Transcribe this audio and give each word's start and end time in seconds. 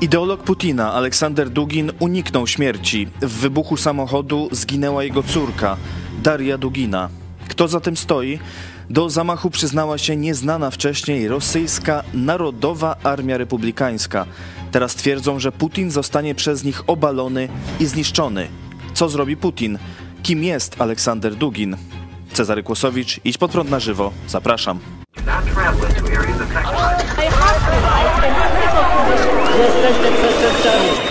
Ideolog 0.00 0.42
Putina, 0.42 0.92
Aleksander 0.92 1.50
Dugin, 1.50 1.92
uniknął 1.98 2.46
śmierci. 2.46 3.08
W 3.22 3.32
wybuchu 3.32 3.76
samochodu 3.76 4.48
zginęła 4.52 5.04
jego 5.04 5.22
córka, 5.22 5.76
Daria 6.22 6.58
Dugina. 6.58 7.08
Kto 7.48 7.68
za 7.68 7.80
tym 7.80 7.96
stoi? 7.96 8.38
Do 8.90 9.10
zamachu 9.10 9.50
przyznała 9.50 9.98
się 9.98 10.16
nieznana 10.16 10.70
wcześniej 10.70 11.28
rosyjska 11.28 12.02
Narodowa 12.14 12.96
Armia 13.02 13.36
Republikańska. 13.36 14.26
Teraz 14.72 14.94
twierdzą, 14.94 15.38
że 15.38 15.52
Putin 15.52 15.90
zostanie 15.90 16.34
przez 16.34 16.64
nich 16.64 16.82
obalony 16.86 17.48
i 17.80 17.86
zniszczony. 17.86 18.48
Co 18.94 19.08
zrobi 19.08 19.36
Putin? 19.36 19.78
Kim 20.22 20.44
jest 20.44 20.80
Aleksander 20.80 21.34
Dugin? 21.34 21.76
Cezary 22.32 22.62
Kłosowicz, 22.62 23.20
idź 23.24 23.38
pod 23.38 23.50
prąd 23.50 23.70
na 23.70 23.80
żywo. 23.80 24.12
Zapraszam. 24.28 24.78
Jesteście 29.58 30.12
przestępcami. 30.12 31.05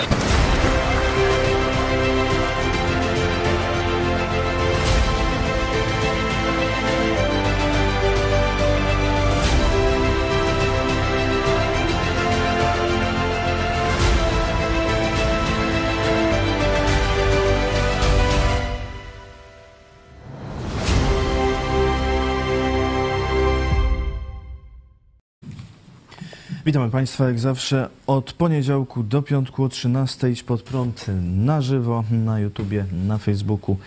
Witamy 26.66 26.92
Państwa 26.92 27.28
jak 27.28 27.40
zawsze 27.40 27.90
od 28.08 28.34
poniedziałku 28.34 29.04
do 29.04 29.22
piątku 29.22 29.64
o 29.64 29.70
13 29.70 30.32
idź 30.32 30.44
pod 30.44 30.62
prąd 30.62 31.06
na 31.22 31.62
żywo 31.62 32.04
na 32.12 32.40
YouTubie, 32.40 32.86
na 33.08 33.18
Facebooku, 33.18 33.78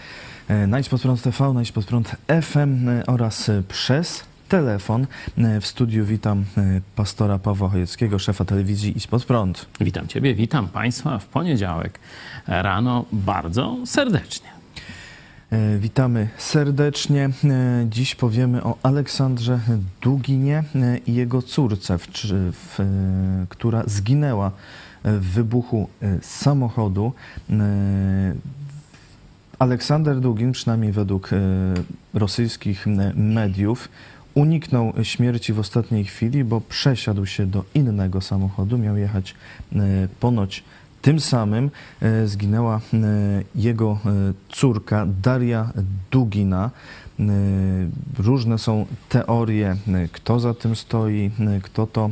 e, 0.49 0.67
na 0.67 0.81
idź 0.81 0.89
pod 0.89 1.03
prąd 1.03 1.23
TV, 1.23 1.53
na 1.55 1.63
idź 1.63 1.73
pod 1.73 1.85
prąd 1.85 2.17
FM 2.43 2.89
e, 2.89 3.07
oraz 3.07 3.51
przez 3.69 4.25
telefon. 4.49 5.07
E, 5.39 5.61
W 5.61 5.67
studiu 5.67 6.05
witam 6.05 6.45
pastora 6.97 7.39
Pawła 7.39 7.69
Chojeckiego, 7.69 8.19
szefa 8.19 8.45
telewizji 8.45 8.97
Idź 8.97 9.07
pod 9.07 9.25
prąd. 9.25 9.67
Witam 9.81 10.07
Ciebie, 10.09 10.35
witam 10.35 10.69
Państwa 10.69 11.19
w 11.19 11.27
poniedziałek 11.27 11.99
rano 12.47 13.05
bardzo 13.13 13.77
serdecznie. 13.87 14.58
E, 15.51 15.79
Witamy 15.79 16.29
serdecznie. 16.39 17.31
E, 17.45 17.87
Dziś 17.91 18.15
powiemy 18.15 18.65
o 18.65 18.79
Aleksandrze 18.83 19.61
Duginie 20.01 20.65
e, 20.75 20.99
i 20.99 21.15
jego 21.15 21.43
córce, 21.43 21.99
w, 21.99 22.07
w, 22.53 22.79
która 23.49 23.83
zginęła 23.87 24.51
w 25.05 25.27
wybuchu 25.27 25.89
samochodu. 26.23 27.13
Aleksander 29.59 30.21
Dugin, 30.21 30.53
przynajmniej 30.53 30.93
według 30.93 31.31
rosyjskich 32.15 32.87
mediów, 33.15 33.89
uniknął 34.35 34.93
śmierci 35.03 35.53
w 35.53 35.59
ostatniej 35.59 36.05
chwili, 36.05 36.45
bo 36.45 36.61
przesiadł 36.61 37.27
się 37.27 37.47
do 37.47 37.65
innego 37.75 38.21
samochodu. 38.21 38.79
Miał 38.79 38.97
jechać 38.97 39.35
ponoć 40.21 40.65
tym 41.09 41.21
samym. 41.21 41.71
E, 42.03 42.27
Zginęła 42.27 42.77
e, 42.77 42.99
jego 43.55 43.99
e, 44.07 44.33
córka 44.49 45.07
Daria 45.23 45.73
Dugina. 46.11 46.71
Różne 48.19 48.59
są 48.59 48.87
teorie, 49.09 49.77
kto 50.13 50.41
za 50.41 50.55
tym 50.55 50.77
stoi, 50.77 51.31
kto 51.63 51.87
to 51.87 52.11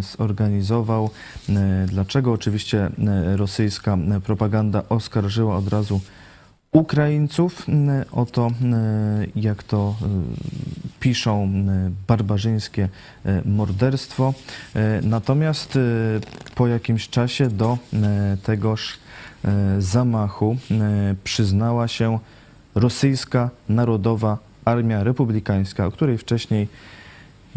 zorganizował, 0.00 1.10
dlaczego. 1.86 2.32
Oczywiście 2.32 2.90
rosyjska 3.36 3.98
propaganda 4.24 4.82
oskarżyła 4.88 5.56
od 5.56 5.68
razu 5.68 6.00
Ukraińców 6.72 7.68
m, 7.68 7.90
o 8.12 8.26
to, 8.26 8.46
m, 8.46 8.74
jak 9.36 9.62
to 9.62 9.94
e, 10.02 10.06
piszą, 11.00 11.52
barbarzyńskie 12.08 12.88
morderstwo. 13.44 14.34
E, 14.74 15.00
Natomiast 15.02 15.76
e, 15.76 15.80
po 16.54 16.66
jakimś 16.66 17.08
czasie 17.08 17.48
do 17.48 17.78
tegoż 18.42 18.98
e, 19.44 19.50
zamachu 19.78 20.56
przyznała 21.24 21.88
się 21.88 22.18
rosyjska 22.74 23.50
Narodowa 23.68 24.38
Armia 24.64 25.04
Republikańska, 25.04 25.86
o 25.86 25.90
której 25.90 26.18
wcześniej 26.18 26.68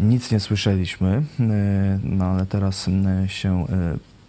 nic 0.00 0.30
nie 0.30 0.40
słyszeliśmy, 0.40 1.22
no 2.04 2.24
ale 2.24 2.46
teraz 2.46 2.90
się 3.26 3.66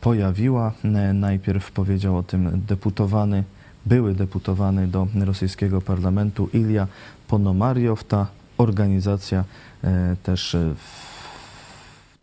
pojawiła. 0.02 0.72
Najpierw 1.14 1.72
powiedział 1.72 2.18
o 2.18 2.24
tym 2.24 2.62
deputowany, 2.68 3.44
były 3.88 4.14
deputowany 4.14 4.88
do 4.88 5.08
rosyjskiego 5.25 5.81
parlamentu 5.81 6.50
Ilja 6.53 6.88
Ponomariow. 7.28 8.03
Ta 8.03 8.28
organizacja 8.58 9.44
e, 9.84 10.16
też 10.24 10.56
e, 10.56 10.74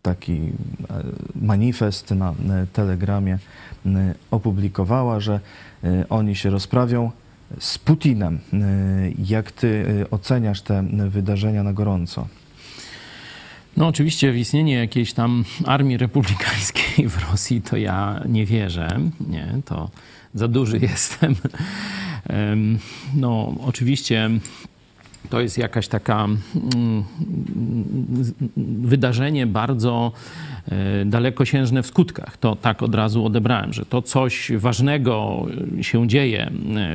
taki 0.01 0.33
e, 0.33 0.49
manifest 1.41 2.11
na 2.11 2.33
Telegramie 2.73 3.37
opublikowała, 4.31 5.19
że 5.19 5.39
oni 6.09 6.35
się 6.35 6.49
rozprawią 6.49 7.11
z 7.59 7.77
Putinem. 7.77 8.39
Jak 9.25 9.51
ty 9.51 9.85
oceniasz 10.11 10.61
te 10.61 10.83
wydarzenia 11.09 11.63
na 11.63 11.73
gorąco? 11.73 12.27
No 13.77 13.87
oczywiście 13.87 14.31
w 14.31 14.37
istnienie 14.37 14.73
jakiejś 14.73 15.13
tam 15.13 15.45
armii 15.65 15.97
republikańskiej 15.97 17.09
w 17.09 17.31
Rosji 17.31 17.61
to 17.61 17.77
ja 17.77 18.21
nie 18.29 18.45
wierzę. 18.45 18.99
Nie, 19.29 19.47
to 19.65 19.89
za 20.35 20.47
duży 20.47 20.79
jestem. 20.91 21.35
Em, 22.27 22.79
No 23.15 23.55
oczywiście 23.65 24.29
to 25.29 25.41
jest 25.41 25.57
jakaś 25.57 25.87
taka 25.87 26.25
mm, 26.25 27.03
wydarzenie 28.83 29.47
bardzo 29.47 30.11
e, 30.67 31.05
dalekosiężne 31.05 31.83
w 31.83 31.87
skutkach. 31.87 32.37
To 32.37 32.55
tak 32.55 32.83
od 32.83 32.95
razu 32.95 33.25
odebrałem, 33.25 33.73
że 33.73 33.85
to 33.85 34.01
coś 34.01 34.51
ważnego 34.57 35.45
się 35.81 36.07
dzieje 36.07 36.45
e, 36.45 36.51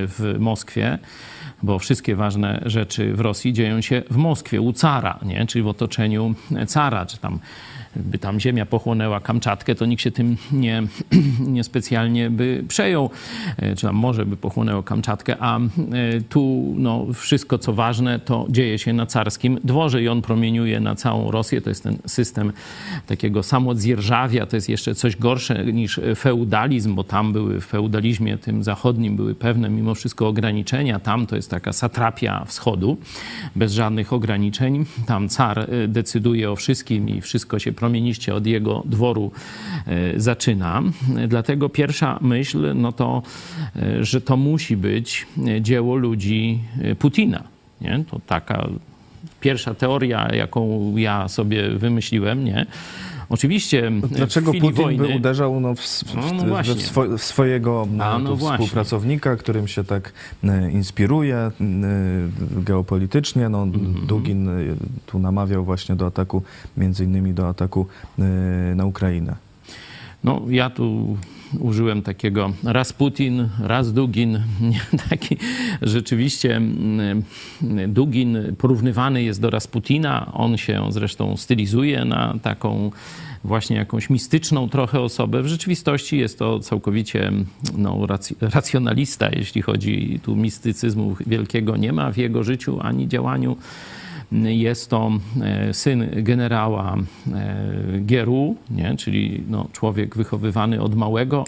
w 0.06 0.36
Moskwie, 0.38 0.98
bo 1.62 1.78
wszystkie 1.78 2.16
ważne 2.16 2.62
rzeczy 2.66 3.14
w 3.14 3.20
Rosji 3.20 3.52
dzieją 3.52 3.80
się 3.80 4.02
w 4.10 4.16
Moskwie, 4.16 4.60
u 4.60 4.72
cara, 4.72 5.18
nie? 5.22 5.46
czyli 5.46 5.62
w 5.62 5.68
otoczeniu 5.68 6.34
cara, 6.66 7.06
czy 7.06 7.18
tam 7.18 7.38
by 7.96 8.18
tam 8.18 8.40
ziemia 8.40 8.66
pochłonęła 8.66 9.20
Kamczatkę, 9.20 9.74
to 9.74 9.86
nikt 9.86 10.02
się 10.02 10.10
tym 10.10 10.36
nie, 10.52 10.82
nie 11.56 11.64
specjalnie 11.64 12.30
by 12.30 12.64
przejął, 12.68 13.10
e, 13.56 13.76
czy 13.76 13.86
tam 13.86 13.96
morze 13.96 14.26
by 14.26 14.36
pochłonęło 14.36 14.82
Kamczatkę, 14.82 15.36
a 15.40 15.58
e, 15.58 15.60
tu 16.28 16.74
no, 16.76 17.06
wszystko 17.14 17.58
co 17.58 17.72
ważne 17.72 18.18
to 18.18 18.46
dzieje 18.48 18.78
się 18.78 18.92
na 18.92 19.06
carskim 19.06 19.58
dworze 19.64 20.02
i 20.02 20.08
on 20.08 20.22
promieniuje 20.22 20.80
na 20.80 20.94
całą 20.94 21.30
Rosję. 21.30 21.60
To 21.60 21.70
jest 21.70 21.82
ten 21.82 21.98
system 22.06 22.52
takiego 23.06 23.42
samodzierżawia, 23.42 24.46
to 24.46 24.56
jest 24.56 24.68
jeszcze 24.68 24.94
coś 24.94 25.16
gorsze 25.16 25.64
niż 25.64 26.00
feudalizm, 26.16 26.94
bo 26.94 27.04
tam 27.04 27.32
były 27.32 27.60
w 27.60 27.66
feudalizmie 27.66 28.38
tym 28.38 28.62
zachodnim 28.62 29.16
były 29.16 29.34
pewne 29.34 29.70
mimo 29.70 29.94
wszystko 29.94 30.28
ograniczenia. 30.28 30.98
Tam 30.98 31.26
to 31.26 31.36
jest 31.36 31.50
taka 31.50 31.72
satrapia 31.72 32.44
wschodu, 32.44 32.96
bez 33.56 33.72
żadnych 33.72 34.12
ograniczeń. 34.12 34.84
Tam 35.06 35.28
car 35.28 35.58
e, 35.58 35.88
decyduje 35.88 36.50
o 36.50 36.56
wszystkim 36.56 37.08
i 37.08 37.20
wszystko 37.20 37.58
się 37.58 37.72
promieniście 37.80 38.34
od 38.34 38.46
jego 38.46 38.82
dworu 38.84 39.32
e, 39.86 40.20
zaczyna. 40.20 40.82
Dlatego 41.28 41.68
pierwsza 41.68 42.18
myśl, 42.20 42.72
no 42.74 42.92
to, 42.92 43.22
e, 43.76 44.04
że 44.04 44.20
to 44.20 44.36
musi 44.36 44.76
być 44.76 45.26
e, 45.46 45.60
dzieło 45.60 45.96
ludzi 45.96 46.58
Putina. 46.98 47.42
Nie? 47.80 48.04
To 48.10 48.20
taka 48.26 48.68
pierwsza 49.40 49.74
teoria, 49.74 50.28
jaką 50.34 50.92
ja 50.96 51.28
sobie 51.28 51.70
wymyśliłem, 51.70 52.44
nie? 52.44 52.66
Oczywiście 53.30 53.90
w 53.90 54.08
Dlaczego 54.08 54.50
chwili 54.50 54.68
Putin 54.68 54.84
wojny... 54.84 55.08
by 55.08 55.14
uderzał 55.16 55.60
no, 55.60 55.74
w, 55.74 55.80
w, 55.80 56.14
No, 56.14 56.32
no 56.32 56.42
w, 56.44 56.48
właśnie. 56.48 56.74
w, 56.74 56.82
swo, 56.82 57.18
w 57.18 57.22
swojego 57.24 57.86
A, 58.00 58.18
no, 58.18 58.18
no 58.18 58.36
współpracownika, 58.36 59.36
którym 59.36 59.68
się 59.68 59.84
tak 59.84 60.12
e, 60.44 60.70
inspiruje 60.70 61.36
e, 61.36 61.50
geopolitycznie? 62.62 63.48
No, 63.48 63.62
Mhm. 63.62 64.06
Dugin 64.06 64.48
e, 64.48 64.52
tu 65.06 65.18
namawiał 65.18 65.64
właśnie 65.64 65.96
do 65.96 66.06
ataku, 66.06 66.42
między 66.76 67.04
innymi 67.04 67.34
do 67.34 67.48
ataku 67.48 67.86
e, 68.18 68.22
na 68.74 68.84
Ukrainę. 68.86 69.36
No, 70.24 70.42
ja 70.48 70.70
tu 70.70 71.16
użyłem 71.58 72.02
takiego 72.02 72.52
raz 72.64 72.92
Putin, 72.92 73.48
raz 73.60 73.92
Dugin. 73.92 74.42
Taki 75.10 75.36
rzeczywiście 75.82 76.56
mm, 76.56 77.22
Dugin 77.88 78.38
porównywany 78.58 79.22
jest 79.22 79.40
do 79.40 79.50
Rasputina. 79.50 80.32
On 80.34 80.56
się 80.56 80.86
zresztą 80.90 81.36
stylizuje 81.36 82.04
na 82.04 82.34
taką 82.42 82.90
właśnie 83.44 83.76
jakąś 83.76 84.10
mistyczną 84.10 84.68
trochę 84.68 85.00
osobę. 85.00 85.42
W 85.42 85.46
rzeczywistości 85.46 86.18
jest 86.18 86.38
to 86.38 86.60
całkowicie 86.60 87.32
no, 87.76 87.96
rac- 87.96 88.34
racjonalista, 88.40 89.28
jeśli 89.32 89.62
chodzi 89.62 90.20
tu 90.22 90.36
mistycyzmu 90.36 91.16
wielkiego 91.26 91.76
nie 91.76 91.92
ma 91.92 92.12
w 92.12 92.16
jego 92.16 92.44
życiu 92.44 92.78
ani 92.80 93.08
działaniu. 93.08 93.56
Jest 94.32 94.90
to 94.90 95.10
syn 95.72 96.10
generała 96.14 96.96
Gieru, 98.06 98.56
nie? 98.70 98.96
czyli 98.96 99.42
no, 99.48 99.68
człowiek 99.72 100.16
wychowywany 100.16 100.82
od 100.82 100.94
małego 100.94 101.44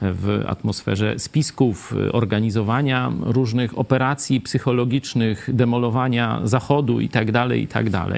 w 0.00 0.44
atmosferze 0.46 1.18
spisków, 1.18 1.94
organizowania 2.12 3.12
różnych 3.20 3.78
operacji 3.78 4.40
psychologicznych, 4.40 5.50
demolowania 5.52 6.40
Zachodu 6.44 7.00
itd., 7.00 7.32
tak 7.32 7.56
itd. 7.58 7.90
Tak 7.90 8.12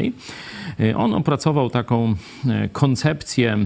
on 0.97 1.15
opracował 1.15 1.71
taką 1.71 2.15
koncepcję 2.73 3.59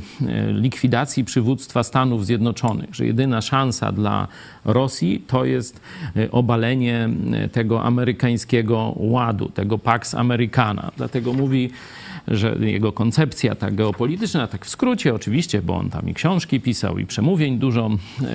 likwidacji 0.48 1.24
przywództwa 1.24 1.82
Stanów 1.82 2.26
Zjednoczonych, 2.26 2.94
że 2.94 3.06
jedyna 3.06 3.40
szansa 3.40 3.92
dla 3.92 4.28
Rosji 4.64 5.24
to 5.26 5.44
jest 5.44 5.80
obalenie 6.30 7.08
tego 7.52 7.82
amerykańskiego 7.82 8.92
ładu, 8.96 9.48
tego 9.48 9.78
Pax 9.78 10.14
Americana. 10.14 10.90
Dlatego 10.96 11.32
mówi, 11.32 11.70
że 12.28 12.56
jego 12.60 12.92
koncepcja 12.92 13.54
ta 13.54 13.70
geopolityczna, 13.70 14.46
tak 14.46 14.66
w 14.66 14.68
skrócie 14.68 15.14
oczywiście, 15.14 15.62
bo 15.62 15.76
on 15.76 15.90
tam 15.90 16.08
i 16.08 16.14
książki 16.14 16.60
pisał, 16.60 16.98
i 16.98 17.06
przemówień 17.06 17.58
dużo 17.58 17.86
e, 17.86 18.26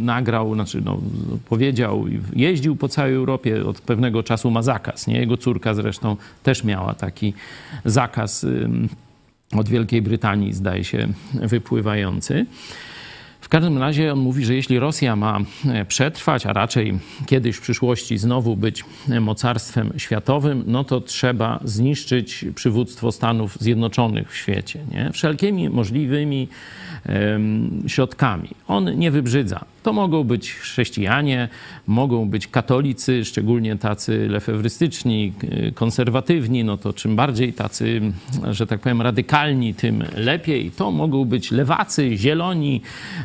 nagrał, 0.00 0.54
znaczy 0.54 0.82
no, 0.84 1.00
powiedział, 1.48 2.04
jeździł 2.36 2.76
po 2.76 2.88
całej 2.88 3.14
Europie, 3.14 3.66
od 3.66 3.80
pewnego 3.80 4.22
czasu 4.22 4.50
ma 4.50 4.62
zakaz. 4.62 5.06
Nie? 5.06 5.20
Jego 5.20 5.36
córka 5.36 5.74
zresztą 5.74 6.16
też 6.42 6.64
miała 6.64 6.94
taki 6.94 7.34
zakaz 7.84 8.46
od 9.52 9.68
Wielkiej 9.68 10.02
Brytanii, 10.02 10.52
zdaje 10.52 10.84
się, 10.84 11.08
wypływający. 11.34 12.46
W 13.40 13.48
każdym 13.48 13.78
razie 13.78 14.12
on 14.12 14.18
mówi, 14.18 14.44
że 14.44 14.54
jeśli 14.54 14.78
Rosja 14.78 15.16
ma 15.16 15.40
e, 15.68 15.84
przetrwać, 15.84 16.46
a 16.46 16.52
raczej 16.52 16.98
kiedyś 17.26 17.56
w 17.56 17.60
przyszłości 17.60 18.18
znowu 18.18 18.56
być 18.56 18.84
mocarstwem 19.20 19.92
światowym, 19.96 20.64
no 20.66 20.84
to 20.84 21.00
trzeba 21.00 21.60
zniszczyć 21.64 22.44
przywództwo 22.54 23.12
Stanów 23.12 23.56
Zjednoczonych 23.60 24.32
w 24.32 24.36
świecie. 24.36 24.80
Nie? 24.90 25.10
Wszelkimi 25.12 25.68
możliwymi 25.68 26.48
środkami. 27.86 28.48
On 28.68 28.98
nie 28.98 29.10
wybrzydza. 29.10 29.64
To 29.82 29.92
mogą 29.92 30.24
być 30.24 30.52
chrześcijanie, 30.52 31.48
mogą 31.86 32.28
być 32.28 32.46
katolicy, 32.46 33.24
szczególnie 33.24 33.76
tacy 33.76 34.28
lefewrystyczni, 34.28 35.32
konserwatywni, 35.74 36.64
no 36.64 36.76
to 36.76 36.92
czym 36.92 37.16
bardziej 37.16 37.52
tacy, 37.52 38.00
że 38.50 38.66
tak 38.66 38.80
powiem, 38.80 39.02
radykalni, 39.02 39.74
tym 39.74 40.04
lepiej. 40.16 40.70
To 40.70 40.90
mogą 40.90 41.24
być 41.24 41.50
lewacy, 41.50 42.16
zieloni. 42.16 42.80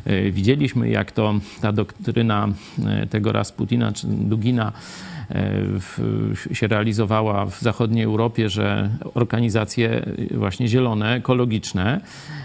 E, 0.06 0.32
widzieliśmy, 0.32 0.90
jak 0.90 1.12
to 1.12 1.34
ta 1.62 1.72
doktryna 1.72 2.48
e, 2.86 3.08
tego 3.08 3.32
raz 3.32 3.52
Putina 3.52 3.92
czy 3.92 4.08
Dugina 4.08 4.72
w, 5.80 6.48
się 6.54 6.68
realizowała 6.68 7.46
w 7.46 7.62
zachodniej 7.62 8.04
Europie, 8.04 8.50
że 8.50 8.90
organizacje 9.14 10.06
właśnie 10.32 10.68
zielone, 10.68 11.16
ekologiczne 11.16 12.02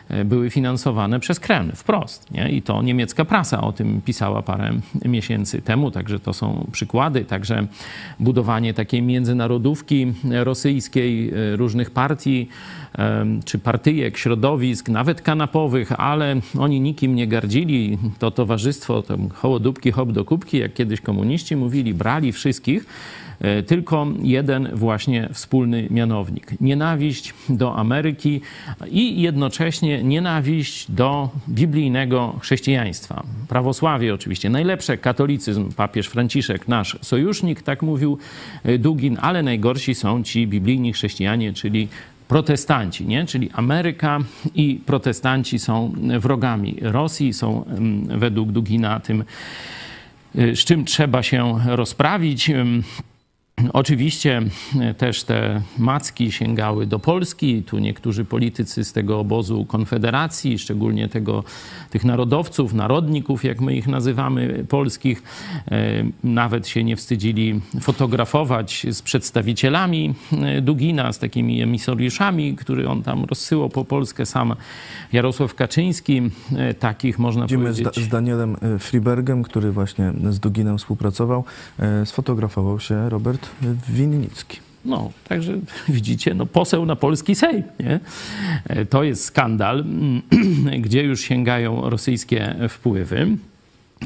E, 0.08 0.24
były 0.24 0.50
finansowane 0.50 1.20
przez 1.20 1.40
Kreml 1.40 1.72
wprost. 1.72 2.30
Nie? 2.30 2.48
I 2.48 2.62
to 2.62 2.82
niemiecka 2.82 3.24
prasa 3.24 3.60
o 3.60 3.72
tym 3.72 4.00
pisała 4.00 4.42
parę 4.42 4.70
miesięcy 5.04 5.62
temu, 5.62 5.90
także 5.90 6.20
to 6.20 6.32
są 6.32 6.66
przykłady, 6.72 7.24
także 7.24 7.66
budowanie 8.20 8.74
takiej 8.74 9.02
międzynarodówki 9.02 10.12
rosyjskiej, 10.44 11.30
e, 11.30 11.56
różnych 11.56 11.90
partii 11.90 12.48
czy 13.44 13.58
partyjek, 13.58 14.18
środowisk, 14.18 14.88
nawet 14.88 15.22
kanapowych, 15.22 16.00
ale 16.00 16.36
oni 16.58 16.80
nikim 16.80 17.14
nie 17.14 17.26
gardzili. 17.26 17.98
To 18.18 18.30
towarzystwo, 18.30 19.02
to 19.02 19.16
hołodupki, 19.34 19.90
hop 19.90 20.12
do 20.12 20.24
kubki, 20.24 20.58
jak 20.58 20.74
kiedyś 20.74 21.00
komuniści 21.00 21.56
mówili, 21.56 21.94
brali 21.94 22.32
wszystkich 22.32 22.86
E, 23.40 23.62
tylko 23.62 24.06
jeden 24.22 24.68
właśnie 24.74 25.28
wspólny 25.32 25.86
mianownik. 25.90 26.60
Nienawiść 26.60 27.34
do 27.48 27.76
Ameryki 27.76 28.40
i 28.90 29.22
jednocześnie 29.22 30.02
nienawiść 30.02 30.90
do 30.90 31.28
biblijnego 31.48 32.38
chrześcijaństwa. 32.40 33.22
Prawosławie 33.48 34.14
oczywiście 34.14 34.50
najlepsze, 34.50 34.98
katolicyzm, 34.98 35.72
papież 35.72 36.06
Franciszek, 36.06 36.68
nasz 36.68 36.98
sojusznik, 37.02 37.62
tak 37.62 37.82
mówił 37.82 38.18
e, 38.64 38.78
Dugin, 38.78 39.18
ale 39.20 39.42
najgorsi 39.42 39.94
są 39.94 40.22
ci 40.22 40.46
biblijni 40.46 40.92
chrześcijanie, 40.92 41.52
czyli 41.52 41.88
protestanci, 42.28 43.06
nie? 43.06 43.26
czyli 43.26 43.50
Ameryka 43.52 44.18
i 44.54 44.80
protestanci 44.86 45.58
są 45.58 45.92
wrogami 46.18 46.76
Rosji, 46.80 47.32
są 47.32 47.64
mm, 47.64 48.18
według 48.18 48.52
Dugina 48.52 49.00
tym, 49.00 49.24
e, 50.34 50.56
z 50.56 50.58
czym 50.58 50.84
trzeba 50.84 51.22
się 51.22 51.58
rozprawić. 51.66 52.50
Oczywiście 53.72 54.42
e, 54.80 54.94
też 54.94 55.24
te 55.24 55.62
macki 55.78 56.32
sięgały 56.32 56.86
do 56.86 56.98
Polski. 56.98 57.62
Tu 57.62 57.78
niektórzy 57.78 58.24
politycy 58.24 58.84
z 58.84 58.92
tego 58.92 59.20
obozu 59.20 59.64
Konfederacji, 59.64 60.58
szczególnie 60.58 61.08
tego, 61.08 61.44
tych 61.90 62.04
narodowców, 62.04 62.74
narodników, 62.74 63.44
jak 63.44 63.60
my 63.60 63.76
ich 63.76 63.86
nazywamy, 63.86 64.64
polskich, 64.68 65.22
e, 65.70 66.04
nawet 66.24 66.68
się 66.68 66.84
nie 66.84 66.96
wstydzili 66.96 67.60
fotografować 67.80 68.86
z 68.90 69.02
przedstawicielami 69.02 70.14
e, 70.32 70.60
Dugina, 70.60 71.12
z 71.12 71.18
takimi 71.18 71.62
emisariuszami, 71.62 72.56
który 72.56 72.88
on 72.88 73.02
tam 73.02 73.24
rozsyłał 73.24 73.68
po 73.68 73.84
Polskę. 73.84 74.26
Sam 74.26 74.54
Jarosław 75.12 75.54
Kaczyński, 75.54 76.22
takich 76.78 77.18
można 77.18 77.42
Widzimy 77.42 77.64
powiedzieć... 77.64 77.94
Z, 77.94 77.98
z 77.98 78.08
Danielem 78.08 78.56
Fribergem, 78.78 79.42
który 79.42 79.72
właśnie 79.72 80.12
z 80.30 80.40
Duginem 80.40 80.78
współpracował, 80.78 81.44
sfotografował 82.04 82.80
się 82.80 83.08
Robert 83.08 83.47
Winnicki. 83.88 84.60
No, 84.84 85.12
także 85.28 85.52
widzicie, 85.88 86.34
no 86.34 86.46
poseł 86.46 86.86
na 86.86 86.96
polski 86.96 87.34
Sejm, 87.34 87.62
nie? 87.80 88.00
E, 88.68 88.84
to 88.84 89.04
jest 89.04 89.24
skandal, 89.24 89.84
gdzie 90.84 91.02
już 91.02 91.20
sięgają 91.20 91.90
rosyjskie 91.90 92.54
wpływy. 92.68 93.26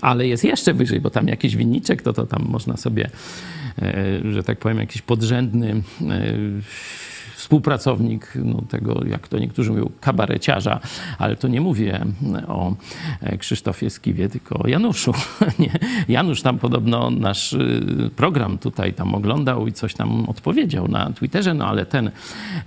Ale 0.00 0.26
jest 0.26 0.44
jeszcze 0.44 0.74
wyżej, 0.74 1.00
bo 1.00 1.10
tam 1.10 1.28
jakiś 1.28 1.56
winniczek, 1.56 2.02
to, 2.02 2.12
to 2.12 2.26
tam 2.26 2.46
można 2.48 2.76
sobie, 2.76 3.10
e, 3.82 4.32
że 4.32 4.42
tak 4.42 4.58
powiem, 4.58 4.78
jakiś 4.78 5.02
podrzędny 5.02 5.70
e, 5.70 5.82
współpracownik 7.42 8.32
no, 8.44 8.62
tego, 8.68 9.04
jak 9.06 9.28
to 9.28 9.38
niektórzy 9.38 9.70
mówią, 9.70 9.90
kabareciarza, 10.00 10.80
ale 11.18 11.36
to 11.36 11.48
nie 11.48 11.60
mówię 11.60 12.06
o 12.48 12.74
Krzysztofie 13.38 13.90
Skiwie, 13.90 14.28
tylko 14.28 14.58
o 14.58 14.68
Januszu. 14.68 15.12
Nie? 15.58 15.78
Janusz 16.08 16.42
tam 16.42 16.58
podobno 16.58 17.10
nasz 17.10 17.52
y, 17.52 18.10
program 18.16 18.58
tutaj 18.58 18.92
tam 18.92 19.14
oglądał 19.14 19.66
i 19.66 19.72
coś 19.72 19.94
tam 19.94 20.28
odpowiedział 20.28 20.88
na 20.88 21.12
Twitterze, 21.12 21.54
no 21.54 21.66
ale 21.66 21.86
ten 21.86 22.10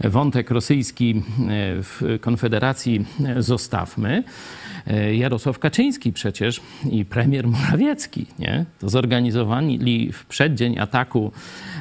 wątek 0.04 0.52
rosyjski 0.52 1.16
y, 1.16 1.24
w 1.84 2.18
Konfederacji 2.22 3.06
zostawmy. 3.38 4.24
E, 4.88 5.16
Jarosław 5.16 5.60
Kaczyński 5.60 6.14
przecież 6.14 6.62
i 6.90 7.06
premier 7.06 7.48
Morawiecki, 7.48 8.26
nie? 8.40 8.66
To 8.80 8.90
zorganizowali 8.90 10.12
w 10.12 10.26
przeddzień 10.26 10.80
ataku 10.80 11.32
e, 11.32 11.75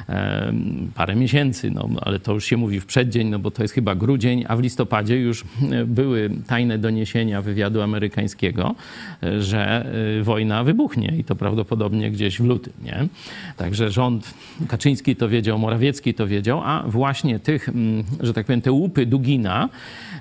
parę 0.95 1.15
miesięcy, 1.15 1.71
no, 1.71 1.89
ale 2.01 2.19
to 2.19 2.33
już 2.33 2.45
się 2.45 2.57
mówi 2.57 2.79
w 2.79 2.85
przeddzień, 2.85 3.29
no 3.29 3.39
bo 3.39 3.51
to 3.51 3.61
jest 3.61 3.73
chyba 3.73 3.95
grudzień, 3.95 4.45
a 4.47 4.55
w 4.55 4.61
listopadzie 4.61 5.19
już 5.19 5.43
e, 5.71 5.85
były 5.85 6.29
tajne 6.47 6.77
doniesienia 6.77 7.41
wywiadu 7.41 7.81
amerykańskiego, 7.81 8.75
że 9.39 9.85
wojna 10.23 10.63
wybuchnie 10.63 11.13
i 11.17 11.23
to 11.23 11.35
prawdopodobnie 11.35 12.11
gdzieś 12.11 12.41
w 12.41 12.45
lutym, 12.45 12.73
nie? 12.83 13.07
Także 13.57 13.91
rząd 13.91 14.33
Kaczyński 14.67 15.15
to 15.15 15.29
wiedział, 15.29 15.59
Morawiecki 15.59 16.13
to 16.13 16.27
wiedział, 16.27 16.61
a 16.63 16.83
właśnie 16.87 17.39
tych, 17.39 17.69
że 18.19 18.33
tak 18.33 18.45
powiem, 18.45 18.61
te 18.61 18.71
łupy 18.71 19.05
Dugina 19.05 19.69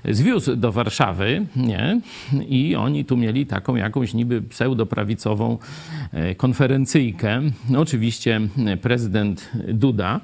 zwiózł 0.09 0.57
do 0.57 0.73
Warszawy, 0.73 1.47
nie? 1.57 2.01
I 2.49 2.77
oni 2.77 3.05
tu 3.05 3.17
mieli 3.17 3.47
taką 3.47 3.77
jakąś 3.77 4.15
niby 4.15 4.43
pseudoprawicową 4.43 5.59
e, 6.13 6.35
konferencyjkę. 6.35 7.43
No, 7.71 7.81
oczywiście 7.81 8.41
prezydent 8.83 9.51
Duda 9.75 10.21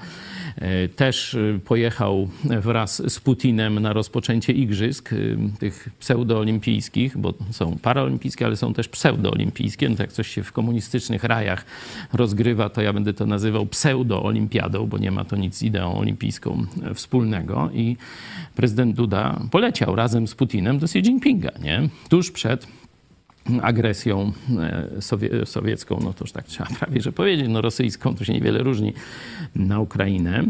e, 0.56 0.88
też 0.88 1.36
pojechał 1.64 2.28
wraz 2.44 3.12
z 3.12 3.20
Putinem 3.20 3.78
na 3.78 3.92
rozpoczęcie 3.92 4.52
igrzysk, 4.52 5.12
e, 5.12 5.16
tych 5.58 5.88
pseudoolimpijskich, 5.98 7.18
bo 7.18 7.34
są 7.50 7.78
paraolimpijskie, 7.82 8.46
ale 8.46 8.56
są 8.56 8.74
też 8.74 8.88
pseudoolimpijskie. 8.88 9.88
No 9.88 9.96
tak 9.96 10.12
coś 10.12 10.28
się 10.28 10.42
w 10.42 10.52
komunistycznych 10.52 11.24
rajach 11.24 11.64
rozgrywa, 12.12 12.68
to 12.68 12.82
ja 12.82 12.92
będę 12.92 13.14
to 13.14 13.26
nazywał 13.26 13.66
pseudoolimpiadą, 13.66 14.86
bo 14.86 14.98
nie 14.98 15.10
ma 15.10 15.24
to 15.24 15.36
nic 15.36 15.56
z 15.56 15.62
ideą 15.62 15.98
olimpijską 15.98 16.66
wspólnego. 16.94 17.70
I 17.74 17.96
prezydent 18.56 18.96
Duda 18.96 19.40
poleciał 19.50 19.96
razem 19.96 20.28
z 20.28 20.34
Putinem 20.34 20.78
do 20.78 20.84
Xi 20.84 20.98
Jinpinga, 20.98 21.50
nie? 21.62 21.88
Tuż 22.08 22.30
przed 22.30 22.66
agresją 23.62 24.32
e, 24.58 25.02
sowie 25.02 25.46
sowiecką, 25.46 26.00
no 26.02 26.12
to 26.12 26.24
już 26.24 26.32
tak 26.32 26.44
trzeba 26.44 26.70
prawie 26.78 27.00
że 27.00 27.12
powiedzieć, 27.12 27.46
no 27.48 27.60
rosyjską, 27.60 28.14
to 28.14 28.24
się 28.24 28.32
niewiele 28.32 28.62
różni 28.62 28.92
na 29.54 29.80
Ukrainę. 29.80 30.44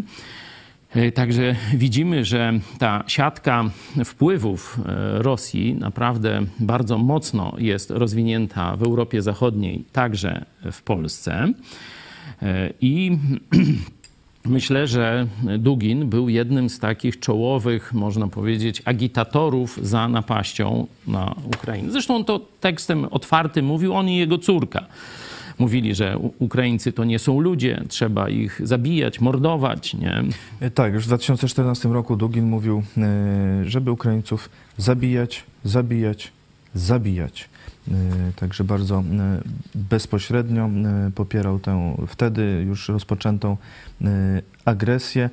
E, 0.95 1.13
także 1.13 1.57
widzimy, 1.75 2.25
że 2.25 2.53
ta 2.79 3.05
siatka 3.07 3.65
wpływów 4.05 4.79
e, 4.87 5.23
Rosji 5.23 5.75
naprawdę 5.75 6.43
bardzo 6.61 6.99
mocno 6.99 7.55
jest 7.59 7.91
rozwinięta 7.91 8.77
w 8.77 8.83
Europie 8.83 9.23
Zachodniej, 9.23 9.85
także 9.93 10.45
w 10.73 10.83
Polsce. 10.83 11.53
I 12.81 13.19
Myślę, 14.45 14.87
że 14.87 15.27
Dugin 15.59 16.09
był 16.09 16.29
jednym 16.29 16.71
z 16.71 16.79
takich 16.79 17.19
czołowych, 17.19 17.95
można 17.95 18.29
powiedzieć, 18.29 18.83
agitatorów 18.85 19.79
za 19.83 20.09
napaścią 20.09 20.87
na 21.07 21.35
Ukrainę. 21.47 21.93
Zresztą 21.93 22.25
to 22.25 22.41
tekstem 22.61 23.05
otwartym 23.05 23.65
mówił 23.65 23.95
on 23.95 24.09
i 24.09 24.17
jego 24.17 24.39
córka. 24.39 24.87
Mówili, 25.59 25.95
że 25.95 26.19
Ukraińcy 26.39 26.93
to 26.93 27.05
nie 27.05 27.19
są 27.19 27.41
ludzie, 27.41 27.83
trzeba 27.89 28.29
ich 28.29 28.61
zabijać, 28.65 29.21
mordować. 29.21 29.95
Nie? 29.95 30.23
Tak, 30.75 30.93
już 30.93 31.05
w 31.05 31.07
2014 31.07 31.89
roku 31.89 32.17
Dugin 32.17 32.47
mówił, 32.47 32.83
e, 32.99 33.65
żeby 33.65 33.91
Ukraińców 33.91 34.51
zabijać, 34.77 35.45
zabijać, 35.65 36.33
zabijać. 36.75 37.50
E, 37.91 38.33
także 38.37 38.65
bardzo 38.65 38.99
e, 38.99 39.03
bezpośrednio 39.75 40.65
e, 40.65 41.11
popierał 41.15 41.59
tę 41.59 41.97
wtedy 42.09 42.65
już 42.67 42.89
rozpoczętą 42.89 43.57
agresję. 44.65 45.31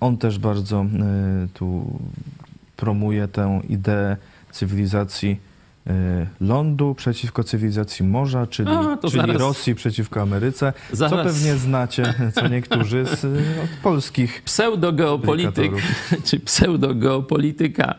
On 0.00 0.16
też 0.18 0.38
bardzo 0.38 0.86
tu 1.54 1.98
promuje 2.76 3.28
tę 3.28 3.60
ideę 3.68 4.16
cywilizacji 4.50 5.40
lądu 6.40 6.94
przeciwko 6.94 7.44
cywilizacji 7.44 8.06
morza, 8.06 8.46
czyli, 8.46 8.68
A, 8.68 8.96
czyli 8.96 9.12
zaraz. 9.12 9.36
Rosji 9.36 9.74
przeciwko 9.74 10.20
Ameryce, 10.20 10.72
Zaraz. 10.92 11.12
co 11.12 11.24
pewnie 11.24 11.56
znacie, 11.56 12.14
co 12.34 12.48
niektórzy 12.48 13.04
z 13.04 13.24
od 13.64 13.70
polskich. 13.82 14.42
Pseudogeopolityk, 14.44 15.72
czy 16.26 16.40
pseudogeopolityka 16.40 17.94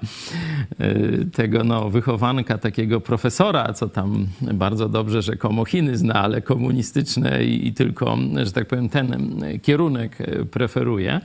y, 0.81 1.25
tego 1.33 1.63
no, 1.63 1.89
wychowanka, 1.89 2.57
takiego 2.57 3.01
profesora, 3.01 3.73
co 3.73 3.89
tam 3.89 4.27
bardzo 4.41 4.89
dobrze 4.89 5.21
rzekomo 5.21 5.65
Chiny 5.65 5.97
zna, 5.97 6.13
ale 6.13 6.41
komunistyczne 6.41 7.43
i, 7.43 7.67
i 7.67 7.73
tylko, 7.73 8.17
że 8.43 8.51
tak 8.51 8.67
powiem, 8.67 8.89
ten 8.89 9.35
kierunek 9.61 10.17
preferuje. 10.51 11.21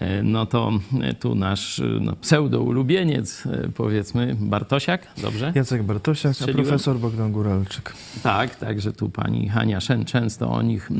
E, 0.00 0.22
no 0.22 0.46
to 0.46 0.72
e, 1.00 1.14
tu 1.14 1.34
nasz 1.34 1.80
e, 1.80 1.84
no, 2.00 2.16
pseudo-ulubieniec, 2.16 3.48
powiedzmy, 3.74 4.36
Bartosiak, 4.40 5.06
dobrze? 5.22 5.52
Jacek 5.54 5.82
Bartosiak, 5.82 6.36
a 6.42 6.52
profesor 6.52 6.98
Bogdan 6.98 7.32
Góralczyk. 7.32 7.92
Tak, 8.22 8.56
także 8.56 8.92
tu 8.92 9.08
pani 9.08 9.48
Hania 9.48 9.80
Szen 9.80 10.04
często 10.04 10.50
o 10.50 10.62
nich 10.62 10.90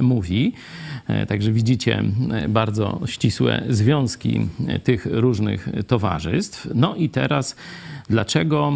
mówi. 0.00 0.52
Także 1.28 1.52
widzicie 1.52 2.02
bardzo 2.48 3.00
ścisłe 3.06 3.62
związki 3.68 4.48
tych 4.84 5.06
różnych 5.10 5.68
towarzystw. 5.86 6.68
No 6.74 6.94
i 6.94 7.08
teraz 7.08 7.56
dlaczego 8.08 8.72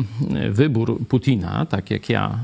wybór 0.50 1.06
Putina, 1.06 1.66
tak 1.66 1.90
jak 1.90 2.08
ja 2.08 2.38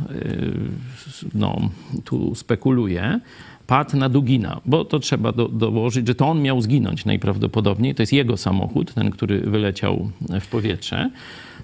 no, 1.34 1.60
tu 2.04 2.34
spekuluję, 2.34 3.20
padł 3.70 3.96
na 3.96 4.08
Dugina, 4.08 4.60
bo 4.66 4.84
to 4.84 4.98
trzeba 4.98 5.32
do, 5.32 5.48
dołożyć, 5.48 6.06
że 6.06 6.14
to 6.14 6.28
on 6.28 6.42
miał 6.42 6.60
zginąć 6.60 7.04
najprawdopodobniej. 7.04 7.94
To 7.94 8.02
jest 8.02 8.12
jego 8.12 8.36
samochód, 8.36 8.94
ten, 8.94 9.10
który 9.10 9.40
wyleciał 9.40 10.10
w 10.40 10.46
powietrze. 10.46 11.10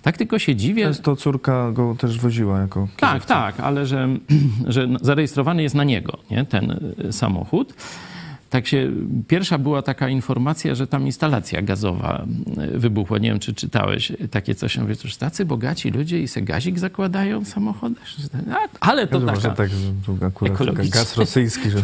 Tak 0.03 0.17
tylko 0.17 0.39
się 0.39 0.57
dziwię. 0.57 0.85
Często 0.85 1.17
córka 1.17 1.73
go 1.73 1.95
też 1.99 2.19
woziła 2.19 2.61
jako 2.61 2.89
Tak, 2.97 3.11
kierowcę. 3.11 3.29
tak, 3.35 3.61
ale 3.61 3.87
że, 3.87 4.09
że 4.75 4.89
zarejestrowany 5.01 5.63
jest 5.63 5.75
na 5.75 5.85
niego 5.85 6.19
nie? 6.31 6.45
ten 6.45 6.95
samochód 7.11 7.75
tak 8.51 8.67
się, 8.67 8.93
pierwsza 9.29 9.59
była 9.59 9.83
taka 9.83 10.09
informacja, 10.09 10.75
że 10.75 10.87
tam 10.87 11.07
instalacja 11.07 11.63
gazowa 11.63 12.27
e, 12.57 12.79
wybuchła. 12.79 13.19
Nie 13.19 13.29
wiem, 13.29 13.39
czy 13.39 13.55
czytałeś 13.55 14.13
takie 14.31 14.55
coś. 14.55 14.77
Ja 14.77 14.83
mówię, 14.83 14.97
cóż, 14.97 15.17
tacy 15.17 15.45
bogaci 15.45 15.91
ludzie 15.91 16.21
i 16.21 16.29
se 16.29 16.43
gazik 16.43 16.79
zakładają 16.79 17.45
w 17.45 17.49
samochodach. 17.49 18.05
A, 18.53 18.89
Ale 18.91 19.07
to 19.07 19.21
Może 19.21 19.43
taka... 19.43 19.55
tak, 19.55 19.71
że 19.71 20.47
akurat 20.53 20.89
gaz 20.89 21.17
rosyjski, 21.17 21.71
że 21.71 21.79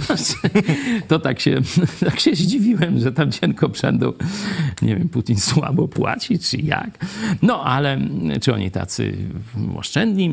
To 1.08 1.18
tak 1.18 1.40
się, 1.40 1.56
tak 2.06 2.20
się 2.20 2.34
zdziwiłem, 2.34 3.00
że 3.00 3.12
tam 3.12 3.32
cienko 3.32 3.68
przędą. 3.68 4.12
Nie 4.82 4.96
wiem, 4.96 5.08
Putin 5.08 5.36
słabo 5.36 5.88
płaci, 5.88 6.38
czy 6.38 6.56
jak. 6.56 7.06
No, 7.42 7.64
ale 7.64 7.98
czy 8.40 8.54
oni 8.54 8.70
tacy 8.70 9.16
oszczędni? 9.76 10.28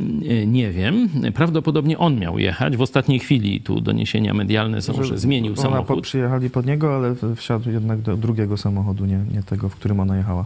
Nie 0.47 0.71
wiem. 0.71 1.09
Prawdopodobnie 1.33 1.97
on 1.97 2.19
miał 2.19 2.39
jechać. 2.39 2.77
W 2.77 2.81
ostatniej 2.81 3.19
chwili 3.19 3.61
tu 3.61 3.81
doniesienia 3.81 4.33
medialne 4.33 4.81
są, 4.81 5.03
że 5.03 5.17
zmienił 5.17 5.53
ona 5.53 5.61
samochód. 5.61 5.85
Po, 6.19 6.21
przyjechali 6.21 6.49
pod 6.49 6.65
niego, 6.65 6.95
ale 6.95 7.15
wsiadł 7.35 7.69
jednak 7.69 8.01
do 8.01 8.17
drugiego 8.17 8.57
samochodu, 8.57 9.05
nie, 9.05 9.19
nie 9.33 9.43
tego, 9.43 9.69
w 9.69 9.75
którym 9.75 9.99
ona 9.99 10.17
jechała. 10.17 10.45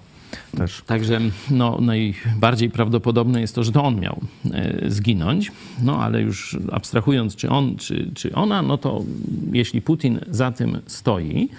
Też. 0.58 0.82
Także 0.86 1.20
no, 1.52 1.78
najbardziej 1.82 2.70
prawdopodobne 2.70 3.42
jest 3.42 3.56
to, 3.56 3.64
że 3.64 3.72
to 3.72 3.84
on 3.84 4.00
miał 4.00 4.22
e, 4.52 4.90
zginąć. 4.90 5.52
No 5.82 6.04
ale 6.04 6.22
już 6.22 6.58
abstrahując, 6.72 7.36
czy 7.36 7.50
on, 7.50 7.76
czy, 7.76 8.12
czy 8.16 8.36
ona, 8.36 8.62
no 8.62 8.78
to 8.78 9.04
jeśli 9.52 9.82
Putin 9.82 10.20
za 10.28 10.52
tym 10.52 10.82
stoi, 10.88 11.50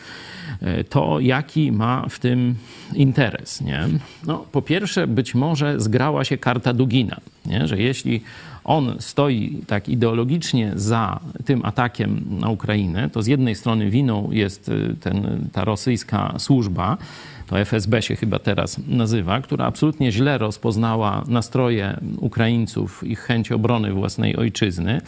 e, 0.60 0.84
to 0.84 1.20
jaki 1.20 1.72
ma 1.72 2.08
w 2.08 2.18
tym 2.18 2.54
interes? 2.94 3.60
Nie? 3.60 3.88
No, 4.26 4.46
po 4.52 4.62
pierwsze, 4.62 5.06
być 5.06 5.34
może 5.34 5.80
zgrała 5.80 6.24
się 6.24 6.38
karta 6.38 6.72
Dugina, 6.72 7.20
nie? 7.46 7.66
że 7.66 7.78
jeśli 7.78 8.20
on 8.64 8.96
stoi 8.98 9.62
tak 9.66 9.88
ideologicznie 9.88 10.72
za 10.76 11.20
tym 11.44 11.64
atakiem 11.64 12.24
na 12.40 12.48
Ukrainę, 12.48 13.10
to 13.10 13.22
z 13.22 13.26
jednej 13.26 13.54
strony 13.54 13.90
winą 13.90 14.28
jest 14.32 14.68
e, 14.68 14.94
ten, 15.00 15.48
ta 15.52 15.64
rosyjska 15.64 16.34
służba, 16.38 16.96
to 17.46 17.58
FSB 17.58 18.02
się 18.02 18.16
chyba 18.16 18.38
teraz 18.38 18.80
nazywa, 18.88 19.40
która 19.40 19.66
absolutnie 19.66 20.12
źle 20.12 20.38
rozpoznała 20.38 21.24
nastroje 21.28 22.00
Ukraińców, 22.18 23.04
ich 23.04 23.20
chęć 23.20 23.52
obrony 23.52 23.92
własnej 23.92 24.36
ojczyzny 24.36 25.00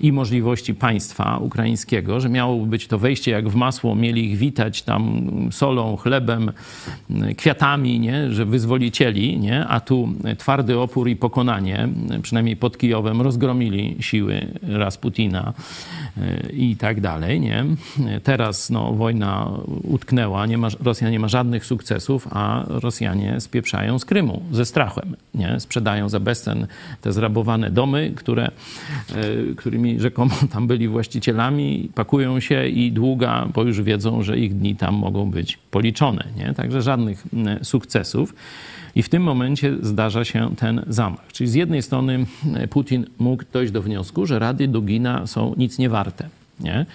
i 0.00 0.12
możliwości 0.12 0.74
państwa 0.74 1.38
ukraińskiego, 1.38 2.20
że 2.20 2.28
miało 2.28 2.66
być 2.66 2.86
to 2.86 2.98
wejście 2.98 3.30
jak 3.30 3.48
w 3.48 3.54
masło, 3.54 3.94
mieli 3.94 4.32
ich 4.32 4.38
witać 4.38 4.82
tam 4.82 5.30
solą, 5.50 5.96
chlebem, 5.96 6.52
kwiatami, 7.36 8.00
nie? 8.00 8.32
że 8.32 8.46
wyzwolicieli, 8.46 9.38
nie? 9.38 9.66
a 9.66 9.80
tu 9.80 10.08
twardy 10.38 10.78
opór 10.78 11.08
i 11.08 11.16
pokonanie, 11.16 11.88
przynajmniej 12.22 12.56
pod 12.56 12.78
Kijowem, 12.78 13.20
rozgromili 13.20 13.96
siły 14.00 14.46
Rasputina 14.62 15.52
e, 16.16 16.50
i 16.52 16.76
tak 16.76 17.00
dalej. 17.00 17.40
Nie? 17.40 17.64
Teraz 18.22 18.70
no, 18.70 18.92
wojna 18.92 19.50
utknęła, 19.82 20.46
nie 20.46 20.58
ma, 20.58 20.68
Rosja 20.80 21.10
nie 21.10 21.20
ma 21.20 21.28
żadnych 21.28 21.66
sukcesów, 21.66 21.77
a 22.30 22.64
Rosjanie 22.68 23.40
spieprzają 23.40 23.98
z 23.98 24.04
Krymu 24.04 24.42
ze 24.52 24.64
strachem. 24.64 25.16
Nie? 25.34 25.60
Sprzedają 25.60 26.08
za 26.08 26.20
bezcen 26.20 26.66
te 27.00 27.12
zrabowane 27.12 27.70
domy, 27.70 28.12
które, 28.16 28.44
e, 28.46 29.54
którymi 29.56 30.00
rzekomo 30.00 30.34
tam 30.52 30.66
byli 30.66 30.88
właścicielami, 30.88 31.90
pakują 31.94 32.40
się 32.40 32.66
i 32.66 32.92
długa, 32.92 33.48
bo 33.54 33.62
już 33.62 33.82
wiedzą, 33.82 34.22
że 34.22 34.38
ich 34.38 34.54
dni 34.54 34.76
tam 34.76 34.94
mogą 34.94 35.30
być 35.30 35.58
policzone. 35.70 36.24
Nie? 36.36 36.54
Także 36.54 36.82
żadnych 36.82 37.26
sukcesów. 37.62 38.34
I 38.94 39.02
w 39.02 39.08
tym 39.08 39.22
momencie 39.22 39.76
zdarza 39.82 40.24
się 40.24 40.56
ten 40.56 40.84
zamach. 40.88 41.32
Czyli 41.32 41.50
z 41.50 41.54
jednej 41.54 41.82
strony 41.82 42.26
Putin 42.70 43.06
mógł 43.18 43.44
dojść 43.52 43.72
do 43.72 43.82
wniosku, 43.82 44.26
że 44.26 44.38
rady 44.38 44.68
Dugina 44.68 45.26
są 45.26 45.54
nic 45.56 45.78
nie 45.78 45.88
warte. 45.88 46.28
Nie? 46.60 46.86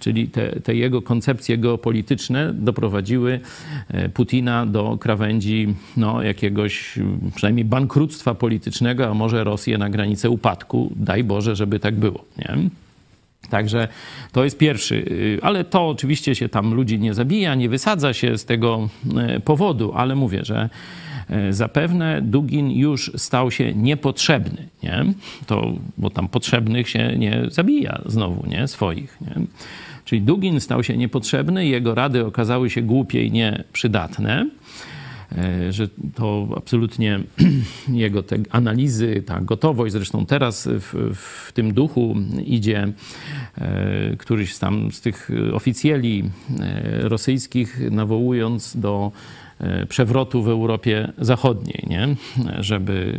Czyli 0.00 0.28
te, 0.28 0.60
te, 0.60 0.74
jego 0.74 1.02
koncepcje 1.02 1.58
geopolityczne 1.58 2.52
doprowadziły 2.54 3.40
e, 3.88 4.08
Putina 4.08 4.66
do 4.66 4.98
krawędzi 5.00 5.74
no, 5.96 6.22
jakiegoś 6.22 6.98
przynajmniej 7.34 7.64
bankructwa 7.64 8.34
politycznego, 8.34 9.10
a 9.10 9.14
może 9.14 9.44
Rosję 9.44 9.78
na 9.78 9.90
granicę 9.90 10.30
upadku. 10.30 10.92
Daj 10.96 11.24
Boże, 11.24 11.56
żeby 11.56 11.80
tak 11.80 11.94
było. 11.94 12.24
Nie? 12.38 12.56
Także 13.50 13.88
to 14.32 14.44
jest 14.44 14.58
pierwszy, 14.58 14.94
y, 14.94 15.38
ale 15.42 15.64
to 15.64 15.88
oczywiście 15.88 16.34
się 16.34 16.48
tam 16.48 16.74
ludzi 16.74 16.98
nie 16.98 17.14
zabija, 17.14 17.54
nie 17.54 17.68
wysadza 17.68 18.12
się 18.12 18.38
z 18.38 18.44
tego 18.44 18.88
e, 19.16 19.40
powodu, 19.40 19.92
ale 19.94 20.14
mówię, 20.14 20.44
że 20.44 20.68
zapewne 21.50 22.22
Dugin 22.22 22.70
już 22.70 23.12
stał 23.16 23.50
się 23.50 23.74
niepotrzebny, 23.74 24.68
nie? 24.82 25.04
To, 25.46 25.72
bo 25.98 26.10
tam 26.10 26.28
potrzebnych 26.28 26.88
się 26.88 27.16
nie 27.18 27.44
zabija 27.48 28.02
znowu, 28.06 28.46
nie? 28.46 28.68
Swoich, 28.68 29.18
nie? 29.20 29.46
Czyli 30.04 30.22
Dugin 30.22 30.60
stał 30.60 30.84
się 30.84 30.96
niepotrzebny, 30.96 31.66
jego 31.66 31.94
rady 31.94 32.26
okazały 32.26 32.70
się 32.70 32.82
głupie 32.82 33.24
i 33.24 33.32
nieprzydatne 33.32 34.50
e, 35.38 35.72
że 35.72 35.88
to 36.14 36.48
absolutnie 36.56 37.20
jego 37.88 38.22
te 38.22 38.36
analizy, 38.50 39.22
ta 39.26 39.40
gotowość, 39.40 39.92
zresztą 39.92 40.26
teraz 40.26 40.68
w, 40.68 41.14
w 41.14 41.52
tym 41.52 41.74
duchu 41.74 42.16
idzie 42.44 42.92
e, 43.58 44.16
któryś 44.16 44.58
tam 44.58 44.92
z 44.92 45.00
tych 45.00 45.30
oficjeli 45.52 46.24
e, 46.60 47.08
rosyjskich, 47.08 47.80
nawołując 47.90 48.76
do 48.76 49.12
e, 49.14 49.41
przewrotu 49.88 50.42
w 50.42 50.48
Europie 50.48 51.12
Zachodniej, 51.18 51.84
nie? 51.86 52.16
żeby 52.58 53.14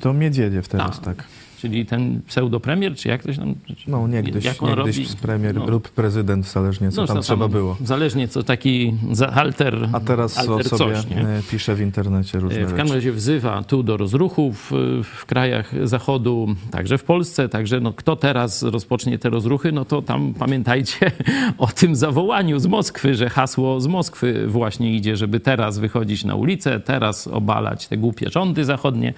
To 0.00 0.12
Miedziedziew 0.12 0.68
teraz, 0.68 1.00
Tak. 1.00 1.16
tak. 1.16 1.26
Czyli 1.60 1.86
ten 1.86 2.20
pseudopremier, 2.26 2.94
czy 2.96 3.08
jak 3.08 3.22
to 3.22 3.32
się 3.32 3.38
tam... 3.38 3.54
No 3.88 4.08
niegdyś, 4.08 4.44
jak 4.44 4.62
on 4.62 4.68
niegdyś 4.68 4.98
robi? 4.98 5.08
premier 5.22 5.54
No. 5.54 5.66
lub 5.66 5.88
prezydent, 5.88 6.46
zależnie 6.46 6.90
co 6.90 7.00
No, 7.00 7.06
tam 7.06 7.16
to 7.16 7.22
trzeba 7.22 7.48
było. 7.48 7.76
Zależnie 7.84 8.28
co 8.28 8.42
taki 8.42 8.94
za- 9.12 9.28
alter, 9.30 9.88
A 9.92 10.00
teraz 10.00 10.36
o 10.38 10.40
alter 10.40 10.68
sobie 10.68 10.94
coś, 10.94 11.04
e, 11.16 11.42
pisze 11.50 11.74
w 11.74 11.80
internecie 11.80 12.40
różne 12.40 12.66
W 12.66 12.74
każdym 12.74 12.96
razie 12.96 13.12
wzywa 13.12 13.62
tu 13.62 13.82
do 13.82 13.96
rozruchów 13.96 14.72
y, 14.72 15.02
w 15.04 15.26
krajach 15.26 15.88
Zachodu, 15.88 16.48
także 16.70 16.98
w 16.98 17.04
Polsce, 17.04 17.48
także 17.48 17.80
no, 17.80 17.92
kto 17.92 18.16
teraz 18.16 18.62
rozpocznie 18.62 19.18
te 19.18 19.30
rozruchy, 19.30 19.72
no 19.72 19.84
to 19.84 20.02
tam 20.02 20.34
pamiętajcie 20.34 21.10
o 21.58 21.66
tym 21.66 21.96
zawołaniu 21.96 22.58
z 22.58 22.66
Moskwy, 22.66 23.14
że 23.14 23.30
hasło 23.30 23.80
z 23.80 23.86
Moskwy 23.86 24.46
właśnie 24.46 24.96
idzie, 24.96 25.16
żeby 25.16 25.40
teraz 25.40 25.78
wychodzić 25.78 26.24
na 26.24 26.34
ulicę, 26.34 26.80
teraz 26.80 27.26
obalać 27.26 27.88
te 27.88 27.96
głupie 27.96 28.30
rządy 28.30 28.64
zachodnie. 28.64 29.14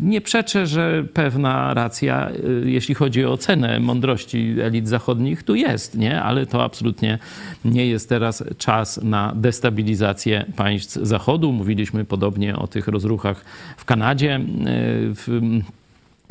Nie 0.00 0.20
przeczę, 0.20 0.66
że 0.66 1.04
pewna 1.14 1.74
y, 2.64 2.70
jeśli 2.70 2.94
chodzi 2.94 3.24
o 3.24 3.36
cenę 3.36 3.80
mądrości 3.80 4.56
elit 4.62 4.88
zachodnich, 4.88 5.42
tu 5.42 5.54
jest, 5.54 5.94
nie? 5.98 6.22
Ale 6.22 6.46
to 6.46 6.64
absolutnie 6.64 7.18
nie 7.64 7.86
jest 7.86 8.08
teraz 8.08 8.44
czas 8.58 9.00
na 9.02 9.32
destabilizację 9.36 10.44
państw 10.56 10.98
Zachodu. 11.02 11.52
Mówiliśmy 11.52 12.04
podobnie 12.04 12.56
o 12.56 12.66
tych 12.66 12.88
rozruchach 12.88 13.44
w 13.76 13.84
Kanadzie. 13.84 14.36
y, 14.36 14.40
W, 15.14 15.40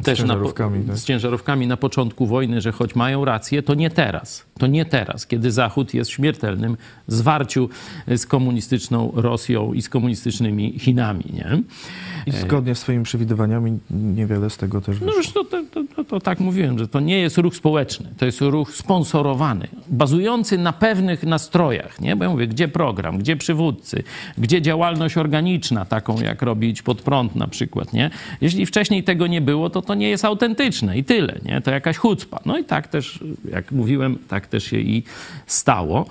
też 0.04 0.20
na, 0.20 0.26
po- 0.26 0.30
ciężarówkami, 0.34 0.86
tak? 0.86 0.98
z 0.98 1.06
ciężarówkami 1.06 1.68
na 1.68 1.78
początku 1.78 2.26
wojny, 2.28 2.62
że 2.62 2.72
choć 2.72 2.96
mają 2.96 3.26
rację, 3.26 3.64
to 3.64 3.74
nie 3.74 3.90
teraz. 3.90 4.46
To 4.60 4.68
nie 4.68 4.86
teraz, 4.86 5.28
kiedy 5.28 5.52
Zachód 5.52 5.94
jest 5.94 6.12
w 6.12 6.14
śmiertelnym 6.14 6.78
zwarciu 7.08 7.70
z 8.08 8.26
komunistyczną 8.26 9.12
Rosją 9.16 9.74
i 9.74 9.82
z 9.82 9.90
komunistycznymi 9.90 10.80
Chinami. 10.80 11.24
Nie? 11.34 11.62
I 12.26 12.32
zgodnie 12.32 12.76
z 12.76 12.80
swoimi 12.80 13.04
przewidywaniami 13.04 13.80
niewiele 13.92 14.50
z 14.50 14.58
tego 14.58 14.82
też 14.82 15.00
No 15.00 15.06
wyszło. 15.06 15.18
już 15.22 15.32
to, 15.32 15.44
to, 15.44 15.64
to, 15.74 15.84
to, 15.96 16.04
to 16.04 16.20
tak 16.20 16.40
mówiłem, 16.40 16.80
że 16.80 16.88
to 16.88 17.00
nie 17.00 17.20
jest 17.20 17.38
ruch 17.38 17.56
społeczny, 17.56 18.10
to 18.18 18.26
jest 18.26 18.42
ruch 18.42 18.76
sponsorowany, 18.76 19.68
bazujący 19.88 20.58
na 20.58 20.74
pewnych 20.74 21.24
nastrojach, 21.24 22.02
nie? 22.02 22.16
Bo 22.16 22.24
ja 22.24 22.30
mówię, 22.30 22.48
gdzie 22.48 22.68
program, 22.68 23.18
gdzie 23.18 23.36
przywódcy, 23.38 24.04
gdzie 24.38 24.62
działalność 24.62 25.18
organiczna, 25.18 25.86
taką 25.86 26.22
jak 26.22 26.42
robić 26.42 26.82
pod 26.82 27.02
prąd 27.02 27.36
na 27.36 27.48
przykład, 27.48 27.94
nie? 27.94 28.10
Jeśli 28.42 28.66
wcześniej 28.66 29.04
tego 29.04 29.28
nie 29.28 29.42
było, 29.42 29.70
to 29.70 29.82
to 29.82 29.94
nie 29.96 30.10
jest 30.10 30.26
autentyczne 30.26 30.98
i 30.98 31.04
tyle, 31.04 31.40
nie? 31.46 31.62
To 31.62 31.72
jakaś 31.72 31.98
chucpa. 31.98 32.40
No 32.46 32.58
i 32.58 32.64
tak 32.64 32.88
też, 32.88 33.24
jak 33.52 33.72
mówiłem, 33.72 34.18
tak 34.28 34.48
też 34.50 34.64
się 34.64 34.78
i 34.78 35.04
stało. 35.48 36.06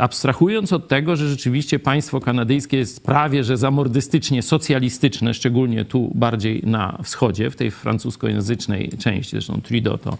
Abstrahując 0.00 0.72
od 0.72 0.88
tego, 0.88 1.16
że 1.16 1.28
rzeczywiście 1.28 1.78
państwo 1.78 2.20
kanadyjskie 2.20 2.76
jest 2.76 3.04
prawie 3.04 3.44
że 3.44 3.56
zamordystycznie 3.56 4.42
socjalistyczne, 4.42 5.34
szczególnie 5.34 5.84
tu 5.84 6.12
bardziej 6.14 6.62
na 6.66 6.98
wschodzie, 7.02 7.50
w 7.50 7.56
tej 7.56 7.70
francuskojęzycznej 7.70 8.90
części, 8.98 9.30
zresztą 9.30 9.60
Trudeau 9.60 9.98
to, 9.98 10.18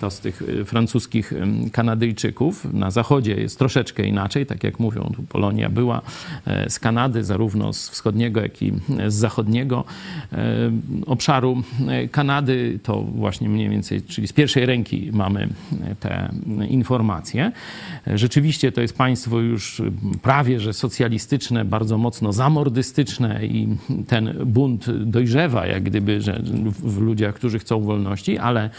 to 0.00 0.10
z 0.10 0.20
tych 0.20 0.42
y, 0.42 0.64
francuskich 0.64 1.32
Kanadyjczyków. 1.72 2.72
Na 2.72 2.90
zachodzie 2.90 3.34
jest 3.34 3.58
troszeczkę 3.58 4.06
inaczej, 4.06 4.46
tak 4.46 4.64
jak 4.64 4.80
mówią, 4.80 5.12
tu 5.16 5.22
Polonia 5.22 5.70
była 5.70 6.02
e, 6.46 6.70
z 6.70 6.78
Kanady, 6.78 7.24
zarówno 7.24 7.72
z 7.72 7.88
wschodniego, 7.88 8.40
jak 8.40 8.62
i 8.62 8.72
z 9.08 9.14
zachodniego 9.14 9.84
e, 10.32 10.70
obszaru 11.06 11.62
e, 11.88 12.08
Kanady. 12.08 12.78
To 12.82 13.02
właśnie 13.02 13.48
mniej 13.48 13.68
więcej, 13.68 14.02
czyli 14.02 14.28
z 14.28 14.32
pierwszej 14.32 14.66
ręki 14.66 15.10
mamy 15.12 15.48
e, 15.90 15.94
te 15.94 16.32
informacje. 16.68 17.52
E, 18.06 18.18
Rzeczywiście 18.18 18.72
to 18.76 18.80
jest 18.80 18.96
państwo 18.96 19.40
już 19.40 19.80
y, 19.80 19.92
prawie 20.22 20.60
że 20.60 20.72
socjalistyczne, 20.72 21.64
bardzo 21.64 21.98
mocno 21.98 22.32
zamordystyczne 22.32 23.46
i 23.46 23.68
ten 24.06 24.34
bunt 24.46 24.90
dojrzewa, 24.90 25.66
jak 25.66 25.82
gdyby, 25.82 26.20
że 26.20 26.42
w 26.78 26.98
ludziach, 26.98 27.34
którzy 27.34 27.58
chcą 27.58 27.80
wolności, 27.80 28.38
ale 28.38 28.70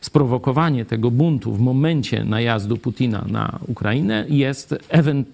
sprowokowanie 0.00 0.84
tego 0.84 1.10
buntu 1.10 1.52
w 1.52 1.60
momencie 1.60 2.24
najazdu 2.24 2.76
Putina 2.76 3.24
na 3.28 3.58
Ukrainę 3.68 4.24
jest 4.28 4.74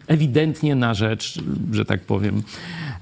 ewidentnie 0.09 0.75
na 0.75 0.95
rzecz, 0.95 1.43
że 1.73 1.85
tak 1.85 2.00
powiem, 2.00 2.43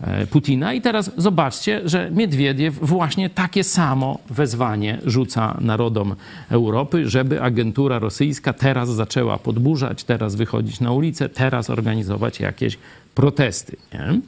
e, 0.01 0.27
Putina. 0.27 0.75
I 0.75 0.81
teraz 0.81 1.11
zobaczcie, 1.17 1.81
że 1.85 2.11
Miedwiediew 2.11 2.79
właśnie 2.83 3.31
takie 3.31 3.65
samo 3.65 4.19
wezwanie 4.31 4.99
rzuca 5.07 5.57
narodom 5.61 6.15
Europy, 6.49 7.09
żeby 7.09 7.43
agentura 7.43 7.99
rosyjska 7.99 8.53
teraz 8.53 8.89
zaczęła 8.89 9.39
podburzać, 9.39 10.05
teraz 10.05 10.35
wychodzić 10.35 10.81
na 10.81 10.93
ulicę, 10.93 11.10
teraz 11.35 11.71
organizować 11.71 12.41
jakieś 12.41 12.79
protesty. 13.21 13.77
Nie? 13.95 14.21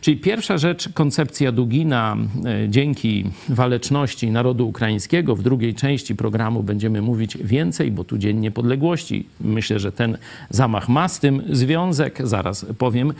Czyli 0.00 0.16
pierwsza 0.16 0.58
rzecz, 0.58 0.88
koncepcja 0.88 1.52
Dugina 1.52 2.16
e, 2.44 2.68
dzięki 2.68 3.24
waleczności 3.48 4.30
narodu 4.30 4.68
ukraińskiego. 4.68 5.36
W 5.36 5.42
drugiej 5.42 5.74
części 5.74 6.16
programu 6.16 6.62
będziemy 6.62 7.02
mówić 7.02 7.38
więcej, 7.38 7.90
bo 7.90 8.04
tu 8.04 8.18
Dzień 8.18 8.38
Niepodległości. 8.38 9.26
Myślę, 9.40 9.78
że 9.78 9.92
ten 9.92 10.18
zamach 10.50 10.88
ma 10.88 11.08
z 11.08 11.20
tym 11.20 11.42
związek. 11.50 12.18
Zaraz 12.24 12.66
powiem 12.78 13.12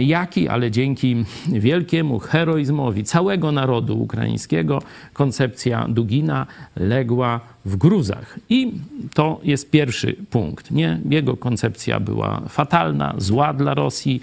jaki, 0.00 0.48
ale 0.48 0.70
dzięki 0.70 1.24
wielkiemu 1.48 2.18
heroizmowi 2.18 3.04
całego 3.04 3.52
narodu 3.52 4.02
ukraińskiego 4.02 4.82
koncepcja 5.12 5.88
Dugina 5.88 6.46
legła 6.76 7.40
w 7.64 7.76
gruzach. 7.76 8.38
I 8.50 8.72
to 9.14 9.40
jest 9.44 9.70
pierwszy 9.70 10.16
punkt. 10.30 10.70
Nie? 10.70 11.00
Jego 11.10 11.36
koncepcja 11.36 12.00
była 12.00 12.42
fatalna, 12.48 13.14
zła 13.18 13.52
dla 13.52 13.74
Rosji 13.74 14.20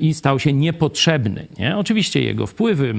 i 0.00 0.14
stał 0.14 0.38
się 0.38 0.52
niepotrzebny. 0.52 1.46
Nie? 1.58 1.76
Oczywiście 1.76 2.22
jego 2.22 2.46
wpływy 2.46 2.94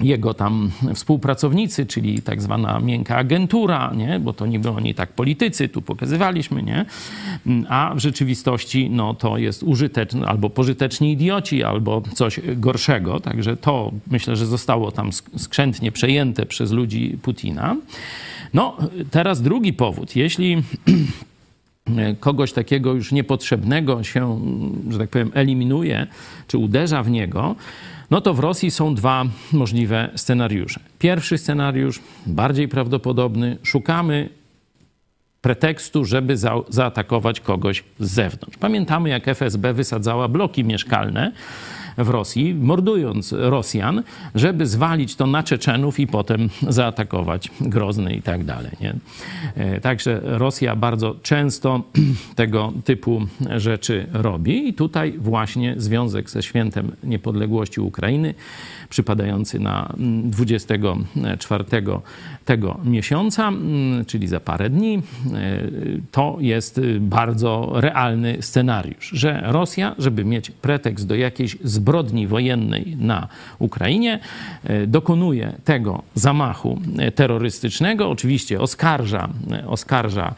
jego 0.00 0.34
tam 0.34 0.70
współpracownicy, 0.94 1.86
czyli 1.86 2.22
tak 2.22 2.42
zwana 2.42 2.80
miękka 2.80 3.16
agentura, 3.16 3.92
nie? 3.96 4.20
bo 4.20 4.32
to 4.32 4.46
niby 4.46 4.70
oni 4.70 4.94
tak 4.94 5.12
politycy, 5.12 5.68
tu 5.68 5.82
pokazywaliśmy, 5.82 6.62
nie? 6.62 6.84
a 7.68 7.92
w 7.94 7.98
rzeczywistości 7.98 8.90
no, 8.90 9.14
to 9.14 9.38
jest 9.38 9.62
użyteczny, 9.62 10.26
albo 10.26 10.50
pożyteczni 10.50 11.12
idioci, 11.12 11.64
albo 11.64 12.02
coś 12.14 12.40
gorszego. 12.56 13.20
Także 13.20 13.56
to 13.56 13.92
myślę, 14.10 14.36
że 14.36 14.46
zostało 14.46 14.92
tam 14.92 15.10
sk- 15.10 15.38
skrzętnie 15.38 15.92
przejęte 15.92 16.46
przez 16.46 16.72
ludzi 16.72 17.18
Putina. 17.22 17.76
No, 18.54 18.76
teraz 19.10 19.42
drugi 19.42 19.72
powód. 19.72 20.16
Jeśli 20.16 20.56
kogoś 22.20 22.52
takiego 22.52 22.94
już 22.94 23.12
niepotrzebnego 23.12 24.02
się, 24.02 24.40
że 24.90 24.98
tak 24.98 25.10
powiem, 25.10 25.30
eliminuje, 25.34 26.06
czy 26.46 26.58
uderza 26.58 27.02
w 27.02 27.10
niego, 27.10 27.54
no 28.10 28.20
to 28.20 28.34
w 28.34 28.38
Rosji 28.38 28.70
są 28.70 28.94
dwa 28.94 29.24
możliwe 29.52 30.10
scenariusze. 30.16 30.80
Pierwszy 30.98 31.38
scenariusz, 31.38 32.00
bardziej 32.26 32.68
prawdopodobny, 32.68 33.56
szukamy 33.62 34.28
pretekstu, 35.40 36.04
żeby 36.04 36.36
za, 36.36 36.54
zaatakować 36.68 37.40
kogoś 37.40 37.84
z 38.00 38.10
zewnątrz. 38.10 38.58
Pamiętamy, 38.58 39.08
jak 39.08 39.28
FSB 39.28 39.72
wysadzała 39.72 40.28
bloki 40.28 40.64
mieszkalne 40.64 41.32
w 41.98 42.08
Rosji, 42.08 42.54
mordując 42.54 43.34
Rosjan, 43.38 44.02
żeby 44.34 44.66
zwalić 44.66 45.16
to 45.16 45.26
na 45.26 45.42
Czeczenów 45.42 46.00
i 46.00 46.06
potem 46.06 46.48
zaatakować 46.68 47.50
Grozny 47.60 48.14
i 48.14 48.22
tak 48.22 48.44
dalej. 48.44 48.72
Nie? 48.80 48.94
E, 49.54 49.80
Także 49.80 50.20
Rosja 50.24 50.76
bardzo 50.76 51.14
często 51.22 51.82
tego 52.34 52.72
typu 52.84 53.26
rzeczy 53.56 54.06
robi 54.12 54.68
i 54.68 54.74
tutaj 54.74 55.14
właśnie 55.18 55.74
związek 55.76 56.30
ze 56.30 56.42
świętem 56.42 56.92
niepodległości 57.02 57.80
Ukrainy 57.80 58.34
przypadający 58.88 59.58
na 59.58 59.94
mm, 59.98 60.30
24 60.30 61.64
tego 62.44 62.80
miesiąca, 62.84 63.48
mm, 63.48 64.04
czyli 64.04 64.28
za 64.28 64.40
parę 64.40 64.70
dni, 64.70 64.96
e, 64.96 65.00
to 66.10 66.36
jest 66.40 66.80
bardzo 67.00 67.72
realny 67.74 68.36
scenariusz, 68.40 69.10
że 69.12 69.42
Rosja, 69.44 69.94
żeby 69.98 70.24
mieć 70.24 70.50
pretekst 70.50 71.06
do 71.06 71.14
jakiejś 71.14 71.56
zbrodni 71.64 71.87
wojennej 72.26 72.96
na 73.00 73.28
Ukrainie, 73.58 74.18
e, 74.64 74.86
dokonuje 74.86 75.52
tego 75.64 76.02
zamachu 76.14 76.80
e, 76.98 77.12
terrorystycznego, 77.12 78.10
oczywiście 78.10 78.60
oskarża, 78.60 79.28
e, 79.52 79.66
oskarża 79.66 80.34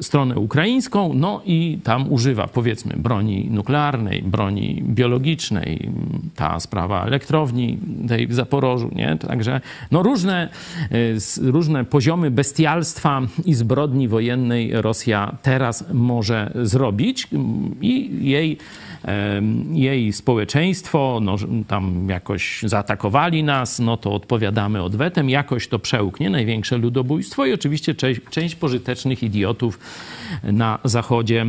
stronę 0.00 0.36
ukraińską, 0.36 1.12
no 1.14 1.40
i 1.44 1.78
tam 1.84 2.12
używa 2.12 2.48
powiedzmy 2.48 2.94
broni 2.96 3.48
nuklearnej, 3.50 4.22
broni 4.22 4.82
biologicznej, 4.86 5.90
ta 6.36 6.60
sprawa 6.60 7.06
elektrowni 7.06 7.78
tej 8.08 8.26
w 8.26 8.34
Zaporożu, 8.34 8.90
nie? 8.94 9.16
Także 9.16 9.60
no 9.90 10.02
różne, 10.02 10.48
różne 11.42 11.84
poziomy 11.84 12.30
bestialstwa 12.30 13.20
i 13.44 13.54
zbrodni 13.54 14.08
wojennej 14.08 14.72
Rosja 14.72 15.36
teraz 15.42 15.84
może 15.92 16.52
zrobić 16.62 17.28
i 17.80 18.10
jej 18.30 18.58
jej 19.72 20.12
społeczeństwo, 20.12 21.18
no, 21.22 21.36
tam 21.68 22.08
jakoś 22.08 22.62
zaatakowali 22.62 23.44
nas, 23.44 23.78
no 23.78 23.96
to 23.96 24.14
odpowiadamy 24.14 24.82
odwetem, 24.82 25.30
jakoś 25.30 25.68
to 25.68 25.78
przełknie, 25.78 26.30
największe 26.30 26.78
ludobójstwo 26.78 27.46
i 27.46 27.52
oczywiście 27.52 27.94
część, 27.94 28.20
część 28.30 28.54
pożytecznych 28.54 29.22
idiotów 29.22 29.78
na 30.42 30.78
Zachodzie 30.84 31.46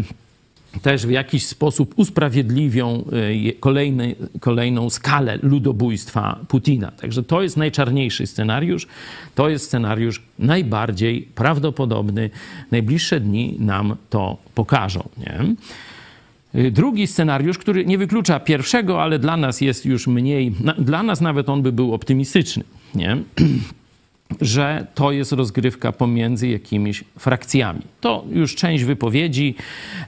też 0.81 1.05
w 1.05 1.09
jakiś 1.09 1.45
sposób 1.45 1.93
usprawiedliwią 1.95 3.03
e, 3.49 3.53
kolejny, 3.53 4.15
kolejną 4.39 4.89
skalę 4.89 5.39
ludobójstwa 5.41 6.39
Putina. 6.47 6.91
Także 6.91 7.23
to 7.23 7.41
jest 7.41 7.57
najczarniejszy 7.57 8.27
scenariusz. 8.27 8.87
To 9.35 9.49
jest 9.49 9.65
scenariusz 9.65 10.21
najbardziej 10.39 11.21
prawdopodobny. 11.21 12.29
Najbliższe 12.71 13.19
dni 13.19 13.55
nam 13.59 13.95
to 14.09 14.37
pokażą. 14.55 15.09
Nie? 15.17 15.55
E, 16.53 16.71
drugi 16.71 17.07
scenariusz, 17.07 17.57
który 17.57 17.85
nie 17.85 17.97
wyklucza 17.97 18.39
pierwszego, 18.39 19.03
ale 19.03 19.19
dla 19.19 19.37
nas 19.37 19.61
jest 19.61 19.85
już 19.85 20.07
mniej, 20.07 20.53
dla 20.77 21.03
nas 21.03 21.21
nawet 21.21 21.49
on 21.49 21.61
by 21.61 21.71
był 21.71 21.93
optymistyczny. 21.93 22.63
Nie? 22.95 23.17
że 24.41 24.87
to 24.95 25.11
jest 25.11 25.31
rozgrywka 25.31 25.91
pomiędzy 25.91 26.47
jakimiś 26.47 27.03
frakcjami. 27.19 27.81
To 28.01 28.25
już 28.31 28.55
część 28.55 28.83
wypowiedzi 28.83 29.55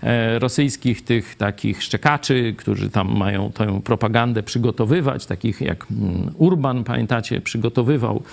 e, 0.03 0.39
rosyjskich 0.39 1.01
tych 1.01 1.35
takich 1.35 1.83
szczekaczy, 1.83 2.53
którzy 2.57 2.89
tam 2.89 3.17
mają 3.17 3.51
tę 3.51 3.81
propagandę 3.83 4.43
przygotowywać, 4.43 5.25
takich 5.25 5.61
jak 5.61 5.85
mm, 5.91 6.31
Urban, 6.37 6.83
pamiętacie, 6.83 7.41
przygotowywał 7.41 8.23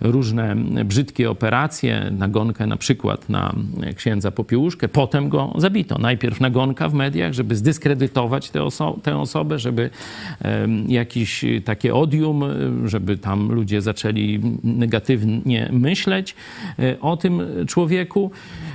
różne 0.00 0.56
brzydkie 0.84 1.30
operacje, 1.30 2.10
nagonkę 2.18 2.66
na 2.66 2.76
przykład 2.76 3.28
na 3.28 3.54
księdza 3.96 4.30
Popiełuszkę, 4.30 4.88
potem 4.88 5.28
go 5.28 5.54
zabito. 5.56 5.98
Najpierw 5.98 6.40
nagonka 6.40 6.88
w 6.88 6.94
mediach, 6.94 7.32
żeby 7.32 7.56
zdyskredytować 7.56 8.50
tę, 8.50 8.62
oso 8.62 8.98
tę 9.02 9.18
osobę, 9.18 9.58
żeby 9.58 9.90
jakieś 10.88 11.44
takie 11.64 11.94
odium, 11.94 12.44
żeby 12.84 13.16
tam 13.16 13.52
ludzie 13.52 13.82
zaczęli 13.82 14.40
negatywnie 14.64 15.31
myśleć 15.70 16.34
e, 16.78 17.00
o 17.00 17.16
tym 17.16 17.42
człowieku. 17.68 18.30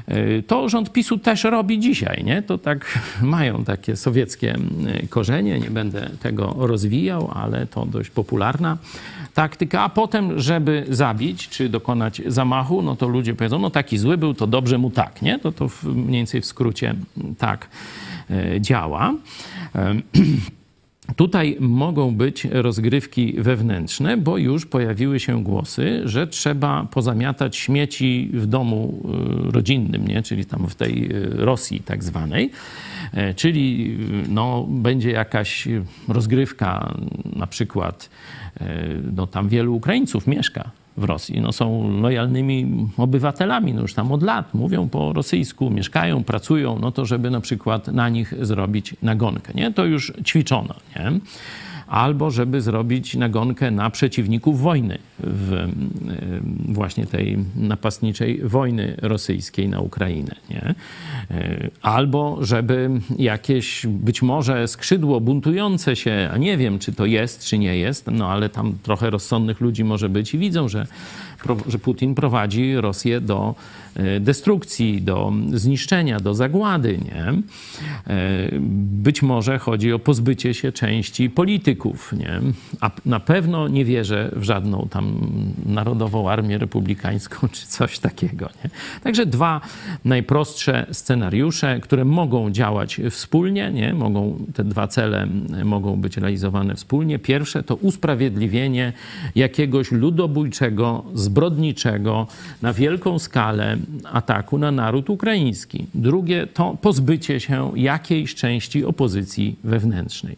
E, 0.07 0.41
to 0.41 0.69
rząd 0.69 0.91
PiSu 0.91 1.17
też 1.17 1.43
robi 1.43 1.79
dzisiaj, 1.79 2.23
nie? 2.23 2.41
To 2.41 2.57
tak 2.57 2.99
mają 3.21 3.63
takie 3.63 3.95
sowieckie 3.95 4.55
korzenie, 5.09 5.59
nie 5.59 5.69
będę 5.69 6.09
tego 6.21 6.55
rozwijał, 6.57 7.31
ale 7.33 7.65
to 7.65 7.85
dość 7.85 8.09
popularna 8.09 8.77
taktyka, 9.33 9.81
a 9.81 9.89
potem, 9.89 10.39
żeby 10.39 10.85
zabić 10.89 11.49
czy 11.49 11.69
dokonać 11.69 12.21
zamachu, 12.25 12.81
no 12.81 12.95
to 12.95 13.07
ludzie 13.07 13.35
powiedzą, 13.35 13.59
no 13.59 13.69
taki 13.69 13.97
zły 13.97 14.17
był, 14.17 14.33
to 14.33 14.47
dobrze 14.47 14.77
mu 14.77 14.89
tak, 14.89 15.21
nie? 15.21 15.39
To 15.39 15.51
to 15.51 15.69
mniej 15.83 16.19
więcej 16.19 16.41
w 16.41 16.45
skrócie 16.45 16.95
tak 17.37 17.69
e, 18.29 18.61
działa. 18.61 19.13
Tutaj 21.15 21.57
mogą 21.59 22.15
być 22.15 22.45
rozgrywki 22.45 23.33
wewnętrzne, 23.37 24.17
bo 24.17 24.37
już 24.37 24.65
pojawiły 24.65 25.19
się 25.19 25.43
głosy, 25.43 26.01
że 26.05 26.27
trzeba 26.27 26.87
pozamiatać 26.91 27.57
śmieci 27.57 28.29
w 28.33 28.45
domu 28.45 29.03
y, 29.47 29.51
rodzinnym, 29.51 30.07
nie? 30.07 30.21
czyli 30.23 30.45
tam 30.45 30.67
w 30.67 30.75
tej 30.75 31.11
y, 31.15 31.29
Rosji 31.29 31.79
tak 31.79 32.03
zwanej. 32.03 32.51
E, 33.13 33.33
czyli 33.33 33.97
no, 34.29 34.65
będzie 34.69 35.11
jakaś 35.11 35.67
rozgrywka, 36.07 36.93
na 37.35 37.47
przykład 37.47 38.09
e, 38.61 38.85
no, 39.15 39.27
tam 39.27 39.49
wielu 39.49 39.75
Ukraińców 39.75 40.27
mieszka 40.27 40.71
w 40.97 41.03
Rosji. 41.03 41.41
No, 41.41 41.51
są 41.51 41.99
lojalnymi 42.01 42.88
obywatelami, 42.97 43.73
no 43.73 43.81
już 43.81 43.93
tam 43.93 44.12
od 44.12 44.23
lat 44.23 44.53
mówią 44.53 44.89
po 44.89 45.13
rosyjsku, 45.13 45.69
mieszkają, 45.69 46.23
pracują, 46.23 46.79
no 46.79 46.91
to 46.91 47.05
żeby 47.05 47.29
na 47.29 47.41
przykład 47.41 47.88
na 47.88 48.10
nich 48.10 48.33
zrobić 48.41 48.95
nagonkę. 49.01 49.53
Nie? 49.55 49.73
To 49.73 49.86
już 49.86 50.13
ćwiczono. 50.25 50.73
Nie? 50.95 51.12
Albo 51.88 52.32
żeby 52.32 52.62
zrobić 52.62 53.15
nagonkę 53.15 53.71
na 53.71 53.89
przeciwników 53.89 54.62
wojny, 54.62 54.97
w, 55.19 55.67
właśnie 56.65 57.06
tej 57.06 57.38
napastniczej 57.56 58.41
wojny 58.43 58.95
rosyjskiej 59.02 59.69
na 59.69 59.80
Ukrainę. 59.80 60.36
Nie? 60.50 60.76
Albo 61.82 62.38
żeby 62.41 62.89
jakieś 63.17 63.86
być 63.86 64.21
może 64.21 64.67
skrzydło 64.67 65.21
buntujące 65.21 65.95
się, 65.95 66.30
a 66.34 66.38
nie 66.38 66.58
wiem, 66.58 66.80
czy 66.80 66.93
to 66.93 67.06
jest, 67.06 67.45
czy 67.45 67.58
nie 67.58 67.78
jest, 67.78 68.08
no 68.12 68.30
ale 68.30 68.50
tam 68.50 68.78
trochę 68.84 69.10
rozsądnych 69.10 69.62
ludzi 69.62 69.84
może 69.84 70.10
być 70.10 70.34
i 70.34 70.38
widzą, 70.38 70.67
że 70.67 70.88
że 71.67 71.79
Putin 71.79 72.15
prowadzi 72.15 72.75
Rosję 72.75 73.21
do 73.21 73.55
e, 73.95 74.19
destrukcji, 74.19 75.01
do 75.01 75.33
zniszczenia, 75.53 76.19
do 76.19 76.33
zagłady. 76.33 76.97
Nie? 77.05 77.23
E, 77.23 78.49
być 79.03 79.21
może 79.21 79.60
chodzi 79.60 79.93
o 79.93 79.99
pozbycie 79.99 80.53
się 80.53 80.71
części 80.71 81.29
polityków. 81.29 82.13
Nie? 82.13 82.39
A 82.81 82.91
na 83.05 83.19
pewno 83.19 83.67
nie 83.67 83.86
wierzę 83.86 84.31
w 84.36 84.43
żadną 84.43 84.88
tam 84.91 85.19
narodową 85.65 86.29
armię 86.29 86.57
republikańską 86.57 87.47
czy 87.55 87.67
coś 87.67 87.99
takiego. 87.99 88.49
Nie? 88.63 88.69
Także 89.03 89.25
dwa 89.25 89.62
najprostsze 90.05 90.86
scenariusze, 90.91 91.79
które 91.79 92.05
mogą 92.05 92.51
działać 92.51 93.01
wspólnie, 93.10 93.71
nie? 93.71 93.93
Mogą, 93.93 94.45
te 94.53 94.63
dwa 94.63 94.88
cele 94.88 95.27
mogą 95.63 95.95
być 95.95 96.17
realizowane 96.17 96.75
wspólnie. 96.75 97.19
Pierwsze 97.19 97.63
to 97.63 97.75
usprawiedliwienie 97.75 98.93
jakiegoś 99.36 99.91
ludobójczego 99.91 101.03
zbrodniczego 101.38 102.28
na 102.62 102.73
wielką 102.73 103.19
skalę 103.19 103.78
ataku 104.04 104.58
na 104.58 104.71
naród 104.71 105.10
ukraiński. 105.10 105.86
Drugie 105.93 106.47
to 106.47 106.78
pozbycie 106.82 107.39
się 107.39 107.71
jakiejś 107.76 108.36
części 108.36 108.86
opozycji 108.86 109.56
wewnętrznej. 109.63 110.38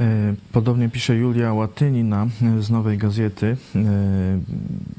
E, 0.00 0.34
podobnie 0.52 0.88
pisze 0.88 1.16
Julia 1.16 1.52
Łatynina 1.52 2.26
z 2.60 2.70
Nowej 2.70 2.98
Gazety. 2.98 3.56
E, 3.76 3.80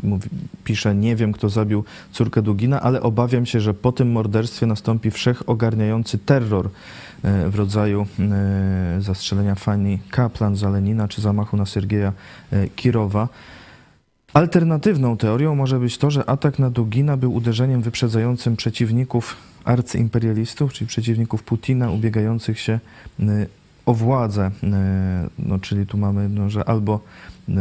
mówi, 0.03 0.29
pisze, 0.63 0.95
nie 0.95 1.15
wiem 1.15 1.31
kto 1.31 1.49
zabił 1.49 1.83
córkę 2.11 2.41
Dugina, 2.41 2.81
ale 2.81 3.01
obawiam 3.01 3.45
się, 3.45 3.59
że 3.59 3.73
po 3.73 3.91
tym 3.91 4.11
morderstwie 4.11 4.65
nastąpi 4.65 5.11
wszechogarniający 5.11 6.17
terror 6.17 6.69
e, 7.23 7.49
w 7.49 7.55
rodzaju 7.55 8.07
zastrzelenia 8.99 9.55
Fanny 9.55 9.99
Kaplan 10.09 10.55
za 10.55 10.69
Lenina 10.69 11.07
czy 11.07 11.21
zamachu 11.21 11.57
na 11.57 11.65
Sergeja 11.65 12.13
Kirowa. 12.75 13.27
Alternatywną 14.33 15.17
teorią 15.17 15.55
może 15.55 15.79
być 15.79 15.97
to, 15.97 16.11
że 16.11 16.29
atak 16.29 16.59
na 16.59 16.69
Dugina 16.69 17.17
był 17.17 17.33
uderzeniem 17.33 17.81
wyprzedzającym 17.81 18.55
przeciwników 18.55 19.35
arcyimperialistów, 19.65 20.73
czyli 20.73 20.87
przeciwników 20.87 21.43
Putina, 21.43 21.91
ubiegających 21.91 22.59
się 22.59 22.79
y, 23.19 23.47
o 23.85 23.93
władzę. 23.93 24.51
Y, 24.63 24.67
no, 25.39 25.59
czyli 25.59 25.85
tu 25.85 25.97
mamy, 25.97 26.29
no, 26.29 26.49
że 26.49 26.69
albo 26.69 26.99
y, 27.49 27.53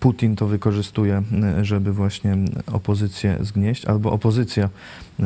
Putin 0.00 0.36
to 0.36 0.46
wykorzystuje, 0.46 1.22
żeby 1.62 1.92
właśnie 1.92 2.36
opozycję 2.72 3.38
zgnieść, 3.40 3.84
albo 3.84 4.12
opozycja, 4.12 4.68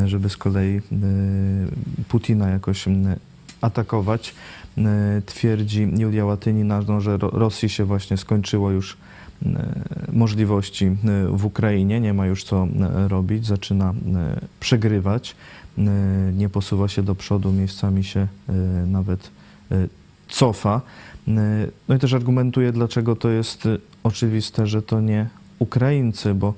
żeby 0.07 0.29
z 0.29 0.37
kolei 0.37 0.81
Putina 2.09 2.48
jakoś 2.48 2.85
atakować. 3.61 4.35
Twierdzi 5.27 5.88
Julia 5.98 6.24
Łatynina, 6.24 6.83
no, 6.88 7.01
że 7.01 7.18
Rosji 7.20 7.68
się 7.68 7.85
właśnie 7.85 8.16
skończyło 8.16 8.70
już 8.70 8.96
możliwości 10.12 10.85
e, 10.87 10.96
w 11.29 11.44
Ukrainie, 11.44 12.01
nie 12.01 12.14
ma 12.14 12.27
już 12.27 12.44
co 12.44 12.68
e, 12.81 13.09
robić, 13.09 13.46
zaczyna 13.46 13.94
przegrywać, 14.61 15.37
nie 16.33 16.48
posuwa 16.48 16.88
się 16.88 17.03
do 17.03 17.14
przodu, 17.14 17.53
miejscami 17.53 18.05
się 18.05 18.27
nawet 18.87 19.31
cofa. 20.29 20.81
No 21.88 21.94
i 21.96 21.98
też 21.98 22.12
argumentuje, 22.12 22.72
dlaczego 22.72 23.16
to 23.16 23.29
jest 23.29 23.68
oczywiste, 24.03 24.66
że 24.66 24.83
to 24.83 25.01
nie 25.01 25.27
Ukraińcy, 25.59 26.35
bo 26.35 26.55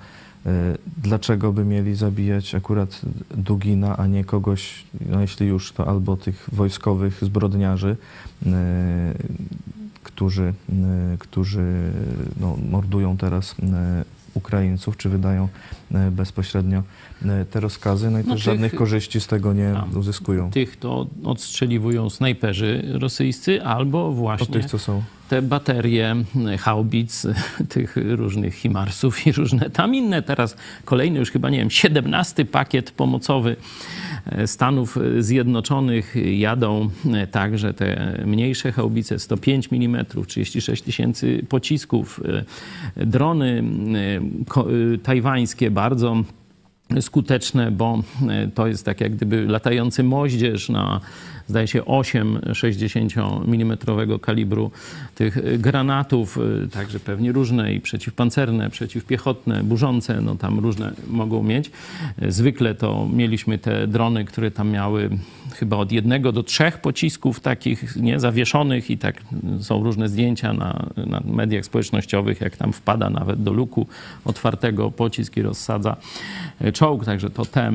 dlaczego 0.97 1.53
by 1.53 1.65
mieli 1.65 1.95
zabijać 1.95 2.55
akurat 2.55 3.01
Dugina, 3.31 3.97
a 3.97 4.07
nie 4.07 4.25
kogoś, 4.25 4.85
no 5.11 5.21
jeśli 5.21 5.47
już, 5.47 5.73
to 5.73 5.89
albo 5.89 6.17
tych 6.17 6.49
wojskowych 6.53 7.25
zbrodniarzy, 7.25 7.97
którzy, 10.21 10.43
e, 10.43 11.17
którzy 11.19 11.93
no, 12.41 12.57
mordują 12.71 13.17
teraz 13.17 13.55
e, 13.63 14.05
Ukraińców, 14.35 14.97
czy 14.97 15.09
wydają 15.09 15.49
e, 15.95 16.11
bezpośrednio 16.11 16.83
te 17.51 17.61
rozkazy, 17.61 18.11
no 18.11 18.19
i 18.19 18.23
no 18.23 18.35
też 18.35 18.45
tych, 18.45 18.53
żadnych 18.53 18.75
korzyści 18.75 19.21
z 19.21 19.27
tego 19.27 19.53
nie 19.53 19.77
a, 19.77 19.99
uzyskują. 19.99 20.51
Tych 20.51 20.77
to 20.77 21.07
odstrzeliwują 21.25 22.11
snajperzy 22.11 22.83
rosyjscy 22.93 23.63
albo 23.63 24.13
właśnie 24.13 24.47
tych, 24.47 24.65
co 24.65 24.79
są. 24.79 25.03
te 25.29 25.43
baterie 25.43 26.17
haubic, 26.59 27.27
tych 27.69 27.97
różnych 27.97 28.55
Himarsów 28.55 29.27
i 29.27 29.33
różne 29.33 29.71
tam 29.71 29.95
inne. 29.95 30.23
Teraz 30.23 30.57
kolejny 30.85 31.19
już 31.19 31.31
chyba, 31.31 31.51
nie 31.51 31.59
wiem, 31.59 31.71
17 31.71 32.45
pakiet 32.45 32.91
pomocowy 32.91 33.57
Stanów 34.47 34.99
Zjednoczonych 35.19 36.15
jadą 36.39 36.91
także 37.31 37.75
te 37.75 38.21
mniejsze 38.27 38.73
haubice 38.73 39.19
105 39.19 39.69
mm, 39.73 40.07
36 40.27 40.83
tysięcy 40.83 41.47
pocisków, 41.49 42.21
drony 42.97 43.63
tajwańskie 45.03 45.71
bardzo 45.71 46.17
skuteczne, 47.01 47.71
bo 47.71 48.03
e, 48.29 48.49
to 48.49 48.67
jest 48.67 48.85
tak 48.85 49.01
jak 49.01 49.17
gdyby 49.17 49.47
latający 49.47 50.03
moździerz 50.03 50.69
na 50.69 51.01
zdaje 51.51 51.67
się 51.67 51.85
8 51.85 52.39
60 52.55 53.13
mm 53.47 53.79
kalibru 54.21 54.71
tych 55.15 55.61
granatów, 55.61 56.39
y, 56.65 56.69
także 56.69 57.01
pewnie 57.01 57.33
różne 57.33 57.75
i 57.75 57.81
przeciwpancerne, 57.81 58.71
przeciwpiechotne, 58.71 59.65
burzące, 59.65 60.21
no 60.21 60.35
tam 60.35 60.59
różne 60.59 60.93
mogą 61.09 61.43
mieć. 61.43 61.71
Zwykle 62.29 62.75
to 62.75 63.09
mieliśmy 63.13 63.59
te 63.59 63.87
drony, 63.87 64.25
które 64.25 64.51
tam 64.51 64.71
miały 64.71 65.11
chyba 65.55 65.77
od 65.77 65.93
jednego 65.93 66.33
do 66.33 66.43
trzech 66.43 66.79
pocisków 66.79 67.41
takich 67.41 67.97
nie 67.97 68.21
zawieszonych 68.21 68.91
i 68.91 68.99
tak 68.99 69.23
są 69.61 69.83
różne 69.83 70.09
zdjęcia 70.09 70.53
na, 70.53 70.87
na 70.97 71.21
mediach 71.25 71.65
społecznościowych, 71.65 72.41
jak 72.41 72.57
tam 72.57 72.73
wpada 72.73 73.11
nawet 73.11 73.43
do 73.43 73.53
luku 73.53 73.87
otwartego 74.25 74.91
pocisk 74.91 75.37
i 75.37 75.43
rozsadza 75.43 75.97
czołg, 76.73 77.05
także 77.05 77.31
to 77.31 77.45
te, 77.45 77.73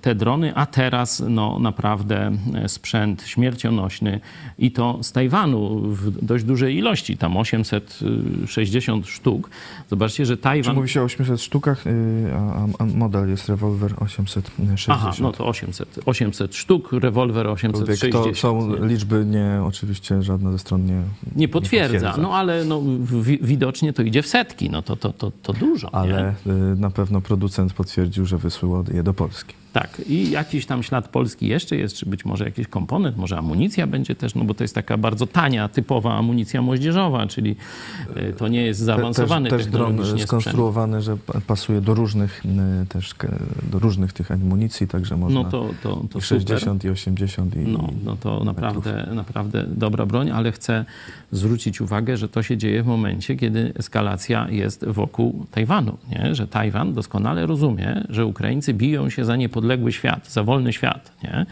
te 0.00 0.14
drony, 0.14 0.54
a 0.54 0.66
teraz 0.66 1.22
no 1.28 1.58
naprawdę 1.58 2.32
sprzęt 2.66 3.05
sprzęt 3.06 3.22
śmiercionośny 3.22 4.20
i 4.58 4.70
to 4.70 4.98
z 5.02 5.12
Tajwanu 5.12 5.80
w 5.80 6.24
dość 6.24 6.44
dużej 6.44 6.76
ilości, 6.76 7.16
tam 7.16 7.36
860 7.36 9.06
sztuk. 9.06 9.50
Zobaczcie, 9.90 10.26
że 10.26 10.36
Tajwan... 10.36 10.74
Czy 10.74 10.76
mówi 10.76 10.88
się 10.88 11.00
o 11.00 11.04
800 11.04 11.40
sztukach, 11.40 11.86
y, 11.86 12.30
a, 12.34 12.66
a 12.78 12.84
model 12.84 13.28
jest 13.28 13.48
rewolwer 13.48 13.94
860. 13.98 14.98
Aha, 14.98 15.12
no 15.20 15.32
to 15.32 15.46
800, 15.46 15.98
800 16.06 16.54
sztuk, 16.54 16.92
rewolwer 16.92 17.46
860. 17.46 18.12
To 18.12 18.34
są 18.34 18.84
liczby 18.86 19.24
nie, 19.24 19.60
oczywiście 19.64 20.22
żadna 20.22 20.52
ze 20.52 20.58
stron 20.58 20.84
nie 20.84 21.02
Nie 21.36 21.48
potwierdza, 21.48 21.92
nie 21.92 22.00
potwierdza. 22.00 22.22
no 22.22 22.34
ale 22.34 22.64
no, 22.64 22.82
widocznie 23.40 23.92
to 23.92 24.02
idzie 24.02 24.22
w 24.22 24.26
setki, 24.26 24.70
no 24.70 24.82
to, 24.82 24.96
to, 24.96 25.12
to, 25.12 25.32
to 25.42 25.52
dużo. 25.52 25.94
Ale 25.94 26.34
nie? 26.46 26.52
Y, 26.52 26.76
na 26.76 26.90
pewno 26.90 27.20
producent 27.20 27.72
potwierdził, 27.72 28.26
że 28.26 28.38
wysłał 28.38 28.84
je 28.94 29.02
do 29.02 29.14
Polski. 29.14 29.54
Tak, 29.80 30.02
i 30.08 30.30
jakiś 30.30 30.66
tam 30.66 30.82
ślad 30.82 31.08
polski 31.08 31.46
jeszcze 31.46 31.76
jest, 31.76 31.96
czy 31.96 32.06
być 32.06 32.24
może 32.24 32.44
jakiś 32.44 32.66
komponent, 32.66 33.16
może 33.16 33.38
amunicja 33.38 33.86
będzie 33.86 34.14
też, 34.14 34.34
no 34.34 34.44
bo 34.44 34.54
to 34.54 34.64
jest 34.64 34.74
taka 34.74 34.96
bardzo 34.96 35.26
tania, 35.26 35.68
typowa 35.68 36.14
amunicja 36.14 36.62
moździerzowa, 36.62 37.26
czyli 37.26 37.56
e, 38.14 38.32
to 38.32 38.48
nie 38.48 38.62
jest 38.62 38.80
zaawansowany 38.80 39.50
Też, 39.50 39.62
też 39.62 39.72
dron 39.72 40.18
skonstruowany, 40.18 41.02
że 41.02 41.16
pasuje 41.46 41.80
do 41.80 41.94
różnych 41.94 42.42
e, 42.82 42.86
też 42.86 43.14
do 43.72 43.78
różnych 43.78 44.12
tych 44.12 44.30
amunicji, 44.30 44.88
także 44.88 45.16
można 45.16 45.42
no 45.42 45.50
to, 45.50 45.70
to, 45.82 46.04
to 46.10 46.20
60 46.20 46.82
super. 46.82 46.90
i 46.90 46.92
80 46.92 47.56
i 47.56 47.58
No, 47.58 47.88
no 48.04 48.16
to 48.16 48.44
naprawdę, 48.44 49.08
naprawdę 49.14 49.64
dobra 49.68 50.06
broń, 50.06 50.30
ale 50.30 50.52
chcę 50.52 50.84
zwrócić 51.32 51.80
uwagę, 51.80 52.16
że 52.16 52.28
to 52.28 52.42
się 52.42 52.56
dzieje 52.56 52.82
w 52.82 52.86
momencie, 52.86 53.36
kiedy 53.36 53.72
eskalacja 53.78 54.48
jest 54.50 54.84
wokół 54.84 55.46
Tajwanu, 55.50 55.96
nie? 56.10 56.34
że 56.34 56.46
Tajwan 56.46 56.94
doskonale 56.94 57.46
rozumie, 57.46 58.04
że 58.08 58.26
Ukraińcy 58.26 58.74
biją 58.74 59.10
się 59.10 59.24
za 59.24 59.36
niepodległość 59.36 59.65
podległy 59.66 59.92
świat, 59.92 60.30
za 60.30 60.42
wolny 60.42 60.72
świat. 60.72 61.12
Nie? 61.24 61.46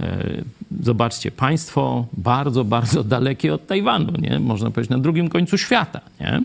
E, 0.00 0.42
zobaczcie, 0.82 1.30
państwo 1.30 2.06
bardzo, 2.12 2.64
bardzo 2.64 3.04
dalekie 3.14 3.54
od 3.54 3.66
Tajwanu, 3.66 4.12
nie? 4.18 4.38
można 4.40 4.70
powiedzieć 4.70 4.90
na 4.90 4.98
drugim 4.98 5.28
końcu 5.28 5.58
świata, 5.58 6.00
nie? 6.20 6.42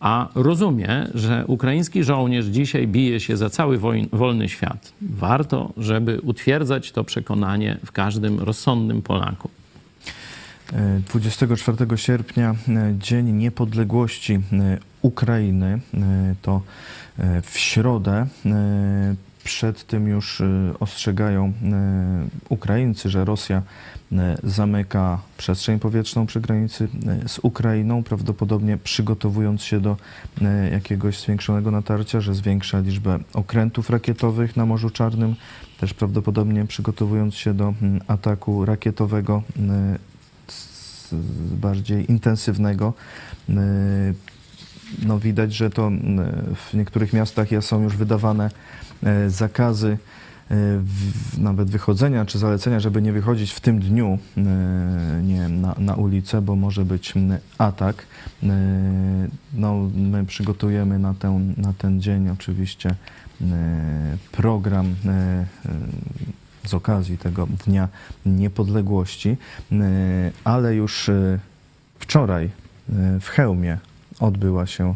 a 0.00 0.28
rozumie, 0.34 1.06
że 1.14 1.44
ukraiński 1.46 2.04
żołnierz 2.04 2.46
dzisiaj 2.46 2.86
bije 2.86 3.20
się 3.20 3.36
za 3.36 3.50
cały 3.50 3.78
wolny 4.12 4.48
świat. 4.48 4.92
Warto, 5.02 5.72
żeby 5.76 6.20
utwierdzać 6.20 6.92
to 6.92 7.04
przekonanie 7.04 7.78
w 7.86 7.92
każdym 7.92 8.40
rozsądnym 8.40 9.02
Polaku. 9.02 9.50
24 11.08 11.76
e, 11.92 11.98
sierpnia, 11.98 12.54
e, 12.68 12.94
Dzień 12.98 13.32
Niepodległości 13.32 14.40
Ukrainy, 15.02 15.80
to 16.42 16.62
w 17.42 17.58
środę 17.58 18.26
przed 19.48 19.86
tym 19.86 20.08
już 20.08 20.40
y, 20.40 20.74
ostrzegają 20.80 21.46
y, 21.48 21.52
Ukraińcy, 22.48 23.08
że 23.10 23.24
Rosja 23.24 23.62
y, 24.12 24.16
zamyka 24.42 25.20
przestrzeń 25.36 25.78
powietrzną 25.78 26.26
przy 26.26 26.40
granicy 26.40 26.88
z 27.26 27.38
Ukrainą, 27.38 28.02
prawdopodobnie 28.02 28.76
przygotowując 28.76 29.62
się 29.62 29.80
do 29.80 29.96
jakiegoś 30.72 31.20
zwiększonego 31.20 31.70
natarcia, 31.70 32.20
że 32.20 32.34
zwiększa 32.34 32.80
liczbę 32.80 33.18
okrętów 33.34 33.90
rakietowych 33.90 34.56
na 34.56 34.66
Morzu 34.66 34.90
Czarnym, 34.90 35.34
też 35.80 35.94
prawdopodobnie 35.94 36.64
przygotowując 36.66 37.34
się 37.34 37.54
do 37.54 37.74
ataku 38.06 38.64
rakietowego 38.64 39.42
bardziej 41.50 42.10
intensywnego. 42.10 42.92
No 45.06 45.18
widać, 45.18 45.54
że 45.54 45.70
to 45.70 45.90
w 46.70 46.74
niektórych 46.74 47.12
miastach 47.12 47.48
są 47.60 47.82
już 47.82 47.96
wydawane 47.96 48.50
E, 49.02 49.30
zakazy 49.30 49.98
e, 50.50 50.54
nawet 51.38 51.70
wychodzenia 51.70 52.24
czy 52.24 52.38
zalecenia, 52.38 52.80
żeby 52.80 53.02
nie 53.02 53.12
wychodzić 53.12 53.52
w 53.52 53.60
tym 53.60 53.80
dniu 53.80 54.18
e, 54.36 54.40
nie, 55.22 55.48
na, 55.48 55.74
na 55.78 55.94
ulicę, 55.94 56.42
bo 56.42 56.56
może 56.56 56.84
być 56.84 57.14
atak. 57.58 58.06
No, 59.54 59.88
my 59.94 60.24
przygotujemy 60.26 60.98
na 60.98 61.14
ten, 61.14 61.54
na 61.56 61.72
ten 61.72 62.00
dzień 62.00 62.28
oczywiście 62.28 62.94
program 64.32 64.94
z 66.64 66.74
okazji 66.74 67.18
tego 67.18 67.48
Dnia 67.66 67.88
Niepodległości, 68.26 69.36
ale 70.44 70.74
już 70.74 71.10
wczoraj 71.98 72.50
w 73.20 73.28
Chełmie 73.28 73.78
odbyła 74.20 74.66
się 74.66 74.94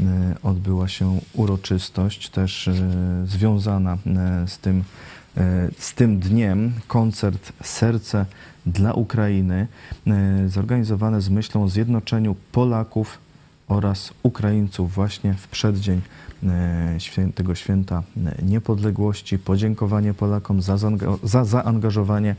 E, 0.00 0.34
odbyła 0.42 0.88
się 0.88 1.18
uroczystość 1.32 2.28
też 2.28 2.68
e, 2.68 2.74
związana 3.26 3.98
e, 4.06 4.48
z 4.48 4.58
tym, 4.58 4.84
z 5.78 5.94
tym 5.94 6.18
dniem, 6.18 6.72
koncert 6.86 7.52
Serce 7.62 8.26
dla 8.66 8.92
Ukrainy, 8.92 9.66
zorganizowany 10.46 11.20
z 11.20 11.28
myślą 11.28 11.62
o 11.62 11.68
zjednoczeniu 11.68 12.36
Polaków 12.52 13.18
oraz 13.68 14.12
Ukraińców 14.22 14.94
właśnie 14.94 15.34
w 15.34 15.48
przeddzień 15.48 16.00
tego 17.34 17.54
święta 17.54 18.02
niepodległości. 18.42 19.38
Podziękowanie 19.38 20.14
Polakom 20.14 20.62
za, 20.62 20.76
za 21.22 21.44
zaangażowanie 21.44 22.36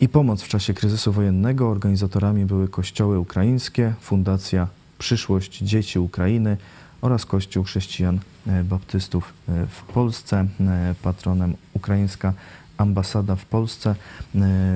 i 0.00 0.08
pomoc 0.08 0.42
w 0.42 0.48
czasie 0.48 0.74
kryzysu 0.74 1.12
wojennego. 1.12 1.70
Organizatorami 1.70 2.46
były 2.46 2.68
kościoły 2.68 3.18
ukraińskie, 3.18 3.94
Fundacja 4.00 4.79
Przyszłość 5.00 5.58
Dzieci 5.58 5.98
Ukrainy, 5.98 6.56
oraz 7.02 7.26
Kościół 7.26 7.64
Chrześcijan 7.64 8.18
e, 8.46 8.64
Baptystów 8.64 9.32
e, 9.48 9.66
w 9.66 9.82
Polsce, 9.82 10.46
e, 10.60 10.94
patronem 11.02 11.54
ukraińska 11.74 12.32
ambasada 12.76 13.36
w 13.36 13.44
Polsce. 13.44 13.94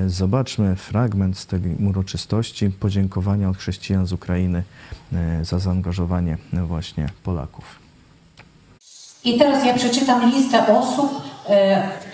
Zobaczmy 0.07 0.77
fragment 0.77 1.39
z 1.39 1.47
tej 1.47 1.61
uroczystości 1.89 2.71
podziękowania 2.71 3.51
od 3.51 3.57
chrześcijan 3.57 4.07
z 4.07 4.13
Ukrainy 4.13 4.63
za 5.43 5.59
zaangażowanie 5.59 6.39
właśnie 6.53 7.09
Polaków. 7.23 7.65
I 9.25 9.39
teraz 9.39 9.67
ja 9.67 9.75
przeczytam 9.75 10.31
listę 10.31 10.79
osób, 10.79 11.23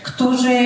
którzy 0.03 0.59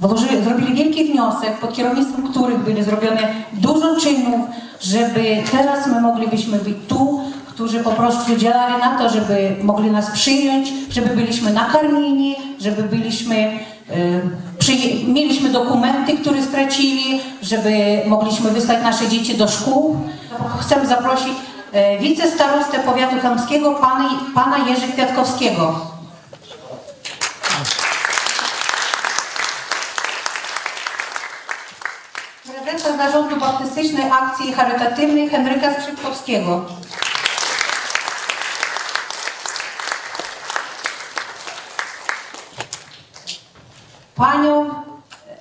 włożyli, 0.00 0.44
zrobili 0.44 0.74
wielki 0.74 1.04
wniosek, 1.04 1.58
pod 1.60 1.72
kierownictwem 1.72 2.28
których 2.28 2.58
byli 2.58 2.84
zrobione 2.84 3.28
dużo 3.52 3.96
czynów, 4.00 4.40
żeby 4.80 5.42
teraz 5.52 5.86
my 5.86 6.00
moglibyśmy 6.00 6.58
być 6.58 6.76
tu, 6.88 7.20
którzy 7.46 7.80
po 7.80 7.90
prostu 7.90 8.36
działali 8.36 8.74
na 8.80 8.98
to, 8.98 9.08
żeby 9.08 9.56
mogli 9.62 9.90
nas 9.90 10.10
przyjąć, 10.10 10.72
żeby 10.90 11.16
byliśmy 11.16 11.52
nakarmieni, 11.52 12.36
żeby 12.60 12.82
byliśmy, 12.82 13.58
y, 13.90 15.06
mieliśmy 15.08 15.48
dokumenty, 15.48 16.18
które 16.18 16.42
stracili, 16.42 17.20
żeby 17.42 18.00
mogliśmy 18.06 18.50
wysłać 18.50 18.82
nasze 18.82 19.08
dzieci 19.08 19.34
do 19.36 19.48
szkół. 19.48 19.96
Chcę 20.60 20.86
zaprosić 20.86 21.28
y, 21.28 22.02
wicestarostę 22.02 22.78
powiatu 22.78 23.20
chamskiego, 23.20 23.74
pana, 23.74 24.10
pana 24.34 24.58
Jerzy 24.58 24.92
Kwiatkowskiego. 24.92 25.93
Zarządu 32.96 33.36
Baptystycznej 33.36 34.10
Akcji 34.10 34.52
Charytatywnej 34.52 35.28
Henryka 35.28 35.74
Skrzypkowskiego. 35.74 36.64
panią 44.14 44.70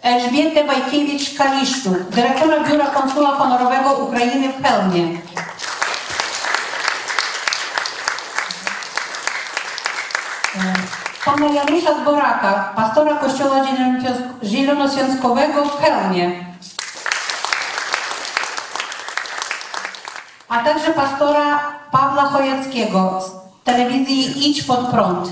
Elżbietę 0.02 0.64
Bajkiewicz-Kaliszczuk, 0.64 2.10
dyrektora 2.10 2.64
Biura 2.64 2.86
Konsula 2.86 3.30
Honorowego 3.30 3.94
Ukrainy 3.94 4.50
w 4.54 4.64
Chełmie. 4.64 5.18
Pana 11.26 11.48
Janusza 11.48 12.02
Zboraka, 12.02 12.74
pastora 12.76 13.16
Kościoła 13.16 13.56
Zielonoświątkowego 14.44 15.66
w 15.66 15.82
Chełmie. 15.82 16.32
a 20.54 20.64
także 20.64 20.92
pastora 20.92 21.60
Pawła 21.92 22.24
Chojackiego 22.24 23.22
z 23.22 23.32
telewizji 23.66 24.50
Idź 24.50 24.64
Pod 24.64 24.88
Prąd. 24.88 25.30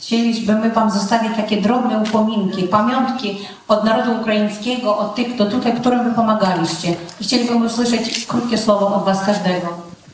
Chcielibyśmy 0.00 0.70
Wam 0.70 0.90
zostawić 0.90 1.36
takie 1.36 1.62
drobne 1.62 1.98
upominki, 1.98 2.62
pamiątki 2.62 3.38
od 3.68 3.84
narodu 3.84 4.20
ukraińskiego, 4.20 4.98
od 4.98 5.14
tych, 5.14 5.34
kto 5.34 5.46
tutaj, 5.46 5.80
którym 5.80 6.04
Wy 6.04 6.14
pomagaliście. 6.14 6.96
Chcielibyśmy 7.20 7.66
usłyszeć 7.66 8.26
krótkie 8.26 8.58
słowo 8.58 8.94
od 8.94 9.04
Was 9.04 9.26
każdego. 9.26 9.68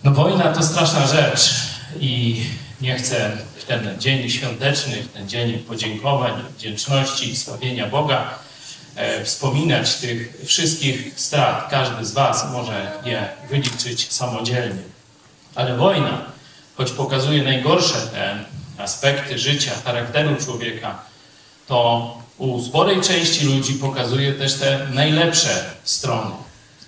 No 0.04 0.10
wojna 0.10 0.44
to 0.44 0.62
straszna 0.62 1.06
rzecz 1.06 1.54
i 2.00 2.42
nie 2.80 2.94
chcę 2.94 3.30
ten 3.66 4.00
dzień 4.00 4.30
świąteczny, 4.30 5.04
ten 5.14 5.28
dzień 5.28 5.58
podziękowań, 5.58 6.42
wdzięczności 6.56 7.30
i 7.30 7.36
sławienia 7.36 7.86
Boga 7.86 8.38
e, 8.96 9.24
wspominać 9.24 9.94
tych 9.94 10.36
wszystkich 10.44 11.20
strat. 11.20 11.70
Każdy 11.70 12.04
z 12.04 12.12
Was 12.12 12.52
może 12.52 12.92
je 13.04 13.28
wyliczyć 13.50 14.12
samodzielnie. 14.12 14.82
Ale 15.54 15.76
wojna, 15.76 16.24
choć 16.76 16.90
pokazuje 16.90 17.42
najgorsze 17.42 18.00
te 18.00 18.44
aspekty 18.78 19.38
życia, 19.38 19.70
charakteru 19.84 20.36
człowieka, 20.36 21.02
to 21.66 22.24
u 22.38 22.62
sporej 22.62 23.00
części 23.00 23.44
ludzi 23.46 23.74
pokazuje 23.74 24.32
też 24.32 24.54
te 24.54 24.86
najlepsze 24.92 25.64
strony. 25.84 26.34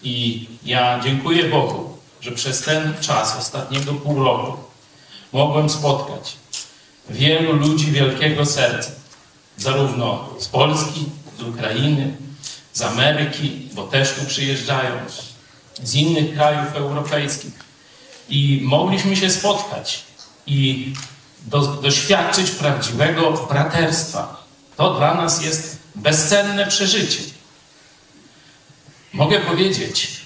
I 0.02 0.46
ja 0.64 1.00
dziękuję 1.04 1.44
Bogu, 1.44 1.98
że 2.20 2.32
przez 2.32 2.62
ten 2.62 2.94
czas 3.00 3.36
ostatniego 3.38 3.94
pół 3.94 4.24
roku 4.24 4.56
mogłem 5.32 5.70
spotkać 5.70 6.36
wielu 7.10 7.52
ludzi 7.52 7.92
wielkiego 7.92 8.46
serca, 8.46 8.90
zarówno 9.56 10.28
z 10.40 10.48
Polski, 10.48 11.04
z 11.38 11.42
Ukrainy, 11.42 12.16
z 12.72 12.82
Ameryki, 12.82 13.68
bo 13.72 13.82
też 13.82 14.12
tu 14.12 14.26
przyjeżdżają, 14.26 14.92
z 15.82 15.94
innych 15.94 16.34
krajów 16.34 16.74
europejskich. 16.74 17.52
I 18.28 18.60
mogliśmy 18.64 19.16
się 19.16 19.30
spotkać 19.30 20.02
i 20.46 20.92
do, 21.46 21.60
doświadczyć 21.60 22.50
prawdziwego 22.50 23.46
braterstwa. 23.48 24.44
To 24.76 24.94
dla 24.94 25.14
nas 25.14 25.44
jest 25.44 25.78
bezcenne 25.94 26.66
przeżycie. 26.66 27.22
Mogę 29.12 29.40
powiedzieć, 29.40 30.20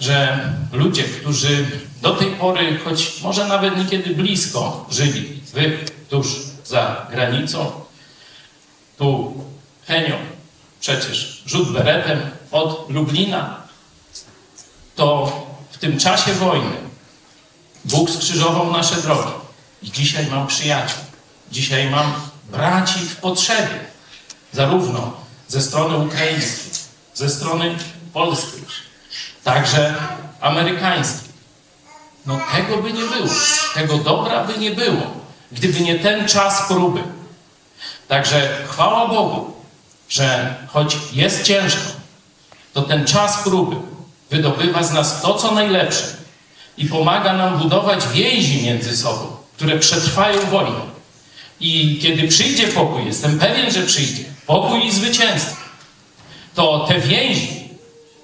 że 0.00 0.38
ludzie, 0.72 1.04
którzy 1.04 1.66
do 2.02 2.10
tej 2.10 2.30
pory, 2.30 2.78
choć 2.84 3.22
może 3.22 3.48
nawet 3.48 3.76
niekiedy 3.76 4.14
blisko 4.14 4.86
żyli, 4.90 5.40
wy 5.54 5.78
tuż 6.08 6.26
za 6.64 7.06
granicą, 7.10 7.72
tu 8.98 9.34
Henio, 9.86 10.16
przecież 10.80 11.42
rzut 11.46 11.72
beretem 11.72 12.30
od 12.50 12.90
Lublina, 12.90 13.60
to 14.94 15.32
w 15.70 15.78
tym 15.78 15.98
czasie 15.98 16.32
wojny 16.32 16.76
Bóg 17.84 18.10
skrzyżował 18.10 18.72
nasze 18.72 18.96
drogi. 18.96 19.32
I 19.82 19.92
dzisiaj 19.92 20.26
mam 20.26 20.46
przyjaciół, 20.46 21.00
dzisiaj 21.50 21.90
mam 21.90 22.14
braci 22.50 22.98
w 22.98 23.16
potrzebie, 23.16 23.80
zarówno 24.52 25.12
ze 25.48 25.62
strony 25.62 25.96
ukraińskiej, 25.96 26.72
ze 27.14 27.30
strony 27.30 27.78
polskiej, 28.12 28.64
także 29.44 29.94
amerykańskiej. 30.40 31.30
No 32.26 32.40
tego 32.52 32.82
by 32.82 32.92
nie 32.92 33.04
było, 33.04 33.34
tego 33.74 33.98
dobra 33.98 34.44
by 34.44 34.58
nie 34.58 34.70
było, 34.70 35.25
gdyby 35.52 35.80
nie 35.80 35.98
ten 35.98 36.28
czas 36.28 36.62
próby. 36.68 37.02
Także 38.08 38.58
chwała 38.68 39.08
Bogu, 39.08 39.52
że 40.08 40.54
choć 40.68 40.96
jest 41.12 41.42
ciężko, 41.42 41.90
to 42.72 42.82
ten 42.82 43.06
czas 43.06 43.42
próby 43.42 43.76
wydobywa 44.30 44.82
z 44.82 44.92
nas 44.92 45.22
to, 45.22 45.34
co 45.34 45.52
najlepsze 45.52 46.06
i 46.78 46.86
pomaga 46.86 47.32
nam 47.32 47.58
budować 47.58 48.08
więzi 48.08 48.62
między 48.62 48.96
sobą, 48.96 49.36
które 49.56 49.78
przetrwają 49.78 50.40
wojnę. 50.40 50.80
I 51.60 51.98
kiedy 52.02 52.28
przyjdzie 52.28 52.68
pokój, 52.68 53.06
jestem 53.06 53.38
pewien, 53.38 53.70
że 53.70 53.82
przyjdzie, 53.82 54.24
pokój 54.46 54.86
i 54.86 54.92
zwycięstwo, 54.92 55.56
to 56.54 56.86
te 56.88 57.00
więzi 57.00 57.68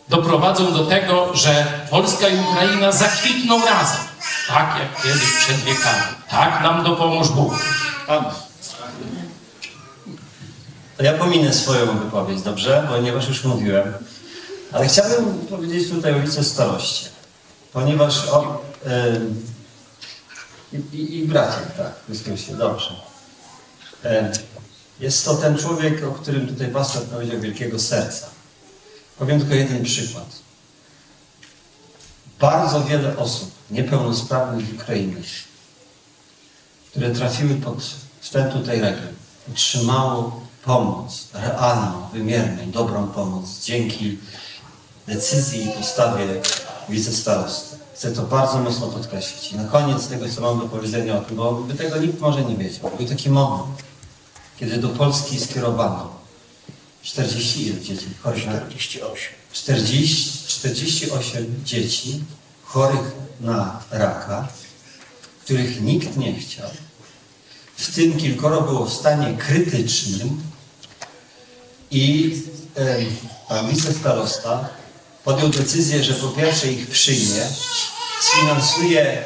doprowadzą 0.09 0.73
do 0.73 0.87
tego, 0.87 1.37
że 1.37 1.67
Polska 1.91 2.29
i 2.29 2.41
Ukraina 2.41 2.93
zakwitną 2.93 3.67
razem. 3.67 4.01
Tak 4.49 4.79
jak 4.79 5.03
kiedyś 5.03 5.33
przed 5.39 5.57
wiekami. 5.57 6.03
Tak 6.31 6.63
nam 6.63 6.85
dopomóż 6.85 7.29
Bóg. 7.29 7.55
To 10.97 11.03
ja 11.03 11.13
pominę 11.13 11.55
swoją 11.55 11.99
wypowiedź, 11.99 12.43
dobrze? 12.43 12.87
Ponieważ 12.91 13.29
już 13.29 13.45
mówiłem. 13.45 13.95
Ale 14.73 14.89
chciałbym 14.89 15.39
powiedzieć 15.39 15.91
tutaj 15.91 16.15
o 16.15 16.21
wicestaroście. 16.21 17.09
Ponieważ 17.73 18.29
on... 18.29 18.45
Yy, 20.73 20.91
i, 20.93 21.19
I 21.19 21.25
bracie, 21.29 21.59
tak, 21.77 21.93
w 22.03 22.07
Chrystusie, 22.07 22.57
dobrze. 22.57 22.95
Jest 25.01 25.25
to 25.25 25.35
ten 25.35 25.59
człowiek, 25.59 26.05
o 26.05 26.13
którym 26.13 26.49
tutaj 26.49 26.69
pastor 26.69 27.03
powiedział, 27.03 27.41
wielkiego 27.41 27.79
serca. 27.79 28.27
Powiem 29.19 29.41
tylko 29.41 29.55
jeden 29.55 29.85
przykład. 29.85 30.27
Bardzo 32.41 32.85
wiele 32.85 33.17
osób 33.17 33.51
niepełnosprawnych 33.73 34.67
w 34.67 34.75
Ukrainie, 34.75 35.17
które 36.91 37.11
trafiły 37.11 37.55
pod 37.55 37.77
ten 38.33 38.53
tutaj 38.53 38.81
region, 38.81 39.15
otrzymało 39.53 40.41
pomoc 40.65 41.29
realną, 41.33 42.09
wymierną, 42.13 42.71
dobrą 42.71 43.09
pomoc 43.09 43.65
dzięki 43.65 44.19
decyzji 45.07 45.65
i 45.65 45.69
postawie 45.69 46.27
wicestarosty. 46.89 47.77
Chcę 47.95 48.13
to 48.13 48.23
bardzo 48.23 48.59
mocno 48.59 48.87
podkreślić. 48.87 49.53
I 49.53 49.57
na 49.57 49.65
koniec 49.65 50.09
tego, 50.09 50.29
co 50.29 50.41
mam 50.41 50.59
do 50.59 50.69
powiedzenia 50.69 51.19
o 51.19 51.21
tym, 51.21 51.37
bo 51.37 51.53
by 51.53 51.75
tego 51.75 51.97
nikt 51.97 52.21
może 52.21 52.45
nie 52.45 52.57
wiedział. 52.57 52.91
Był 52.99 53.09
taki 53.09 53.31
moment, 53.31 53.83
kiedy 54.59 54.79
do 54.79 54.89
Polski 54.89 55.41
skierowano 55.41 56.11
40 57.03 57.67
ile 57.67 57.81
dzieci 57.81 58.07
chorych 58.23 58.47
na 58.47 58.61
48. 58.61 59.35
40, 59.53 60.49
48 60.49 61.61
dzieci 61.65 62.25
chorych 62.65 63.22
na 63.43 63.81
raka, 63.91 64.49
których 65.45 65.81
nikt 65.81 66.17
nie 66.17 66.35
chciał. 66.39 66.71
W 67.77 67.95
tym 67.95 68.17
kilkoro 68.17 68.61
było 68.61 68.87
w 68.87 68.93
stanie 68.93 69.37
krytycznym 69.39 70.43
i 71.91 72.37
e, 72.77 72.97
pan 73.49 73.69
wicestarosta 73.69 74.69
podjął 75.25 75.49
decyzję, 75.49 76.05
że 76.05 76.15
po 76.15 76.29
pierwsze 76.29 76.73
ich 76.73 76.91
przyjmie, 76.91 77.47
sfinansuje, 78.21 79.25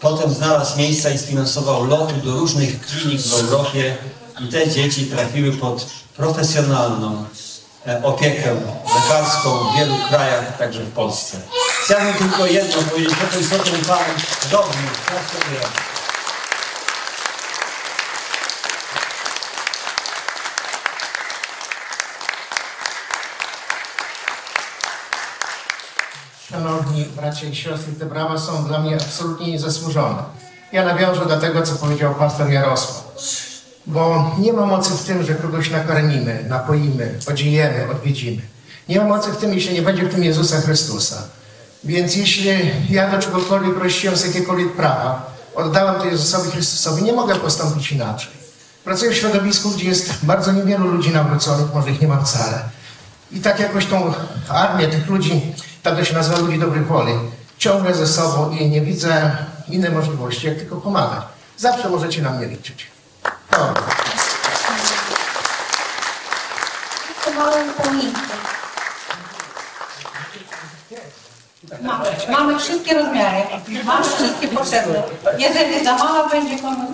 potem 0.00 0.34
znalazł 0.34 0.78
miejsca 0.78 1.10
i 1.10 1.18
sfinansował 1.18 1.86
loty 1.86 2.14
do 2.14 2.32
różnych 2.32 2.86
klinik 2.86 3.20
w 3.20 3.34
Europie 3.34 3.96
i 4.40 4.48
te 4.48 4.70
dzieci 4.70 5.06
trafiły 5.06 5.52
pod 5.52 5.86
profesjonalną 6.16 7.24
e, 7.86 8.02
opiekę 8.04 8.54
lekarską 8.94 9.58
w 9.58 9.78
wielu 9.78 9.94
krajach, 10.08 10.58
także 10.58 10.80
w 10.80 10.92
Polsce. 10.92 11.36
Chciałbym 11.86 12.14
tylko 12.14 12.46
jedno 12.46 12.82
powiedzieć, 12.82 13.14
po 13.14 13.26
to 13.26 13.40
istotą 13.40 13.70
Pan 13.88 13.98
dobry, 14.50 14.78
tak 15.06 15.30
sobie 15.30 15.58
robi. 15.58 15.74
Szanowni 26.50 27.04
bracia 27.04 27.46
i 27.46 27.56
siostry, 27.56 27.92
te 27.92 28.06
brawa 28.06 28.38
są 28.38 28.64
dla 28.64 28.80
mnie 28.80 28.94
absolutnie 28.94 29.52
niezasłużone. 29.52 30.22
Ja 30.72 30.84
nawiążę 30.84 31.26
do 31.26 31.40
tego, 31.40 31.62
co 31.62 31.76
powiedział 31.76 32.14
pastor 32.14 32.50
Jarosław. 32.50 33.04
Bo 33.86 34.34
nie 34.38 34.52
ma 34.52 34.66
mocy 34.66 34.90
w 34.90 35.04
tym, 35.04 35.22
że 35.22 35.34
kogoś 35.34 35.70
nakarmimy, 35.70 36.44
napoimy, 36.48 37.18
podziejemy, 37.26 37.90
odwiedzimy. 37.90 38.42
Nie 38.88 38.98
ma 38.98 39.04
mocy 39.04 39.32
w 39.32 39.36
tym, 39.36 39.54
jeśli 39.54 39.74
nie 39.74 39.82
będzie 39.82 40.02
w 40.04 40.14
tym 40.14 40.24
Jezusa 40.24 40.60
Chrystusa. 40.60 41.35
Więc 41.86 42.16
jeśli 42.16 42.70
ja 42.90 43.10
do 43.10 43.18
czegokolwiek 43.18 43.74
prosiłem 43.74 44.16
z 44.16 44.24
jakiegokolwiek 44.24 44.72
prawa, 44.72 45.34
oddałem 45.54 46.00
to 46.00 46.06
Jezusowi 46.06 46.50
Chrystusowi, 46.50 47.02
nie 47.02 47.12
mogę 47.12 47.36
postąpić 47.36 47.92
inaczej. 47.92 48.32
Pracuję 48.84 49.10
w 49.10 49.16
środowisku, 49.16 49.70
gdzie 49.70 49.88
jest 49.88 50.24
bardzo 50.24 50.52
niewielu 50.52 50.88
ludzi 50.88 51.10
nawróconych, 51.10 51.74
może 51.74 51.90
ich 51.90 52.00
nie 52.00 52.08
ma 52.08 52.20
wcale. 52.20 52.62
I 53.32 53.40
tak 53.40 53.60
jakoś 53.60 53.86
tą 53.86 54.14
armię 54.48 54.88
tych 54.88 55.06
ludzi, 55.06 55.54
tak 55.82 55.96
to 55.96 56.04
się 56.04 56.14
nazywa 56.14 56.38
ludzi 56.38 56.58
dobrych 56.58 56.86
woli, 56.86 57.12
ciągnę 57.58 57.94
ze 57.94 58.06
sobą 58.06 58.50
i 58.50 58.68
nie 58.68 58.80
widzę 58.80 59.36
innej 59.68 59.90
możliwości, 59.90 60.46
jak 60.46 60.58
tylko 60.58 60.76
pomagać. 60.76 61.24
Zawsze 61.56 61.88
możecie 61.88 62.22
na 62.22 62.30
mnie 62.30 62.46
liczyć. 62.46 62.86
Dobra. 63.50 63.82
Małe 67.36 67.64
upominki. 67.64 68.35
Mamy, 71.82 72.04
mamy 72.30 72.58
wszystkie 72.58 72.94
rozmiary, 72.94 73.42
mamy 73.84 74.04
wszystkie 74.04 74.48
potrzebne. 74.48 75.02
Jeżeli 75.38 75.84
za 75.84 75.96
mała 75.96 76.28
będzie 76.28 76.58
komuś, 76.58 76.88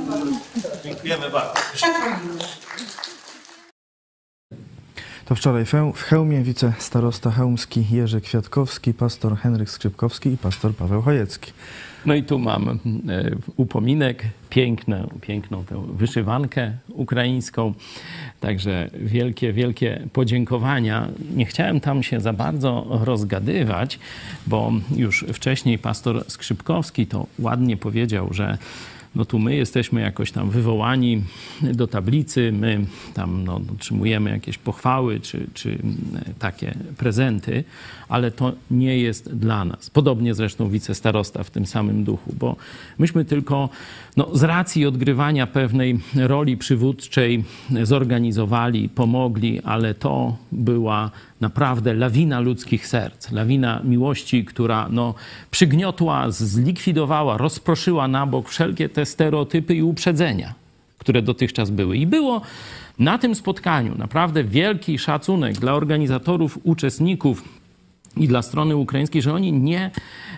Dziękujemy 0.85 1.31
bardzo. 1.31 1.55
przekroimy. 1.73 2.39
To 5.25 5.29
To 5.29 5.35
wczoraj 5.35 5.65
w 5.95 6.03
Chełmie 6.03 6.43
wicestarosta 6.43 7.31
chełmski 7.31 7.87
Jerzy 7.91 8.21
Kwiatkowski, 8.21 8.95
pastor 8.95 9.37
Henryk 9.37 9.71
Skrzypkowski 9.71 10.29
i 10.33 10.37
pastor 10.37 10.75
Paweł 10.75 11.03
Chojecki. 11.03 11.53
No 12.07 12.15
i 12.15 12.23
tu 12.23 12.39
mam 12.39 12.69
e, 12.69 12.77
upominek, 13.57 14.25
piękną, 14.51 15.09
piękną 15.21 15.65
tę 15.65 15.83
wyszywankę 15.93 16.73
ukraińską. 16.89 17.75
Także 18.41 18.91
wielkie, 18.95 19.53
wielkie 19.53 20.09
podziękowania. 20.13 21.09
Nie 21.37 21.47
chciałem 21.47 21.81
tam 21.81 22.03
się 22.03 22.21
za 22.21 22.33
bardzo 22.33 22.87
rozgadywać, 23.05 23.99
bo 24.47 24.73
już 24.97 25.25
wcześniej 25.33 25.79
pastor 25.79 26.25
Skrzypkowski 26.29 27.07
to 27.07 27.27
ładnie 27.39 27.77
powiedział, 27.77 28.29
że 28.33 28.59
no 29.15 29.25
tu 29.25 29.39
my 29.39 29.57
jesteśmy 29.57 30.01
jakoś 30.01 30.33
tam 30.33 30.51
wywołani 30.51 31.23
do 31.63 31.87
tablicy, 31.87 32.53
my 32.53 32.85
tam 33.15 33.45
no, 33.45 33.61
otrzymujemy 33.75 34.31
jakieś 34.31 34.59
pochwały 34.59 35.21
czy, 35.21 35.47
czy 35.55 35.79
takie 36.39 36.75
prezenty, 36.97 37.65
ale 38.09 38.31
to 38.31 38.53
nie 38.71 38.99
jest 38.99 39.37
dla 39.37 39.65
nas. 39.65 39.91
Podobnie 39.91 40.35
zresztą 40.35 40.69
wicestarosta 40.69 41.45
w 41.45 41.51
tym 41.51 41.67
samym 41.67 42.05
duchu, 42.05 42.35
bo 42.39 42.57
myśmy 42.99 43.25
tylko 43.25 43.69
no, 44.17 44.37
z 44.37 44.43
racji 44.43 44.87
odgrywania 44.87 45.47
pewnej 45.47 46.01
roli 46.15 46.57
przywódczej 46.57 47.45
zorganizowali, 47.83 48.89
pomogli, 48.89 49.61
ale 49.61 49.95
to 49.95 50.37
była 50.53 51.11
naprawdę 51.43 51.95
lawina 51.95 52.41
ludzkich 52.41 52.87
serc, 52.87 53.31
lawina 53.31 53.81
miłości, 53.85 54.45
która 54.45 54.89
no, 54.91 55.15
przygniotła, 55.51 56.31
zlikwidowała, 56.31 57.37
rozproszyła 57.39 58.09
na 58.09 58.27
bok 58.27 58.49
wszelkie 58.49 58.89
te 58.89 59.07
stereotypy 59.07 59.75
i 59.75 59.83
uprzedzenia, 59.83 60.55
które 60.99 61.23
dotychczas 61.23 61.71
były. 61.71 61.97
I 61.97 62.07
było 62.07 62.41
na 62.99 63.19
tym 63.19 63.35
spotkaniu 63.35 63.95
naprawdę 63.99 64.45
wielki 64.45 64.99
szacunek 64.99 65.55
dla 65.55 65.75
organizatorów, 65.75 66.59
uczestników 66.63 67.45
i 68.17 68.29
dla 68.29 68.43
strony 68.43 68.77
ukraińskiej, 68.77 69.23
że 69.23 69.35
oni 69.35 69.53
nie, 69.53 69.91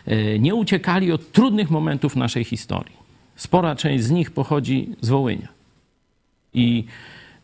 e, 0.07 0.39
nie 0.39 0.55
uciekali 0.55 1.13
od 1.13 1.33
trudnych 1.33 1.71
momentów 1.71 2.17
naszej 2.17 2.45
historii. 2.45 2.97
Spora 3.37 3.77
część 3.77 4.05
z 4.05 4.11
nich 4.11 4.31
pochodzi 4.31 4.89
z 5.01 5.09
Wołynia. 5.09 5.49
I 6.55 6.85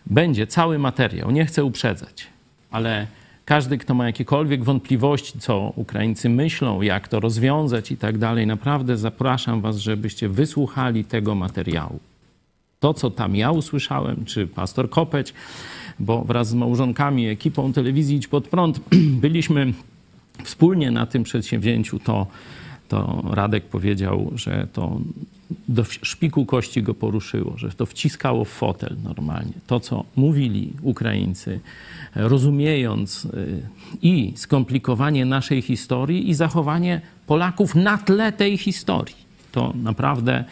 będzie 0.06 0.46
cały 0.46 0.78
materiał, 0.78 1.30
nie 1.30 1.46
chcę 1.46 1.64
uprzedzać, 1.64 2.26
ale 2.70 3.06
każdy, 3.50 3.78
kto 3.78 3.94
ma 3.94 4.06
jakiekolwiek 4.06 4.64
wątpliwości, 4.64 5.38
co 5.38 5.72
Ukraińcy 5.76 6.28
myślą, 6.28 6.82
jak 6.82 7.08
to 7.08 7.20
rozwiązać 7.20 7.92
i 7.92 7.96
tak 7.96 8.18
dalej, 8.18 8.46
naprawdę 8.46 8.96
zapraszam 8.96 9.60
Was, 9.60 9.76
żebyście 9.76 10.28
wysłuchali 10.28 11.04
tego 11.04 11.34
materiału. 11.34 11.98
To, 12.80 12.94
co 12.94 13.10
tam 13.10 13.36
ja 13.36 13.50
usłyszałem, 13.50 14.24
czy 14.24 14.46
pastor 14.46 14.90
Kopeć, 14.90 15.34
bo 15.98 16.24
wraz 16.24 16.48
z 16.48 16.54
małżonkami, 16.54 17.28
ekipą 17.28 17.72
telewizji 17.72 18.16
Idź 18.16 18.28
Pod 18.28 18.48
Prąd 18.48 18.80
byliśmy 19.24 19.72
wspólnie 20.44 20.90
na 20.90 21.06
tym 21.06 21.22
przedsięwzięciu, 21.22 21.98
to, 21.98 22.26
to 22.90 23.22
Radek 23.30 23.64
powiedział, 23.64 24.30
że 24.34 24.66
to 24.72 25.00
do 25.68 25.84
szpiku 25.84 26.46
kości 26.46 26.82
go 26.82 26.94
poruszyło, 26.94 27.58
że 27.58 27.68
to 27.68 27.86
wciskało 27.86 28.44
w 28.44 28.48
fotel 28.48 28.96
normalnie. 29.04 29.52
To, 29.66 29.80
co 29.80 30.04
mówili 30.16 30.72
Ukraińcy, 30.82 31.60
rozumiejąc 32.14 33.24
y, 33.24 33.62
i 34.02 34.32
skomplikowanie 34.36 35.24
naszej 35.24 35.62
historii, 35.62 36.30
i 36.30 36.34
zachowanie 36.34 37.00
Polaków 37.26 37.74
na 37.74 37.98
tle 37.98 38.32
tej 38.32 38.58
historii. 38.58 39.16
To 39.52 39.72
naprawdę, 39.82 40.44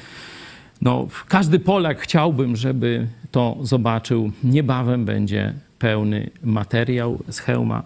no, 0.83 1.09
każdy 1.29 1.59
Polak 1.59 2.01
chciałbym, 2.01 2.57
żeby 2.57 3.07
to 3.31 3.57
zobaczył. 3.63 4.33
Niebawem 4.45 5.05
będzie 5.05 5.55
pełny 5.79 6.31
materiał 6.43 7.19
z 7.29 7.39
hełma. 7.39 7.83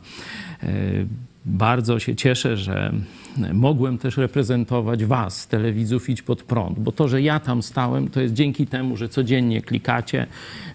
Y, 0.65 1.07
bardzo 1.45 1.99
się 1.99 2.17
cieszę, 2.17 2.57
że 2.57 2.93
mogłem 3.53 3.99
też 3.99 4.17
reprezentować 4.17 5.05
Was, 5.05 5.47
telewidzów 5.47 6.09
Idź 6.09 6.23
Pod 6.23 6.43
Prąd, 6.43 6.79
bo 6.79 6.93
to, 6.93 7.09
że 7.09 7.23
ja 7.23 7.41
tam 7.41 7.63
stałem, 7.63 8.09
to 8.09 8.21
jest 8.21 8.35
dzięki 8.35 8.67
temu, 8.67 8.97
że 8.97 9.09
codziennie 9.09 9.63
klikacie, 9.63 10.27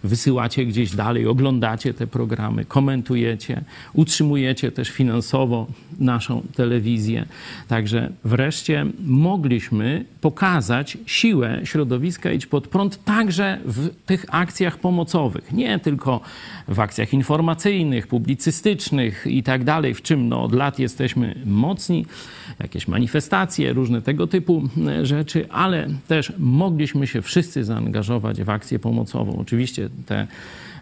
wysyłacie 0.04 0.66
gdzieś 0.66 0.96
dalej, 0.96 1.28
oglądacie 1.28 1.94
te 1.94 2.08
programy, 2.08 2.66
komentujecie, 2.66 3.64
utrzymujecie 3.94 4.72
też 4.72 4.90
finansowo 4.90 5.68
naszą 6.00 6.42
telewizję. 6.56 7.26
Także 7.68 8.10
wreszcie 8.24 8.86
mogliśmy 9.06 10.06
pokazać 10.22 10.98
siłę 11.06 11.62
środowiska 11.64 12.32
Idź 12.32 12.46
Pod 12.46 12.68
Prąd 12.68 13.04
także 13.04 13.60
w 13.66 13.90
tych 14.06 14.26
akcjach 14.30 14.78
pomocowych, 14.80 15.52
nie 15.52 15.80
tylko 15.80 16.22
w 16.68 16.80
akcjach 16.80 17.14
informacyjnych, 17.14 18.08
publicystycznych 18.08 19.28
i 19.28 19.44
tak 19.44 19.64
dalej, 19.64 19.94
w 19.94 20.02
czym 20.02 20.30
no, 20.30 20.44
od 20.44 20.54
lat 20.54 20.80
jesteśmy 20.80 21.36
mocni, 21.46 22.06
jakieś 22.60 22.88
manifestacje, 22.88 23.74
różne 23.74 24.02
tego 24.02 24.28
typu 24.28 24.64
e, 24.88 25.06
rzeczy, 25.06 25.50
ale 25.50 25.88
też 26.08 26.34
mogliśmy 26.38 27.08
się 27.08 27.22
wszyscy 27.22 27.64
zaangażować 27.64 28.44
w 28.44 28.50
akcję 28.50 28.80
pomocową. 28.80 29.38
Oczywiście 29.40 29.90
te 30.06 30.28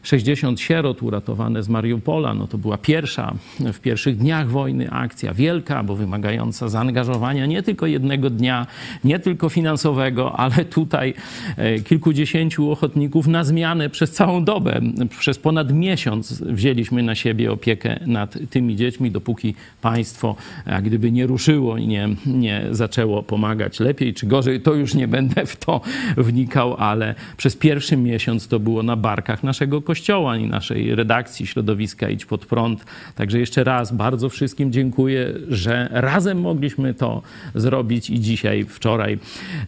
60 0.05 0.59
sierot 0.59 1.03
uratowane 1.03 1.63
z 1.63 1.69
Mariupola, 1.69 2.33
no 2.33 2.47
to 2.47 2.57
była 2.57 2.77
pierwsza 2.77 3.33
w 3.59 3.79
pierwszych 3.79 4.17
dniach 4.17 4.49
wojny 4.49 4.91
akcja, 4.91 5.33
wielka, 5.33 5.83
bo 5.83 5.95
wymagająca 5.95 6.69
zaangażowania 6.69 7.45
nie 7.45 7.63
tylko 7.63 7.87
jednego 7.87 8.29
dnia, 8.29 8.67
nie 9.03 9.19
tylko 9.19 9.49
finansowego, 9.49 10.39
ale 10.39 10.65
tutaj 10.65 11.13
e, 11.57 11.79
kilkudziesięciu 11.79 12.71
ochotników 12.71 13.27
na 13.27 13.43
zmianę 13.43 13.89
przez 13.89 14.11
całą 14.11 14.43
dobę. 14.43 14.81
Przez 15.19 15.39
ponad 15.39 15.73
miesiąc 15.73 16.41
wzięliśmy 16.41 17.03
na 17.03 17.15
siebie 17.15 17.51
opiekę 17.51 17.99
nad 18.07 18.37
tymi 18.49 18.75
dziećmi, 18.75 19.11
dopóki 19.11 19.55
państwo 19.81 20.35
gdyby 20.83 21.11
nie 21.11 21.27
ruszyło 21.27 21.77
i 21.77 21.87
nie, 21.87 22.09
nie 22.25 22.65
zaczęło 22.71 23.23
pomagać 23.23 23.79
lepiej 23.79 24.13
czy 24.13 24.27
gorzej, 24.27 24.61
to 24.61 24.73
już 24.73 24.93
nie 24.93 25.07
będę 25.07 25.45
w 25.45 25.55
to 25.55 25.81
wnikał, 26.17 26.75
ale 26.77 27.15
przez 27.37 27.55
pierwszy 27.55 27.97
miesiąc 27.97 28.47
to 28.47 28.59
było 28.59 28.83
na 28.83 28.95
barkach 28.95 29.43
naszego 29.43 29.81
kościoła 29.81 29.94
Kościoła, 29.95 30.31
ani 30.31 30.47
naszej 30.47 30.95
redakcji 30.95 31.47
środowiska 31.47 32.09
Idź 32.09 32.25
Pod 32.25 32.45
Prąd. 32.45 32.85
Także 33.15 33.39
jeszcze 33.39 33.63
raz 33.63 33.93
bardzo 33.93 34.29
wszystkim 34.29 34.71
dziękuję, 34.71 35.33
że 35.49 35.89
razem 35.91 36.41
mogliśmy 36.41 36.93
to 36.93 37.21
zrobić 37.55 38.09
i 38.09 38.19
dzisiaj, 38.19 38.65
wczoraj 38.65 39.17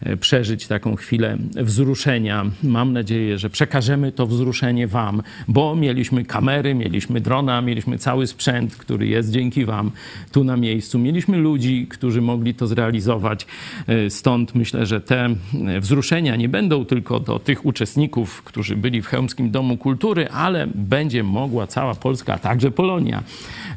e, 0.02 0.16
przeżyć 0.16 0.66
taką 0.66 0.96
chwilę 0.96 1.36
wzruszenia. 1.56 2.46
Mam 2.62 2.92
nadzieję, 2.92 3.38
że 3.38 3.50
przekażemy 3.50 4.12
to 4.12 4.26
wzruszenie 4.26 4.86
Wam, 4.86 5.22
bo 5.48 5.76
mieliśmy 5.76 6.24
kamery, 6.24 6.74
mieliśmy 6.74 7.20
drona, 7.20 7.60
mieliśmy 7.62 7.98
cały 7.98 8.26
sprzęt, 8.26 8.76
który 8.76 9.06
jest 9.06 9.30
dzięki 9.30 9.64
Wam 9.64 9.90
tu 10.32 10.44
na 10.44 10.56
miejscu. 10.56 10.98
Mieliśmy 10.98 11.36
ludzi, 11.36 11.86
którzy 11.90 12.20
mogli 12.20 12.54
to 12.54 12.66
zrealizować. 12.66 13.46
E, 13.86 14.10
stąd 14.10 14.54
myślę, 14.54 14.86
że 14.86 15.00
te 15.00 15.24
e, 15.24 15.80
wzruszenia 15.80 16.36
nie 16.36 16.48
będą 16.48 16.84
tylko 16.84 17.20
do 17.20 17.38
tych 17.38 17.66
uczestników, 17.66 18.42
którzy 18.42 18.76
byli 18.76 19.02
w 19.02 19.06
Chełmskim 19.06 19.50
Domu 19.50 19.76
Kultury, 19.76 20.17
ale 20.26 20.66
będzie 20.74 21.22
mogła 21.22 21.66
cała 21.66 21.94
Polska, 21.94 22.34
a 22.34 22.38
także 22.38 22.70
Polonia 22.70 23.22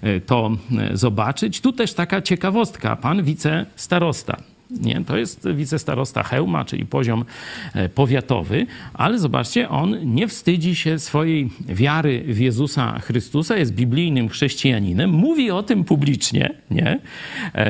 e, 0.01 0.19
to 0.19 0.51
e, 0.77 0.97
zobaczyć. 0.97 1.61
Tu 1.61 1.73
też 1.73 1.93
taka 1.93 2.21
ciekawostka. 2.21 2.95
Pan 2.95 3.23
wicestarosta 3.23 4.37
nie? 4.79 5.03
To 5.05 5.17
jest 5.17 5.47
wicestarosta 5.49 6.23
Hełma, 6.23 6.65
czyli 6.65 6.85
poziom 6.85 7.25
e, 7.73 7.89
powiatowy, 7.89 8.65
ale 8.93 9.19
zobaczcie, 9.19 9.69
on 9.69 10.13
nie 10.15 10.27
wstydzi 10.27 10.75
się 10.75 10.99
swojej 10.99 11.49
wiary 11.67 12.23
w 12.27 12.39
Jezusa 12.39 12.99
Chrystusa, 12.99 13.57
jest 13.57 13.73
biblijnym 13.73 14.29
chrześcijaninem, 14.29 15.09
mówi 15.09 15.51
o 15.51 15.63
tym 15.63 15.83
publicznie. 15.83 16.53
Nie? 16.71 16.99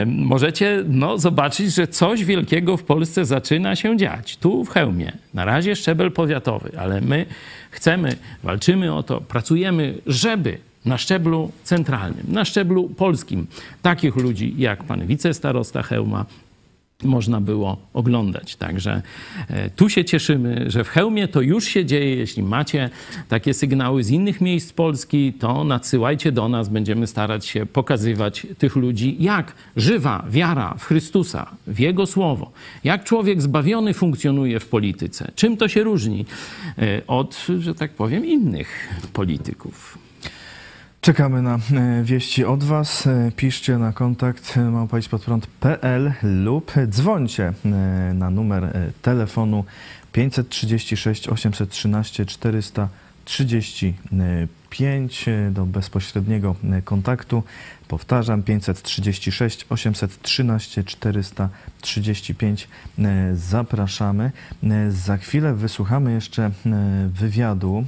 Możecie 0.05 0.84
no, 0.88 1.17
zobaczyć, 1.17 1.74
że 1.74 1.88
coś 1.88 2.26
wielkiego 2.26 2.78
w 2.78 2.84
Polsce 2.84 3.26
zaczyna 3.26 3.76
się 3.76 3.97
dziać. 3.97 4.38
Tu 4.38 4.65
w 4.65 4.69
Hełmie, 4.69 5.11
na 5.34 5.45
razie 5.45 5.76
szczebel 5.76 6.11
powiatowy, 6.11 6.72
ale 6.80 7.01
my 7.01 7.26
chcemy, 7.72 8.15
walczymy 8.43 8.93
o 8.93 9.03
to, 9.03 9.22
pracujemy, 9.22 9.97
żeby 10.07 10.57
na 10.86 10.97
szczeblu 10.97 11.51
centralnym, 11.63 12.26
na 12.28 12.45
szczeblu 12.45 12.89
polskim, 12.89 13.47
takich 13.82 14.15
ludzi 14.15 14.53
jak 14.57 14.84
pan 14.84 15.07
wicestarosta 15.07 15.84
Hełma, 15.84 16.26
można 17.04 17.41
było 17.41 17.78
oglądać. 17.93 18.56
Także 18.56 19.02
e, 19.47 19.70
tu 19.70 19.89
się 19.89 20.06
cieszymy, 20.06 20.66
że 20.68 20.84
w 20.84 20.89
Chełmie 20.89 21.28
to 21.28 21.41
już 21.41 21.66
się 21.66 21.86
dzieje. 21.86 22.16
Jeśli 22.16 22.43
macie 22.43 22.89
takie 23.30 23.54
sygnały 23.54 24.04
z 24.04 24.10
innych 24.10 24.41
miejsc 24.41 24.74
Polski, 24.74 25.34
to 25.34 25.64
nadsyłajcie 25.64 26.32
do 26.32 26.49
nas. 26.49 26.70
Będziemy 26.70 27.08
starać 27.08 27.45
się 27.45 27.66
pokazywać 27.66 28.47
tych 28.58 28.76
ludzi, 28.76 29.18
jak 29.20 29.54
żywa 29.76 30.26
wiara 30.30 30.76
w 30.78 30.86
Chrystusa, 30.86 31.52
w 31.68 31.80
Jego 31.80 32.06
Słowo, 32.06 32.52
jak 32.84 33.04
człowiek 33.04 33.41
zbawiony 33.41 33.93
funkcjonuje 33.93 34.60
w 34.60 34.68
polityce. 34.68 35.32
Czym 35.36 35.58
to 35.58 35.68
się 35.68 35.84
różni 35.84 36.26
e, 36.78 37.02
od, 37.08 37.47
że 37.60 37.76
tak 37.76 37.91
powiem, 37.91 38.26
innych 38.26 38.89
polityków. 39.14 39.97
Czekamy 41.02 41.41
na 41.41 41.56
e, 41.56 41.60
wieści 42.04 42.45
od 42.45 42.64
Was. 42.64 43.08
E, 43.08 43.32
piszcie 43.36 43.78
na 43.78 43.93
kontakt 43.93 44.58
e, 44.58 44.62
małpaidźpodprąd.pl 44.62 46.14
lub 46.24 46.74
dzwońcie 46.88 47.54
na 48.14 48.30
numer 48.30 48.91
telefonu 49.02 49.66
536 50.12 51.30
813 51.30 52.26
435 52.26 53.95
5 54.70 55.26
do 55.52 55.66
bezpośredniego 55.66 56.56
kontaktu. 56.86 57.43
Powtarzam 57.88 58.43
536 58.43 59.66
813 59.70 60.84
435. 60.84 62.68
Zapraszamy. 63.34 64.32
Za 64.89 65.18
chwilę 65.18 65.54
wysłuchamy 65.54 66.14
jeszcze 66.14 66.52
wywiadu 67.08 67.86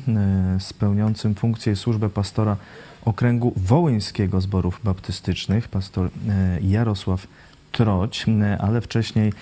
z 0.59 0.74
pełniącym 0.74 1.36
funkcję 1.36 1.76
służbę 1.76 2.09
pastora 2.09 2.57
okręgu 3.06 3.54
wołyńskiego 3.56 4.41
zborów 4.41 4.80
baptystycznych, 4.84 5.68
pastor 5.68 6.10
e, 6.30 6.60
Jarosław 6.62 7.28
Troć, 7.72 8.26
ale 8.60 8.82
wcześniej 8.82 9.34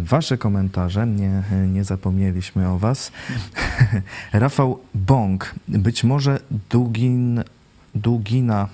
wasze 0.00 0.38
komentarze, 0.38 1.06
nie, 1.06 1.42
nie 1.68 1.84
zapomnieliśmy 1.84 2.68
o 2.68 2.78
was. 2.78 3.12
Rafał 4.32 4.78
Bąk, 4.94 5.54
być 5.68 6.04
może 6.04 6.40
Dugin, 6.70 7.42
Dugina 7.94 8.68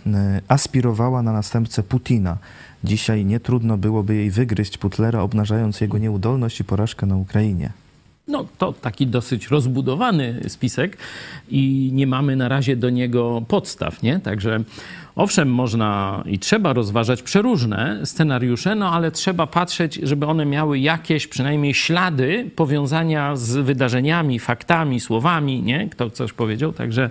aspirowała 0.49 1.22
na 1.22 1.32
następcę 1.32 1.82
Putina. 1.82 2.38
Dzisiaj 2.84 3.24
nie 3.24 3.41
trudno 3.41 3.78
byłoby 3.78 4.14
jej 4.14 4.30
wygryźć 4.30 4.78
Putlera, 4.78 5.20
obnażając 5.20 5.80
jego 5.80 5.99
nieudolność 5.99 6.61
i 6.61 6.64
porażkę 6.64 7.07
na 7.07 7.16
Ukrainie. 7.16 7.72
No 8.31 8.47
to 8.59 8.72
taki 8.72 9.07
dosyć 9.07 9.49
rozbudowany 9.49 10.41
spisek 10.49 10.97
i 11.49 11.91
nie 11.93 12.07
mamy 12.07 12.37
na 12.37 12.49
razie 12.49 12.76
do 12.76 12.91
niego 12.91 13.43
podstaw, 13.49 14.03
nie? 14.03 14.20
Także 14.20 14.61
owszem, 15.16 15.55
można 15.55 16.22
i 16.26 16.39
trzeba 16.39 16.72
rozważać 16.72 17.22
przeróżne 17.22 18.01
scenariusze, 18.05 18.74
no 18.74 18.93
ale 18.93 19.11
trzeba 19.11 19.47
patrzeć, 19.47 19.95
żeby 19.95 20.26
one 20.26 20.47
miały 20.47 20.78
jakieś 20.78 21.26
przynajmniej 21.26 21.74
ślady 21.74 22.51
powiązania 22.57 23.37
z 23.37 23.57
wydarzeniami, 23.57 24.39
faktami, 24.39 25.01
słowami, 25.01 25.62
nie? 25.62 25.89
Kto 25.89 26.11
coś 26.11 26.33
powiedział, 26.33 26.72
także 26.72 27.11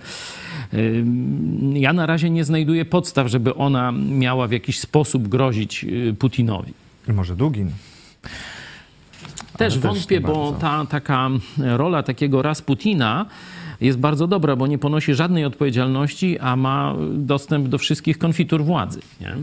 ja 1.73 1.93
na 1.93 2.05
razie 2.05 2.29
nie 2.29 2.43
znajduję 2.43 2.85
podstaw, 2.85 3.27
żeby 3.27 3.55
ona 3.55 3.91
miała 3.91 4.47
w 4.47 4.51
jakiś 4.51 4.79
sposób 4.79 5.27
grozić 5.27 5.83
y, 5.83 6.15
Putinowi. 6.19 6.73
I 7.07 7.13
może 7.13 7.35
Dugin. 7.35 7.71
Też 9.59 9.73
też 9.73 9.83
wątpię, 9.83 10.15
nie 10.15 10.21
bo 10.21 10.51
ta 10.51 10.85
taka 10.85 11.29
rola 11.57 12.03
takiego 12.03 12.41
Rasputina 12.41 13.25
jest 13.81 13.99
bardzo 13.99 14.27
dobra, 14.27 14.55
bo 14.55 14.67
nie 14.67 14.77
ponosi 14.77 15.13
żadnej 15.13 15.45
odpowiedzialności, 15.45 16.39
a 16.39 16.55
ma 16.55 16.95
dostęp 17.13 17.67
do 17.67 17.77
wszystkich 17.77 18.17
konfitur 18.17 18.63
władzy. 18.63 18.99
Nie? 19.21 19.35